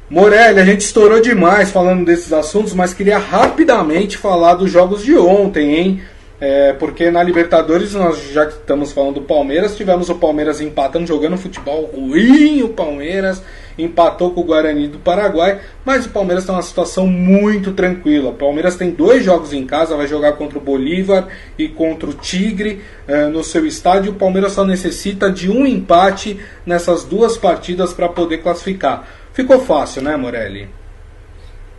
Morelli, 0.10 0.60
a 0.60 0.66
gente 0.66 0.82
estourou 0.82 1.22
demais 1.22 1.72
falando 1.72 2.04
desses 2.04 2.34
assuntos, 2.34 2.74
mas 2.74 2.94
queria 2.94 3.18
rapidamente 3.18 4.18
falar 4.18 4.56
dos 4.56 4.70
jogos 4.70 5.04
de 5.04 5.16
ontem, 5.16 5.76
hein? 5.76 6.02
É, 6.42 6.74
porque 6.74 7.12
na 7.12 7.22
Libertadores, 7.22 7.94
nós 7.94 8.32
já 8.32 8.48
que 8.48 8.54
estamos 8.54 8.92
falando 8.92 9.16
do 9.16 9.22
Palmeiras, 9.22 9.78
tivemos 9.78 10.10
o 10.10 10.16
Palmeiras 10.16 10.60
empatando, 10.60 11.06
jogando 11.06 11.38
futebol 11.38 11.86
ruim, 11.86 12.64
o 12.64 12.70
Palmeiras 12.70 13.44
empatou 13.78 14.32
com 14.32 14.42
o 14.42 14.44
Guarani 14.44 14.88
do 14.88 14.98
Paraguai, 14.98 15.62
mas 15.86 16.08
o 16.08 16.10
Palmeiras 16.10 16.44
está 16.44 16.54
numa 16.54 16.64
situação 16.64 17.06
muito 17.06 17.74
tranquila. 17.74 18.32
O 18.32 18.34
Palmeiras 18.34 18.76
tem 18.76 18.90
dois 18.90 19.24
jogos 19.24 19.54
em 19.54 19.68
casa, 19.68 19.96
vai 19.96 20.08
jogar 20.08 20.34
contra 20.34 20.58
o 20.58 20.62
Bolívar 20.62 21.28
e 21.60 21.68
contra 21.68 22.10
o 22.10 22.14
Tigre 22.14 22.82
é, 23.08 23.28
no 23.28 23.44
seu 23.44 23.64
estádio. 23.68 24.12
O 24.12 24.16
Palmeiras 24.16 24.54
só 24.54 24.66
necessita 24.66 25.32
de 25.32 25.48
um 25.48 25.64
empate 25.64 26.40
nessas 26.66 27.04
duas 27.04 27.38
partidas 27.38 27.94
para 27.94 28.10
poder 28.10 28.40
classificar. 28.40 29.08
Ficou 29.32 29.60
fácil, 29.60 30.02
né, 30.02 30.18
Morelli? 30.18 30.68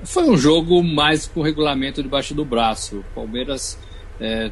Foi 0.04 0.22
um 0.22 0.36
jogo 0.36 0.84
mais 0.84 1.26
com 1.26 1.40
o 1.40 1.42
regulamento 1.42 2.00
debaixo 2.00 2.32
do 2.32 2.44
braço. 2.44 2.98
O 2.98 3.04
Palmeiras 3.14 3.76
é, 4.20 4.50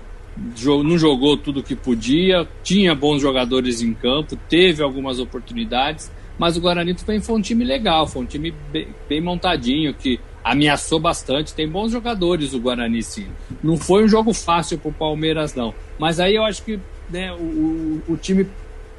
não 0.84 0.96
jogou 0.98 1.36
tudo 1.36 1.62
que 1.62 1.74
podia, 1.76 2.46
tinha 2.62 2.94
bons 2.94 3.20
jogadores 3.20 3.82
em 3.82 3.92
campo, 3.92 4.36
teve 4.48 4.82
algumas 4.82 5.18
oportunidades, 5.18 6.10
mas 6.38 6.56
o 6.56 6.60
Guarani 6.60 6.94
também 6.94 7.20
foi 7.20 7.34
um 7.36 7.40
time 7.40 7.64
legal, 7.64 8.06
foi 8.06 8.22
um 8.22 8.26
time 8.26 8.54
bem, 8.72 8.88
bem 9.08 9.20
montadinho, 9.20 9.92
que 9.92 10.18
ameaçou 10.42 10.98
bastante, 10.98 11.52
tem 11.54 11.68
bons 11.68 11.92
jogadores 11.92 12.54
o 12.54 12.60
Guarani 12.60 13.02
sim. 13.02 13.26
Não 13.62 13.76
foi 13.76 14.04
um 14.04 14.08
jogo 14.08 14.32
fácil 14.32 14.78
para 14.78 14.88
o 14.90 14.94
Palmeiras 14.94 15.54
não, 15.54 15.74
mas 15.98 16.18
aí 16.18 16.34
eu 16.36 16.44
acho 16.44 16.62
que 16.64 16.78
né, 17.10 17.32
o, 17.32 17.36
o- 17.36 18.02
o 18.14 18.16
time 18.16 18.46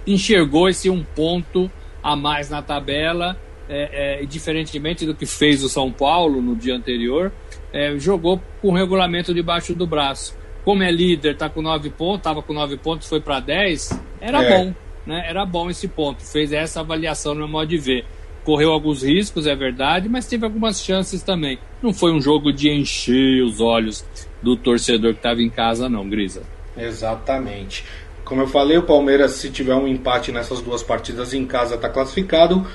enxergou 0.06 0.70
esse 0.70 0.90
um 0.90 1.04
ponto 1.04 1.72
a 2.04 2.16
mais 2.16 2.50
na 2.50 2.62
tabela, 2.62 3.38
é, 3.70 4.20
é, 4.22 4.26
diferentemente 4.26 5.06
do 5.06 5.16
que 5.16 5.26
fez 5.26 5.64
o 5.64 5.70
São 5.70 5.92
Paulo 5.92 6.42
no 6.42 6.56
dia 6.56 6.76
anterior, 6.76 7.32
é, 7.72 7.98
jogou 7.98 8.42
com 8.62 8.70
o 8.70 8.74
regulamento 8.76 9.34
debaixo 9.34 9.74
do 9.74 9.88
braço. 9.88 10.36
Como 10.64 10.84
é 10.84 10.92
líder, 10.92 11.34
está 11.34 11.50
com 11.50 11.62
nove 11.62 11.90
pontos, 11.90 12.20
estava 12.20 12.42
com 12.42 12.54
nove 12.54 12.78
pontos, 12.78 13.08
foi 13.08 13.20
para 13.20 13.40
dez, 13.40 13.90
era 14.20 14.44
é. 14.44 14.58
bom, 14.58 14.74
né? 15.06 15.26
Era 15.28 15.46
bom 15.46 15.70
esse 15.70 15.88
ponto. 15.88 16.24
Fez 16.24 16.52
essa 16.54 16.82
avaliação 16.82 17.34
no 17.34 17.40
meu 17.40 17.48
modo 17.48 17.68
de 17.68 17.78
ver. 17.78 18.06
Correu 18.44 18.72
alguns 18.72 19.04
riscos, 19.04 19.46
é 19.46 19.56
verdade, 19.56 20.10
mas 20.10 20.26
teve 20.26 20.46
algumas 20.46 20.84
chances 20.84 21.22
também. 21.22 21.60
Não 21.82 21.94
foi 21.94 22.12
um 22.12 22.22
jogo 22.22 22.52
de 22.52 22.70
encher 22.70 23.44
os 23.44 23.60
olhos 23.60 24.04
do 24.42 24.56
torcedor 24.56 25.14
que 25.14 25.20
estava 25.20 25.42
em 25.42 25.50
casa, 25.50 25.88
não, 25.88 26.08
Grisa. 26.10 26.42
Exatamente. 26.76 27.86
Como 28.24 28.42
eu 28.42 28.48
falei, 28.48 28.78
o 28.78 28.84
Palmeiras, 28.84 29.34
se 29.34 29.52
tiver 29.52 29.76
um 29.76 29.88
empate 29.88 30.32
nessas 30.32 30.62
duas 30.62 30.82
partidas 30.82 31.34
em 31.34 31.46
casa, 31.46 31.76
está 31.76 31.90
classificado 31.90 32.66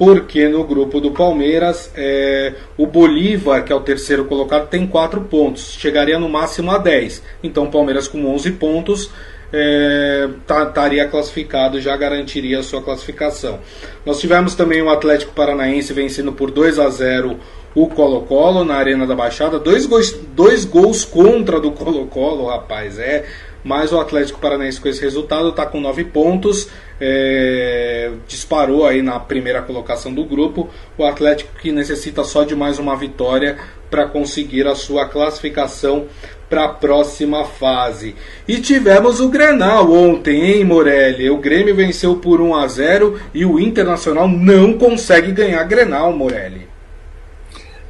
porque 0.00 0.48
no 0.48 0.64
grupo 0.64 0.98
do 0.98 1.10
Palmeiras 1.10 1.92
é, 1.94 2.54
o 2.78 2.86
Bolívar, 2.86 3.62
que 3.62 3.70
é 3.70 3.76
o 3.76 3.80
terceiro 3.80 4.24
colocado, 4.24 4.66
tem 4.66 4.86
4 4.86 5.20
pontos, 5.20 5.76
chegaria 5.78 6.18
no 6.18 6.26
máximo 6.26 6.70
a 6.70 6.78
10. 6.78 7.22
Então 7.42 7.64
o 7.64 7.70
Palmeiras 7.70 8.08
com 8.08 8.24
11 8.24 8.52
pontos 8.52 9.10
estaria 9.52 11.02
é, 11.02 11.06
classificado, 11.06 11.78
já 11.82 11.94
garantiria 11.98 12.60
a 12.60 12.62
sua 12.62 12.80
classificação. 12.80 13.58
Nós 14.06 14.18
tivemos 14.18 14.54
também 14.54 14.80
o 14.80 14.88
Atlético 14.88 15.34
Paranaense 15.34 15.92
vencendo 15.92 16.32
por 16.32 16.50
2 16.50 16.78
a 16.78 16.88
0 16.88 17.38
o 17.74 17.86
Colo-Colo 17.86 18.64
na 18.64 18.74
Arena 18.74 19.06
da 19.06 19.14
Baixada, 19.14 19.58
dois 19.58 19.86
gols, 19.86 20.12
dois 20.34 20.64
gols 20.64 21.04
contra 21.04 21.60
do 21.60 21.72
Colo-Colo, 21.72 22.46
rapaz, 22.48 22.98
é 22.98 23.26
mas 23.62 23.92
o 23.92 24.00
Atlético 24.00 24.40
Paranaense 24.40 24.80
com 24.80 24.88
esse 24.88 25.00
resultado 25.00 25.50
está 25.50 25.66
com 25.66 25.80
9 25.80 26.04
pontos, 26.04 26.68
é, 27.00 28.10
disparou 28.26 28.86
aí 28.86 29.02
na 29.02 29.20
primeira 29.20 29.62
colocação 29.62 30.12
do 30.12 30.24
grupo. 30.24 30.68
O 30.96 31.04
Atlético 31.04 31.58
que 31.60 31.70
necessita 31.72 32.24
só 32.24 32.44
de 32.44 32.54
mais 32.54 32.78
uma 32.78 32.96
vitória 32.96 33.58
para 33.90 34.06
conseguir 34.06 34.66
a 34.66 34.74
sua 34.74 35.06
classificação 35.06 36.06
para 36.48 36.64
a 36.64 36.68
próxima 36.68 37.44
fase. 37.44 38.16
E 38.46 38.60
tivemos 38.60 39.20
o 39.20 39.28
Grenal 39.28 39.92
ontem, 39.92 40.42
hein, 40.42 40.64
Morelli? 40.64 41.30
O 41.30 41.38
Grêmio 41.38 41.74
venceu 41.76 42.16
por 42.16 42.40
1 42.40 42.54
a 42.56 42.66
0 42.66 43.20
e 43.32 43.44
o 43.44 43.60
Internacional 43.60 44.26
não 44.26 44.72
consegue 44.72 45.30
ganhar 45.32 45.62
Grenal, 45.64 46.12
Morelli. 46.12 46.69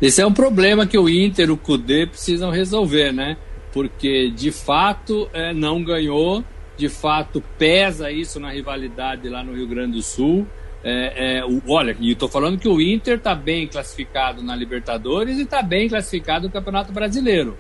Esse 0.00 0.22
é 0.22 0.26
um 0.26 0.32
problema 0.32 0.86
que 0.86 0.98
o 0.98 1.08
Inter 1.08 1.50
o 1.50 1.56
Cudê 1.56 2.06
precisam 2.06 2.50
resolver, 2.50 3.12
né? 3.12 3.36
porque 3.72 4.30
de 4.30 4.50
fato 4.50 5.28
é, 5.32 5.52
não 5.52 5.82
ganhou, 5.82 6.44
de 6.76 6.88
fato 6.88 7.42
pesa 7.58 8.10
isso 8.10 8.40
na 8.40 8.50
rivalidade 8.50 9.28
lá 9.28 9.42
no 9.42 9.54
Rio 9.54 9.66
Grande 9.66 9.92
do 9.92 10.02
Sul. 10.02 10.46
É, 10.82 11.38
é, 11.38 11.44
o, 11.44 11.62
olha, 11.68 11.94
e 12.00 12.12
estou 12.12 12.28
falando 12.28 12.58
que 12.58 12.68
o 12.68 12.80
Inter 12.80 13.18
está 13.18 13.34
bem 13.34 13.66
classificado 13.66 14.42
na 14.42 14.56
Libertadores 14.56 15.38
e 15.38 15.42
está 15.42 15.62
bem 15.62 15.88
classificado 15.88 16.46
no 16.46 16.52
Campeonato 16.52 16.92
Brasileiro. 16.92 17.56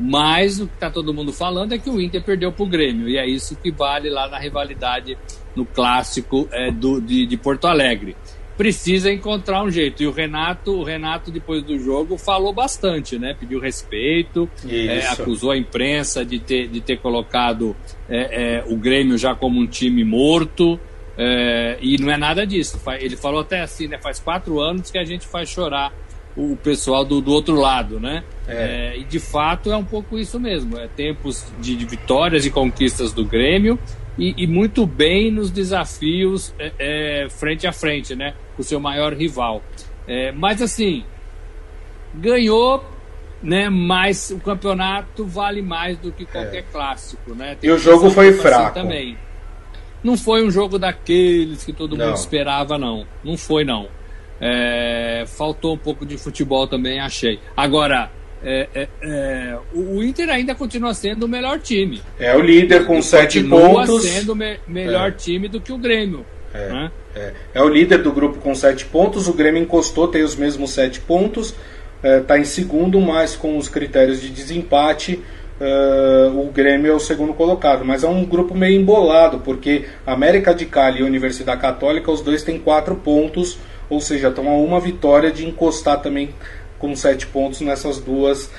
Mas 0.00 0.58
o 0.58 0.66
que 0.66 0.74
está 0.74 0.90
todo 0.90 1.12
mundo 1.12 1.32
falando 1.32 1.74
é 1.74 1.78
que 1.78 1.90
o 1.90 2.00
Inter 2.00 2.22
perdeu 2.22 2.50
para 2.50 2.64
o 2.64 2.68
Grêmio, 2.68 3.08
e 3.08 3.18
é 3.18 3.26
isso 3.26 3.54
que 3.56 3.70
vale 3.70 4.08
lá 4.08 4.26
na 4.26 4.38
rivalidade 4.38 5.18
no 5.54 5.66
clássico 5.66 6.48
é, 6.50 6.70
do, 6.70 6.98
de, 6.98 7.26
de 7.26 7.36
Porto 7.36 7.66
Alegre 7.66 8.16
precisa 8.56 9.10
encontrar 9.10 9.62
um 9.62 9.70
jeito. 9.70 10.02
E 10.02 10.06
o 10.06 10.12
Renato, 10.12 10.72
o 10.72 10.82
Renato 10.82 11.30
depois 11.30 11.62
do 11.62 11.78
jogo 11.78 12.16
falou 12.16 12.52
bastante, 12.52 13.18
né? 13.18 13.34
Pediu 13.38 13.60
respeito, 13.60 14.48
é, 14.68 15.06
acusou 15.06 15.50
a 15.50 15.56
imprensa 15.56 16.24
de 16.24 16.38
ter, 16.38 16.68
de 16.68 16.80
ter 16.80 16.98
colocado 16.98 17.76
é, 18.08 18.62
é, 18.64 18.64
o 18.66 18.76
Grêmio 18.76 19.16
já 19.16 19.34
como 19.34 19.60
um 19.60 19.66
time 19.66 20.04
morto. 20.04 20.78
É, 21.16 21.78
e 21.80 21.98
não 21.98 22.10
é 22.10 22.16
nada 22.16 22.46
disso. 22.46 22.80
Ele 22.98 23.16
falou 23.16 23.40
até 23.40 23.60
assim, 23.60 23.86
né? 23.86 23.98
Faz 23.98 24.18
quatro 24.18 24.60
anos 24.60 24.90
que 24.90 24.98
a 24.98 25.04
gente 25.04 25.26
faz 25.26 25.48
chorar 25.48 25.92
o 26.34 26.56
pessoal 26.56 27.04
do, 27.04 27.20
do 27.20 27.30
outro 27.30 27.54
lado, 27.56 28.00
né? 28.00 28.24
É. 28.48 28.94
É, 28.94 28.98
e 28.98 29.04
de 29.04 29.18
fato 29.18 29.70
é 29.70 29.76
um 29.76 29.84
pouco 29.84 30.18
isso 30.18 30.40
mesmo. 30.40 30.78
É 30.78 30.88
tempos 30.88 31.46
de, 31.60 31.76
de 31.76 31.84
vitórias 31.84 32.46
e 32.46 32.50
conquistas 32.50 33.12
do 33.12 33.24
Grêmio 33.24 33.78
e, 34.18 34.44
e 34.44 34.46
muito 34.46 34.86
bem 34.86 35.30
nos 35.30 35.50
desafios 35.50 36.54
é, 36.58 36.72
é, 36.78 37.28
frente 37.30 37.66
a 37.66 37.72
frente, 37.72 38.14
né? 38.14 38.34
Com 38.56 38.62
o 38.62 38.64
seu 38.64 38.78
maior 38.78 39.14
rival. 39.14 39.62
É, 40.06 40.32
mas 40.32 40.60
assim, 40.60 41.04
ganhou, 42.14 42.84
né? 43.42 43.68
Mas 43.70 44.30
o 44.30 44.38
campeonato 44.38 45.24
vale 45.24 45.62
mais 45.62 45.98
do 45.98 46.12
que 46.12 46.24
qualquer 46.24 46.58
é. 46.58 46.62
clássico, 46.62 47.34
né? 47.34 47.56
Tem 47.60 47.70
e 47.70 47.72
o 47.72 47.78
jogo 47.78 48.10
foi 48.10 48.28
assim 48.28 48.40
fraco. 48.40 48.64
Assim 48.64 48.74
também. 48.74 49.18
Não 50.02 50.16
foi 50.16 50.44
um 50.44 50.50
jogo 50.50 50.78
daqueles 50.78 51.64
que 51.64 51.72
todo 51.72 51.96
não. 51.96 52.06
mundo 52.06 52.16
esperava, 52.16 52.76
não. 52.76 53.06
Não 53.24 53.36
foi, 53.36 53.64
não. 53.64 53.88
É, 54.40 55.24
faltou 55.26 55.74
um 55.74 55.78
pouco 55.78 56.04
de 56.04 56.18
futebol 56.18 56.66
também, 56.66 56.98
achei. 56.98 57.38
Agora, 57.56 58.10
é, 58.44 58.68
é, 58.74 58.88
é, 59.02 59.58
o 59.72 60.02
Inter 60.02 60.28
ainda 60.28 60.54
continua 60.54 60.92
sendo 60.94 61.24
o 61.24 61.28
melhor 61.28 61.60
time. 61.60 62.02
É 62.18 62.34
o 62.34 62.40
líder 62.40 62.84
com 62.86 63.00
sete 63.00 63.42
pontos. 63.42 63.88
Continua 63.88 64.00
sendo 64.00 64.32
o 64.32 64.36
me 64.36 64.58
melhor 64.66 65.08
é. 65.08 65.12
time 65.12 65.48
do 65.48 65.60
que 65.60 65.72
o 65.72 65.78
Grêmio. 65.78 66.26
É, 66.52 66.68
né? 66.68 66.90
é, 67.54 67.62
o 67.62 67.68
líder 67.68 67.98
do 67.98 68.12
grupo 68.12 68.40
com 68.40 68.54
sete 68.54 68.84
pontos. 68.84 69.28
O 69.28 69.32
Grêmio 69.32 69.62
encostou, 69.62 70.08
tem 70.08 70.22
os 70.22 70.34
mesmos 70.34 70.72
sete 70.72 71.00
pontos. 71.00 71.54
Está 72.02 72.36
em 72.36 72.44
segundo, 72.44 73.00
mas 73.00 73.36
com 73.36 73.56
os 73.56 73.68
critérios 73.68 74.20
de 74.20 74.28
desempate. 74.28 75.22
O 76.34 76.50
Grêmio 76.50 76.90
é 76.90 76.94
o 76.94 76.98
segundo 76.98 77.32
colocado, 77.32 77.84
mas 77.84 78.02
é 78.02 78.08
um 78.08 78.24
grupo 78.24 78.52
meio 78.56 78.80
embolado, 78.80 79.38
porque 79.38 79.84
América 80.04 80.52
de 80.52 80.66
Cali 80.66 80.98
e 80.98 81.02
Universidade 81.04 81.60
Católica, 81.60 82.10
os 82.10 82.20
dois 82.20 82.42
têm 82.42 82.58
quatro 82.58 82.96
pontos, 82.96 83.56
ou 83.88 84.00
seja, 84.00 84.26
estão 84.26 84.48
a 84.48 84.56
uma 84.56 84.80
vitória 84.80 85.30
de 85.30 85.46
encostar 85.46 86.02
também 86.02 86.30
com 86.82 86.96
sete 86.96 87.28
pontos 87.28 87.60
nessas 87.60 87.98
duas 87.98 88.50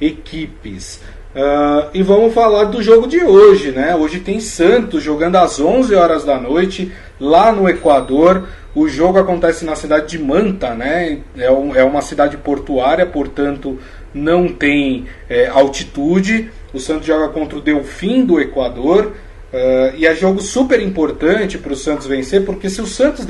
equipes. 0.00 1.00
Uh, 1.34 1.90
e 1.92 2.02
vamos 2.02 2.32
falar 2.32 2.64
do 2.64 2.80
jogo 2.80 3.08
de 3.08 3.24
hoje, 3.24 3.72
né? 3.72 3.96
Hoje 3.96 4.20
tem 4.20 4.38
Santos 4.38 5.02
jogando 5.02 5.36
às 5.36 5.58
11 5.58 5.92
horas 5.94 6.24
da 6.24 6.38
noite 6.38 6.92
lá 7.18 7.50
no 7.50 7.68
Equador. 7.68 8.46
O 8.72 8.86
jogo 8.86 9.18
acontece 9.18 9.64
na 9.64 9.74
cidade 9.74 10.06
de 10.06 10.18
Manta, 10.18 10.74
né? 10.74 11.18
É, 11.36 11.50
um, 11.50 11.74
é 11.74 11.82
uma 11.82 12.02
cidade 12.02 12.36
portuária, 12.36 13.04
portanto 13.04 13.78
não 14.14 14.46
tem 14.46 15.06
é, 15.28 15.48
altitude. 15.48 16.50
O 16.72 16.78
Santos 16.78 17.06
joga 17.06 17.28
contra 17.30 17.58
o 17.58 17.62
Delfim 17.62 18.24
do 18.24 18.40
Equador. 18.40 19.12
Uh, 19.52 19.96
e 19.96 20.06
é 20.06 20.14
jogo 20.14 20.40
super 20.40 20.80
importante 20.80 21.58
para 21.58 21.72
o 21.72 21.76
Santos 21.76 22.06
vencer, 22.06 22.44
porque 22.44 22.70
se 22.70 22.80
o 22.80 22.86
Santos 22.86 23.26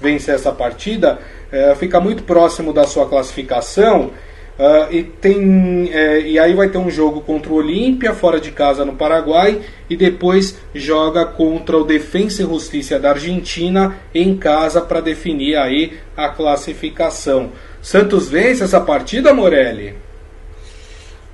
vencer 0.00 0.34
essa 0.34 0.52
partida, 0.52 1.18
é, 1.52 1.74
fica 1.74 2.00
muito 2.00 2.22
próximo 2.22 2.72
da 2.72 2.84
sua 2.84 3.08
classificação. 3.08 4.10
Uh, 4.58 4.92
e, 4.94 5.02
tem, 5.02 5.90
é, 5.90 6.20
e 6.20 6.38
aí 6.38 6.52
vai 6.52 6.68
ter 6.68 6.76
um 6.76 6.90
jogo 6.90 7.22
contra 7.22 7.50
o 7.50 7.54
Olímpia, 7.54 8.12
fora 8.12 8.38
de 8.38 8.50
casa 8.50 8.84
no 8.84 8.92
Paraguai, 8.92 9.62
e 9.88 9.96
depois 9.96 10.60
joga 10.74 11.24
contra 11.24 11.78
o 11.78 11.84
Defensa 11.84 12.42
e 12.42 12.44
Justiça 12.44 12.98
da 12.98 13.12
Argentina 13.12 13.96
em 14.14 14.36
casa 14.36 14.82
para 14.82 15.00
definir 15.00 15.56
aí 15.56 15.98
a 16.14 16.28
classificação. 16.28 17.52
Santos 17.80 18.28
vence 18.28 18.62
essa 18.62 18.78
partida, 18.78 19.32
Morelli? 19.32 19.94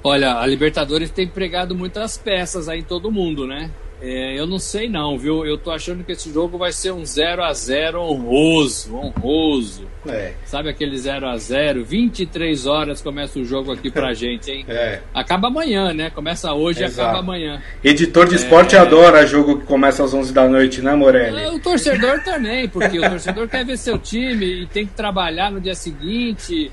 Olha, 0.04 0.36
a 0.36 0.46
Libertadores 0.46 1.10
tem 1.10 1.26
pregado 1.26 1.74
muitas 1.74 2.16
peças 2.16 2.68
aí 2.68 2.78
em 2.78 2.84
todo 2.84 3.10
mundo, 3.10 3.44
né? 3.44 3.72
É, 4.00 4.38
eu 4.38 4.46
não 4.46 4.58
sei 4.58 4.88
não, 4.88 5.18
viu? 5.18 5.44
Eu 5.46 5.56
tô 5.56 5.70
achando 5.70 6.04
que 6.04 6.12
esse 6.12 6.32
jogo 6.32 6.58
vai 6.58 6.72
ser 6.72 6.92
um 6.92 7.04
0 7.04 7.42
a 7.42 7.52
0 7.52 8.00
honroso, 8.00 8.94
honroso. 8.94 9.86
É. 10.06 10.34
Sabe 10.44 10.68
aquele 10.68 10.96
0 10.96 11.26
a 11.26 11.36
0 11.36 11.84
23 11.84 12.66
horas 12.66 13.00
começa 13.00 13.38
o 13.38 13.44
jogo 13.44 13.72
aqui 13.72 13.90
pra 13.90 14.12
gente, 14.14 14.50
hein? 14.50 14.64
É. 14.68 15.00
Acaba 15.14 15.48
amanhã, 15.48 15.92
né? 15.92 16.10
Começa 16.10 16.52
hoje 16.52 16.84
Exato. 16.84 17.00
e 17.00 17.02
acaba 17.02 17.18
amanhã. 17.20 17.62
Editor 17.82 18.28
de 18.28 18.36
esporte 18.36 18.76
é... 18.76 18.78
adora 18.78 19.26
jogo 19.26 19.60
que 19.60 19.66
começa 19.66 20.04
às 20.04 20.12
11 20.12 20.32
da 20.32 20.46
noite, 20.46 20.82
né, 20.82 20.94
Morelli? 20.94 21.40
É, 21.40 21.50
o 21.50 21.58
torcedor 21.58 22.22
também, 22.22 22.68
porque 22.68 22.98
o 22.98 23.02
torcedor 23.02 23.48
quer 23.48 23.64
ver 23.64 23.78
seu 23.78 23.98
time 23.98 24.62
e 24.62 24.66
tem 24.66 24.86
que 24.86 24.92
trabalhar 24.92 25.50
no 25.50 25.60
dia 25.60 25.74
seguinte 25.74 26.70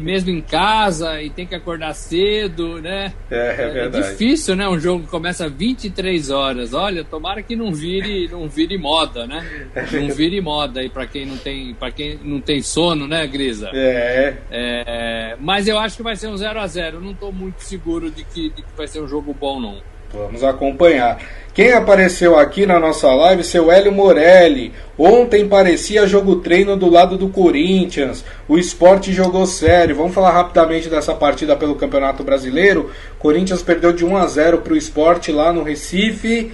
mesmo 0.00 0.30
em 0.30 0.40
casa 0.40 1.20
e 1.22 1.30
tem 1.30 1.46
que 1.46 1.54
acordar 1.54 1.94
cedo, 1.94 2.80
né? 2.80 3.12
É, 3.30 3.36
é, 3.36 3.62
é 3.62 3.70
verdade. 3.70 4.06
É 4.06 4.10
difícil, 4.10 4.56
né? 4.56 4.68
Um 4.68 4.78
jogo 4.78 5.04
que 5.04 5.10
começa 5.10 5.48
23 5.48 6.30
horas. 6.30 6.74
Olha, 6.74 7.04
tomara 7.04 7.42
que 7.42 7.56
não 7.56 7.72
vire, 7.72 8.28
não 8.28 8.48
vire 8.48 8.78
moda, 8.78 9.26
né? 9.26 9.68
Não 9.92 10.08
vire 10.14 10.40
moda 10.40 10.80
aí 10.80 10.88
para 10.88 11.06
quem 11.06 11.26
não 11.26 11.36
tem, 11.36 11.74
para 11.74 11.90
quem 11.90 12.18
não 12.22 12.40
tem 12.40 12.62
sono, 12.62 13.06
né, 13.06 13.26
Grisa? 13.26 13.70
É. 13.72 14.36
é. 14.50 15.36
Mas 15.40 15.68
eu 15.68 15.78
acho 15.78 15.96
que 15.96 16.02
vai 16.02 16.16
ser 16.16 16.28
um 16.28 16.36
0 16.36 16.60
a 16.60 16.66
0. 16.66 17.00
Não 17.00 17.12
estou 17.12 17.32
muito 17.32 17.60
seguro 17.60 18.10
de 18.10 18.24
que, 18.24 18.50
de 18.50 18.62
que 18.62 18.76
vai 18.76 18.86
ser 18.86 19.00
um 19.00 19.08
jogo 19.08 19.34
bom, 19.38 19.60
não. 19.60 19.76
Vamos 20.12 20.44
acompanhar. 20.44 21.18
Quem 21.54 21.72
apareceu 21.72 22.38
aqui 22.38 22.64
na 22.64 22.80
nossa 22.80 23.12
live, 23.14 23.44
seu 23.44 23.70
Hélio 23.70 23.92
Morelli. 23.92 24.72
Ontem 24.96 25.46
parecia 25.46 26.06
jogo 26.06 26.36
treino 26.36 26.78
do 26.78 26.88
lado 26.88 27.18
do 27.18 27.28
Corinthians. 27.28 28.24
O 28.48 28.56
esporte 28.56 29.12
jogou 29.12 29.44
sério. 29.44 29.94
Vamos 29.94 30.14
falar 30.14 30.30
rapidamente 30.30 30.88
dessa 30.88 31.14
partida 31.14 31.54
pelo 31.54 31.74
Campeonato 31.74 32.24
Brasileiro. 32.24 32.90
Corinthians 33.18 33.62
perdeu 33.62 33.92
de 33.92 34.02
1 34.02 34.16
a 34.16 34.26
0 34.26 34.58
para 34.62 34.72
o 34.72 34.76
esporte 34.76 35.30
lá 35.30 35.52
no 35.52 35.62
Recife. 35.62 36.50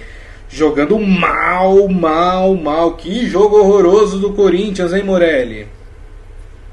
jogando 0.49 0.99
mal, 0.99 1.87
mal, 1.87 2.53
mal. 2.55 2.93
Que 2.97 3.25
jogo 3.25 3.57
horroroso 3.57 4.19
do 4.19 4.33
Corinthians, 4.33 4.91
hein, 4.91 5.03
Morelli? 5.03 5.67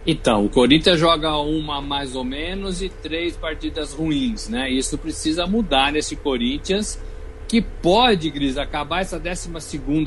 Então, 0.04 0.44
o 0.44 0.48
Corinthians 0.48 0.98
joga 0.98 1.36
uma 1.36 1.80
mais 1.80 2.16
ou 2.16 2.24
menos 2.24 2.80
e 2.80 2.88
três 2.88 3.36
partidas 3.36 3.92
ruins, 3.92 4.48
né? 4.48 4.70
Isso 4.70 4.96
precisa 4.96 5.46
mudar 5.46 5.92
nesse 5.92 6.14
Corinthians, 6.14 6.98
que 7.48 7.62
pode, 7.62 8.30
Gris, 8.30 8.58
acabar 8.58 9.02
essa 9.02 9.18
12 9.18 9.48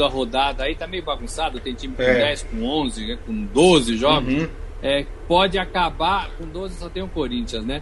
rodada 0.10 0.64
aí, 0.64 0.76
tá 0.76 0.86
meio 0.88 1.04
bagunçado, 1.04 1.60
tem 1.60 1.74
time 1.74 1.96
com 1.96 2.02
é. 2.02 2.14
10, 2.14 2.44
com 2.44 2.64
11, 2.64 3.08
né? 3.08 3.18
com 3.26 3.46
12 3.46 3.98
jogos. 3.98 4.34
Uhum. 4.34 4.50
É, 4.82 5.06
pode 5.28 5.58
acabar, 5.58 6.30
com 6.38 6.46
12 6.46 6.76
só 6.76 6.90
tem 6.90 7.04
o 7.04 7.08
Corinthians, 7.08 7.66
né? 7.66 7.82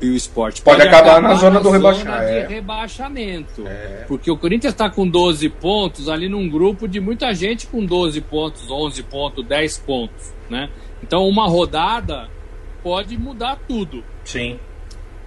E 0.00 0.08
o 0.08 0.14
esporte. 0.14 0.62
Pode, 0.62 0.78
pode 0.78 0.88
acabar, 0.88 1.12
acabar, 1.12 1.28
na 1.28 1.34
zona 1.34 1.60
do 1.60 1.70
rebaixamento. 1.70 2.22
É. 2.22 2.46
rebaixamento. 2.46 3.66
É. 3.66 4.04
Porque 4.06 4.30
o 4.30 4.36
Corinthians 4.36 4.72
está 4.72 4.88
com 4.88 5.08
12 5.08 5.48
pontos 5.48 6.08
ali 6.08 6.28
num 6.28 6.48
grupo 6.48 6.86
de 6.86 7.00
muita 7.00 7.34
gente 7.34 7.66
com 7.66 7.84
12 7.84 8.20
pontos, 8.20 8.70
11 8.70 9.02
pontos, 9.04 9.44
10 9.44 9.78
pontos, 9.78 10.34
né? 10.48 10.70
Então, 11.02 11.26
uma 11.26 11.48
rodada 11.48 12.28
pode 12.82 13.16
mudar 13.18 13.58
tudo. 13.66 14.04
Sim. 14.24 14.58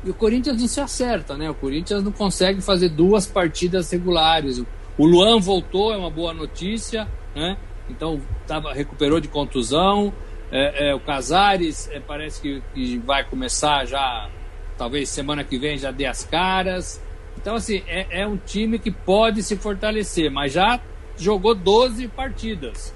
E 0.03 0.09
o 0.09 0.13
Corinthians 0.13 0.59
não 0.59 0.67
se 0.67 0.79
acerta, 0.79 1.37
né? 1.37 1.49
O 1.49 1.53
Corinthians 1.53 2.03
não 2.03 2.11
consegue 2.11 2.61
fazer 2.61 2.89
duas 2.89 3.25
partidas 3.25 3.91
regulares. 3.91 4.63
O 4.97 5.05
Luan 5.05 5.39
voltou, 5.39 5.93
é 5.93 5.97
uma 5.97 6.09
boa 6.09 6.33
notícia, 6.33 7.07
né? 7.35 7.57
Então, 7.89 8.21
tava, 8.47 8.73
recuperou 8.73 9.19
de 9.19 9.27
contusão. 9.27 10.13
É, 10.51 10.89
é, 10.89 10.95
o 10.95 10.99
Casares 10.99 11.89
é, 11.91 11.99
parece 11.99 12.41
que, 12.41 12.61
que, 12.73 12.97
vai 12.99 13.23
começar 13.23 13.85
já, 13.85 14.29
talvez 14.77 15.09
semana 15.09 15.43
que 15.43 15.57
vem 15.57 15.77
já 15.77 15.91
dê 15.91 16.05
as 16.05 16.25
caras. 16.25 17.01
Então, 17.37 17.55
assim, 17.55 17.83
é, 17.87 18.21
é 18.21 18.27
um 18.27 18.37
time 18.37 18.79
que 18.79 18.91
pode 18.91 19.43
se 19.43 19.55
fortalecer, 19.55 20.29
mas 20.29 20.53
já 20.53 20.79
jogou 21.17 21.55
12 21.55 22.07
partidas. 22.09 22.93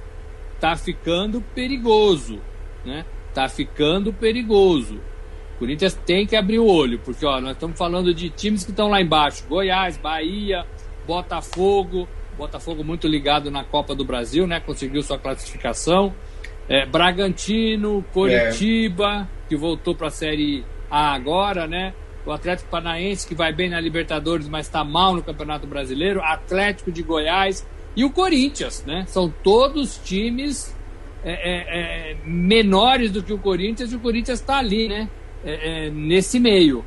Tá 0.59 0.75
ficando 0.75 1.41
perigoso 1.53 2.41
né? 2.85 3.05
Tá 3.33 3.49
ficando 3.49 4.13
perigoso. 4.13 4.99
O 5.55 5.59
Corinthians 5.59 5.93
tem 6.05 6.27
que 6.27 6.35
abrir 6.35 6.59
o 6.59 6.67
olho, 6.67 6.99
porque 6.99 7.25
ó, 7.25 7.39
nós 7.39 7.51
estamos 7.51 7.77
falando 7.77 8.13
de 8.13 8.29
times 8.29 8.63
que 8.63 8.71
estão 8.71 8.89
lá 8.89 9.01
embaixo: 9.01 9.45
Goiás, 9.47 9.97
Bahia, 9.97 10.65
Botafogo. 11.07 12.07
Botafogo 12.37 12.83
muito 12.83 13.07
ligado 13.07 13.49
na 13.49 13.63
Copa 13.63 13.95
do 13.95 14.03
Brasil, 14.03 14.45
né? 14.45 14.59
Conseguiu 14.59 15.01
sua 15.01 15.17
classificação. 15.17 16.13
É, 16.67 16.85
Bragantino, 16.85 18.03
Coritiba, 18.13 19.21
é. 19.21 19.47
que 19.47 19.55
voltou 19.55 19.95
para 19.95 20.07
a 20.07 20.11
Série 20.11 20.65
A 20.91 21.13
agora, 21.13 21.65
né? 21.65 21.93
O 22.25 22.31
Atlético 22.31 22.69
Paranaense, 22.69 23.25
que 23.25 23.35
vai 23.35 23.53
bem 23.53 23.69
na 23.69 23.79
Libertadores, 23.79 24.49
mas 24.49 24.65
está 24.65 24.83
mal 24.83 25.15
no 25.15 25.23
Campeonato 25.23 25.65
Brasileiro. 25.65 26.21
Atlético 26.21 26.91
de 26.91 27.03
Goiás 27.03 27.65
e 27.95 28.03
o 28.03 28.09
Corinthians, 28.09 28.83
né? 28.85 29.05
São 29.07 29.29
todos 29.43 29.97
times 29.99 30.75
é, 31.23 31.31
é, 31.31 32.11
é, 32.11 32.17
menores 32.25 33.11
do 33.11 33.23
que 33.23 33.31
o 33.31 33.37
Corinthians 33.37 33.91
e 33.91 33.95
o 33.95 33.99
Corinthians 33.99 34.39
está 34.39 34.57
ali, 34.57 34.87
né? 34.87 35.09
É, 35.45 35.85
é, 35.85 35.89
nesse 35.91 36.39
meio. 36.39 36.83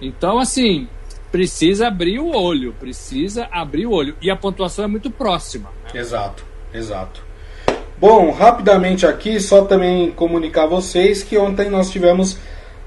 Então, 0.00 0.38
assim, 0.38 0.88
precisa 1.30 1.88
abrir 1.88 2.18
o 2.18 2.36
olho, 2.36 2.74
precisa 2.78 3.48
abrir 3.50 3.86
o 3.86 3.92
olho. 3.92 4.16
E 4.20 4.30
a 4.30 4.36
pontuação 4.36 4.84
é 4.84 4.88
muito 4.88 5.10
próxima. 5.10 5.70
Né? 5.84 6.00
Exato, 6.00 6.44
exato. 6.72 7.24
Bom, 7.96 8.30
rapidamente 8.32 9.06
aqui, 9.06 9.40
só 9.40 9.64
também 9.64 10.10
comunicar 10.10 10.64
a 10.64 10.66
vocês 10.66 11.22
que 11.22 11.38
ontem 11.38 11.70
nós 11.70 11.90
tivemos 11.90 12.36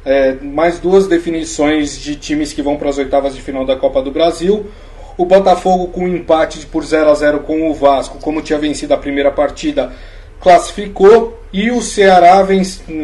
é, 0.06 0.34
mais 0.36 0.80
duas 0.80 1.08
definições 1.08 2.00
de 2.00 2.16
times 2.16 2.54
que 2.54 2.62
vão 2.62 2.78
para 2.78 2.90
as 2.90 2.98
oitavas 2.98 3.34
de 3.34 3.42
final 3.42 3.66
da 3.66 3.76
Copa 3.76 4.02
do 4.02 4.12
Brasil. 4.12 4.70
O 5.18 5.26
Botafogo 5.26 5.88
com 5.88 6.06
um 6.06 6.08
empate 6.08 6.66
por 6.68 6.86
0 6.86 7.10
a 7.10 7.14
0 7.14 7.40
com 7.40 7.70
o 7.70 7.74
Vasco, 7.74 8.20
como 8.20 8.42
tinha 8.42 8.60
vencido 8.60 8.94
a 8.94 8.98
primeira 8.98 9.32
partida, 9.32 9.92
classificou 10.40 11.42
e 11.52 11.72
o 11.72 11.82
Ceará, 11.82 12.46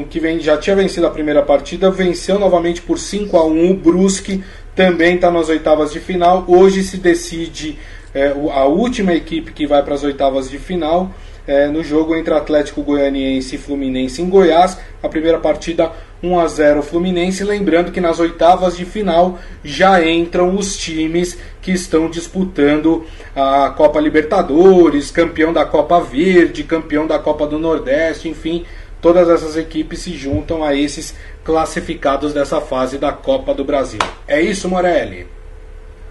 que 0.09 0.19
vem, 0.19 0.39
já 0.39 0.57
tinha 0.57 0.75
vencido 0.75 1.07
a 1.07 1.11
primeira 1.11 1.41
partida, 1.41 1.89
venceu 1.89 2.37
novamente 2.37 2.81
por 2.81 2.99
5 2.99 3.37
a 3.37 3.45
1 3.45 3.71
o 3.71 3.73
Brusque, 3.73 4.43
também 4.75 5.15
está 5.15 5.31
nas 5.31 5.49
oitavas 5.49 5.91
de 5.91 5.99
final. 5.99 6.43
Hoje 6.47 6.83
se 6.83 6.97
decide 6.97 7.77
é, 8.13 8.27
a 8.51 8.65
última 8.65 9.13
equipe 9.13 9.51
que 9.51 9.65
vai 9.65 9.81
para 9.83 9.95
as 9.95 10.03
oitavas 10.03 10.49
de 10.49 10.57
final 10.57 11.11
é, 11.47 11.67
no 11.67 11.83
jogo 11.83 12.15
entre 12.15 12.33
Atlético 12.33 12.81
Goianiense 12.81 13.55
e 13.55 13.59
Fluminense 13.59 14.21
em 14.21 14.29
Goiás. 14.29 14.77
A 15.01 15.09
primeira 15.09 15.39
partida 15.39 15.91
1 16.23 16.39
a 16.39 16.47
0 16.47 16.81
Fluminense. 16.81 17.43
Lembrando 17.43 17.91
que 17.91 17.99
nas 17.99 18.19
oitavas 18.19 18.77
de 18.77 18.85
final 18.85 19.37
já 19.63 20.05
entram 20.07 20.55
os 20.55 20.77
times 20.77 21.37
que 21.61 21.71
estão 21.71 22.09
disputando 22.09 23.05
a 23.35 23.69
Copa 23.71 23.99
Libertadores, 23.99 25.11
campeão 25.11 25.51
da 25.51 25.65
Copa 25.65 25.99
Verde, 25.99 26.63
campeão 26.63 27.05
da 27.05 27.19
Copa 27.19 27.45
do 27.45 27.59
Nordeste, 27.59 28.29
enfim, 28.29 28.65
todas 29.01 29.27
essas 29.27 29.57
equipes 29.57 29.99
se 29.99 30.13
juntam 30.13 30.63
a 30.63 30.75
esses 30.75 31.15
classificados 31.43 32.33
dessa 32.33 32.61
fase 32.61 32.97
da 32.97 33.11
Copa 33.11 33.53
do 33.53 33.65
Brasil. 33.65 33.99
É 34.27 34.41
isso, 34.41 34.69
Morelli? 34.69 35.27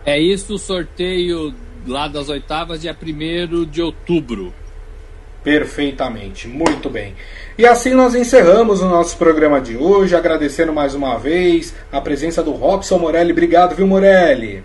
É 0.05 0.19
isso, 0.19 0.55
o 0.55 0.59
sorteio 0.59 1.55
lá 1.87 2.09
das 2.09 2.29
oitavas, 2.29 2.81
dia 2.81 2.95
1 3.01 3.65
de 3.67 3.81
outubro. 3.81 4.53
Perfeitamente, 5.43 6.47
muito 6.47 6.89
bem. 6.89 7.15
E 7.59 7.67
assim 7.67 7.95
nós 7.95 8.15
encerramos 8.15 8.81
o 8.81 8.89
nosso 8.89 9.17
programa 9.17 9.61
de 9.61 9.77
hoje, 9.77 10.15
agradecendo 10.15 10.73
mais 10.73 10.95
uma 10.95 11.19
vez 11.19 11.75
a 11.91 12.01
presença 12.01 12.43
do 12.43 12.53
Robson 12.53 12.99
Morelli. 12.99 13.33
Obrigado, 13.33 13.75
viu, 13.75 13.87
Morelli? 13.87 14.63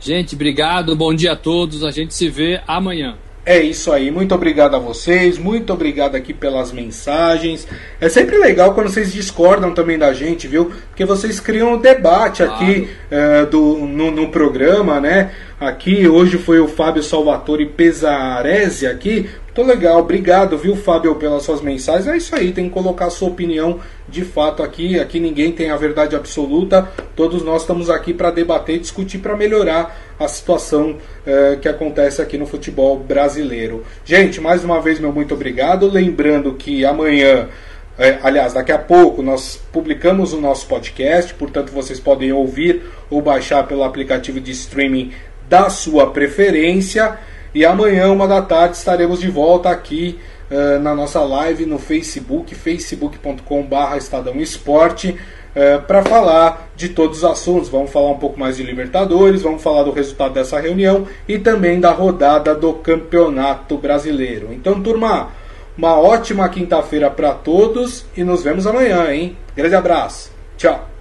Gente, 0.00 0.34
obrigado, 0.34 0.96
bom 0.96 1.14
dia 1.14 1.32
a 1.32 1.36
todos. 1.36 1.84
A 1.84 1.92
gente 1.92 2.14
se 2.14 2.28
vê 2.28 2.60
amanhã. 2.66 3.16
É 3.44 3.60
isso 3.60 3.90
aí, 3.90 4.08
muito 4.08 4.32
obrigado 4.36 4.76
a 4.76 4.78
vocês, 4.78 5.36
muito 5.36 5.72
obrigado 5.72 6.14
aqui 6.14 6.32
pelas 6.32 6.70
mensagens. 6.70 7.66
É 8.00 8.08
sempre 8.08 8.38
legal 8.38 8.72
quando 8.72 8.88
vocês 8.88 9.12
discordam 9.12 9.74
também 9.74 9.98
da 9.98 10.12
gente, 10.12 10.46
viu? 10.46 10.70
Porque 10.88 11.04
vocês 11.04 11.40
criam 11.40 11.74
um 11.74 11.78
debate 11.78 12.44
claro. 12.44 12.54
aqui 12.54 12.88
uh, 13.10 13.46
do, 13.50 13.78
no, 13.78 14.12
no, 14.12 14.28
programa, 14.28 15.00
né? 15.00 15.32
Aqui 15.58 16.06
hoje 16.06 16.38
foi 16.38 16.60
o 16.60 16.68
Fábio 16.68 17.02
Salvatore 17.02 17.66
Pesarese 17.66 18.86
aqui, 18.86 19.28
muito 19.54 19.68
legal, 19.68 19.98
obrigado, 19.98 20.56
viu, 20.56 20.74
Fábio, 20.74 21.14
pelas 21.16 21.42
suas 21.42 21.60
mensagens. 21.60 22.06
É 22.06 22.16
isso 22.16 22.34
aí, 22.34 22.52
tem 22.52 22.68
que 22.68 22.70
colocar 22.70 23.04
a 23.04 23.10
sua 23.10 23.28
opinião 23.28 23.80
de 24.08 24.24
fato 24.24 24.62
aqui. 24.62 24.98
Aqui 24.98 25.20
ninguém 25.20 25.52
tem 25.52 25.68
a 25.70 25.76
verdade 25.76 26.16
absoluta. 26.16 26.90
Todos 27.14 27.42
nós 27.42 27.60
estamos 27.60 27.90
aqui 27.90 28.14
para 28.14 28.30
debater 28.30 28.76
e 28.76 28.78
discutir 28.78 29.18
para 29.18 29.36
melhorar 29.36 29.94
a 30.18 30.26
situação 30.26 30.96
eh, 31.26 31.58
que 31.60 31.68
acontece 31.68 32.22
aqui 32.22 32.38
no 32.38 32.46
futebol 32.46 32.98
brasileiro. 32.98 33.84
Gente, 34.06 34.40
mais 34.40 34.64
uma 34.64 34.80
vez, 34.80 34.98
meu 34.98 35.12
muito 35.12 35.34
obrigado. 35.34 35.86
Lembrando 35.86 36.54
que 36.54 36.86
amanhã. 36.86 37.50
É, 37.98 38.20
aliás, 38.22 38.54
daqui 38.54 38.72
a 38.72 38.78
pouco 38.78 39.20
nós 39.22 39.60
publicamos 39.70 40.32
o 40.32 40.40
nosso 40.40 40.66
podcast, 40.66 41.34
portanto 41.34 41.70
vocês 41.70 42.00
podem 42.00 42.32
ouvir 42.32 42.84
ou 43.10 43.20
baixar 43.20 43.66
pelo 43.66 43.84
aplicativo 43.84 44.40
de 44.40 44.50
streaming 44.50 45.12
da 45.46 45.68
sua 45.68 46.10
preferência. 46.10 47.18
E 47.54 47.66
amanhã, 47.66 48.10
uma 48.10 48.26
da 48.26 48.40
tarde, 48.40 48.76
estaremos 48.76 49.20
de 49.20 49.30
volta 49.30 49.68
aqui 49.68 50.18
uh, 50.50 50.78
na 50.80 50.94
nossa 50.94 51.20
live 51.20 51.66
no 51.66 51.78
Facebook, 51.78 52.54
facebook.com.br 52.54 53.96
Estadão 53.96 54.36
Esporte, 54.36 55.10
uh, 55.10 55.82
para 55.82 56.02
falar 56.02 56.70
de 56.74 56.88
todos 56.88 57.18
os 57.18 57.24
assuntos. 57.24 57.68
Vamos 57.68 57.90
falar 57.90 58.10
um 58.10 58.18
pouco 58.18 58.40
mais 58.40 58.56
de 58.56 58.62
Libertadores, 58.62 59.42
vamos 59.42 59.62
falar 59.62 59.82
do 59.82 59.90
resultado 59.90 60.32
dessa 60.32 60.58
reunião 60.58 61.06
e 61.28 61.38
também 61.38 61.78
da 61.78 61.90
rodada 61.90 62.54
do 62.54 62.72
Campeonato 62.74 63.76
Brasileiro. 63.76 64.48
Então, 64.52 64.82
turma, 64.82 65.28
uma 65.76 65.98
ótima 65.98 66.48
quinta-feira 66.48 67.10
para 67.10 67.32
todos 67.32 68.06
e 68.16 68.24
nos 68.24 68.42
vemos 68.42 68.66
amanhã, 68.66 69.12
hein? 69.12 69.36
Grande 69.54 69.74
abraço. 69.74 70.32
Tchau. 70.56 70.91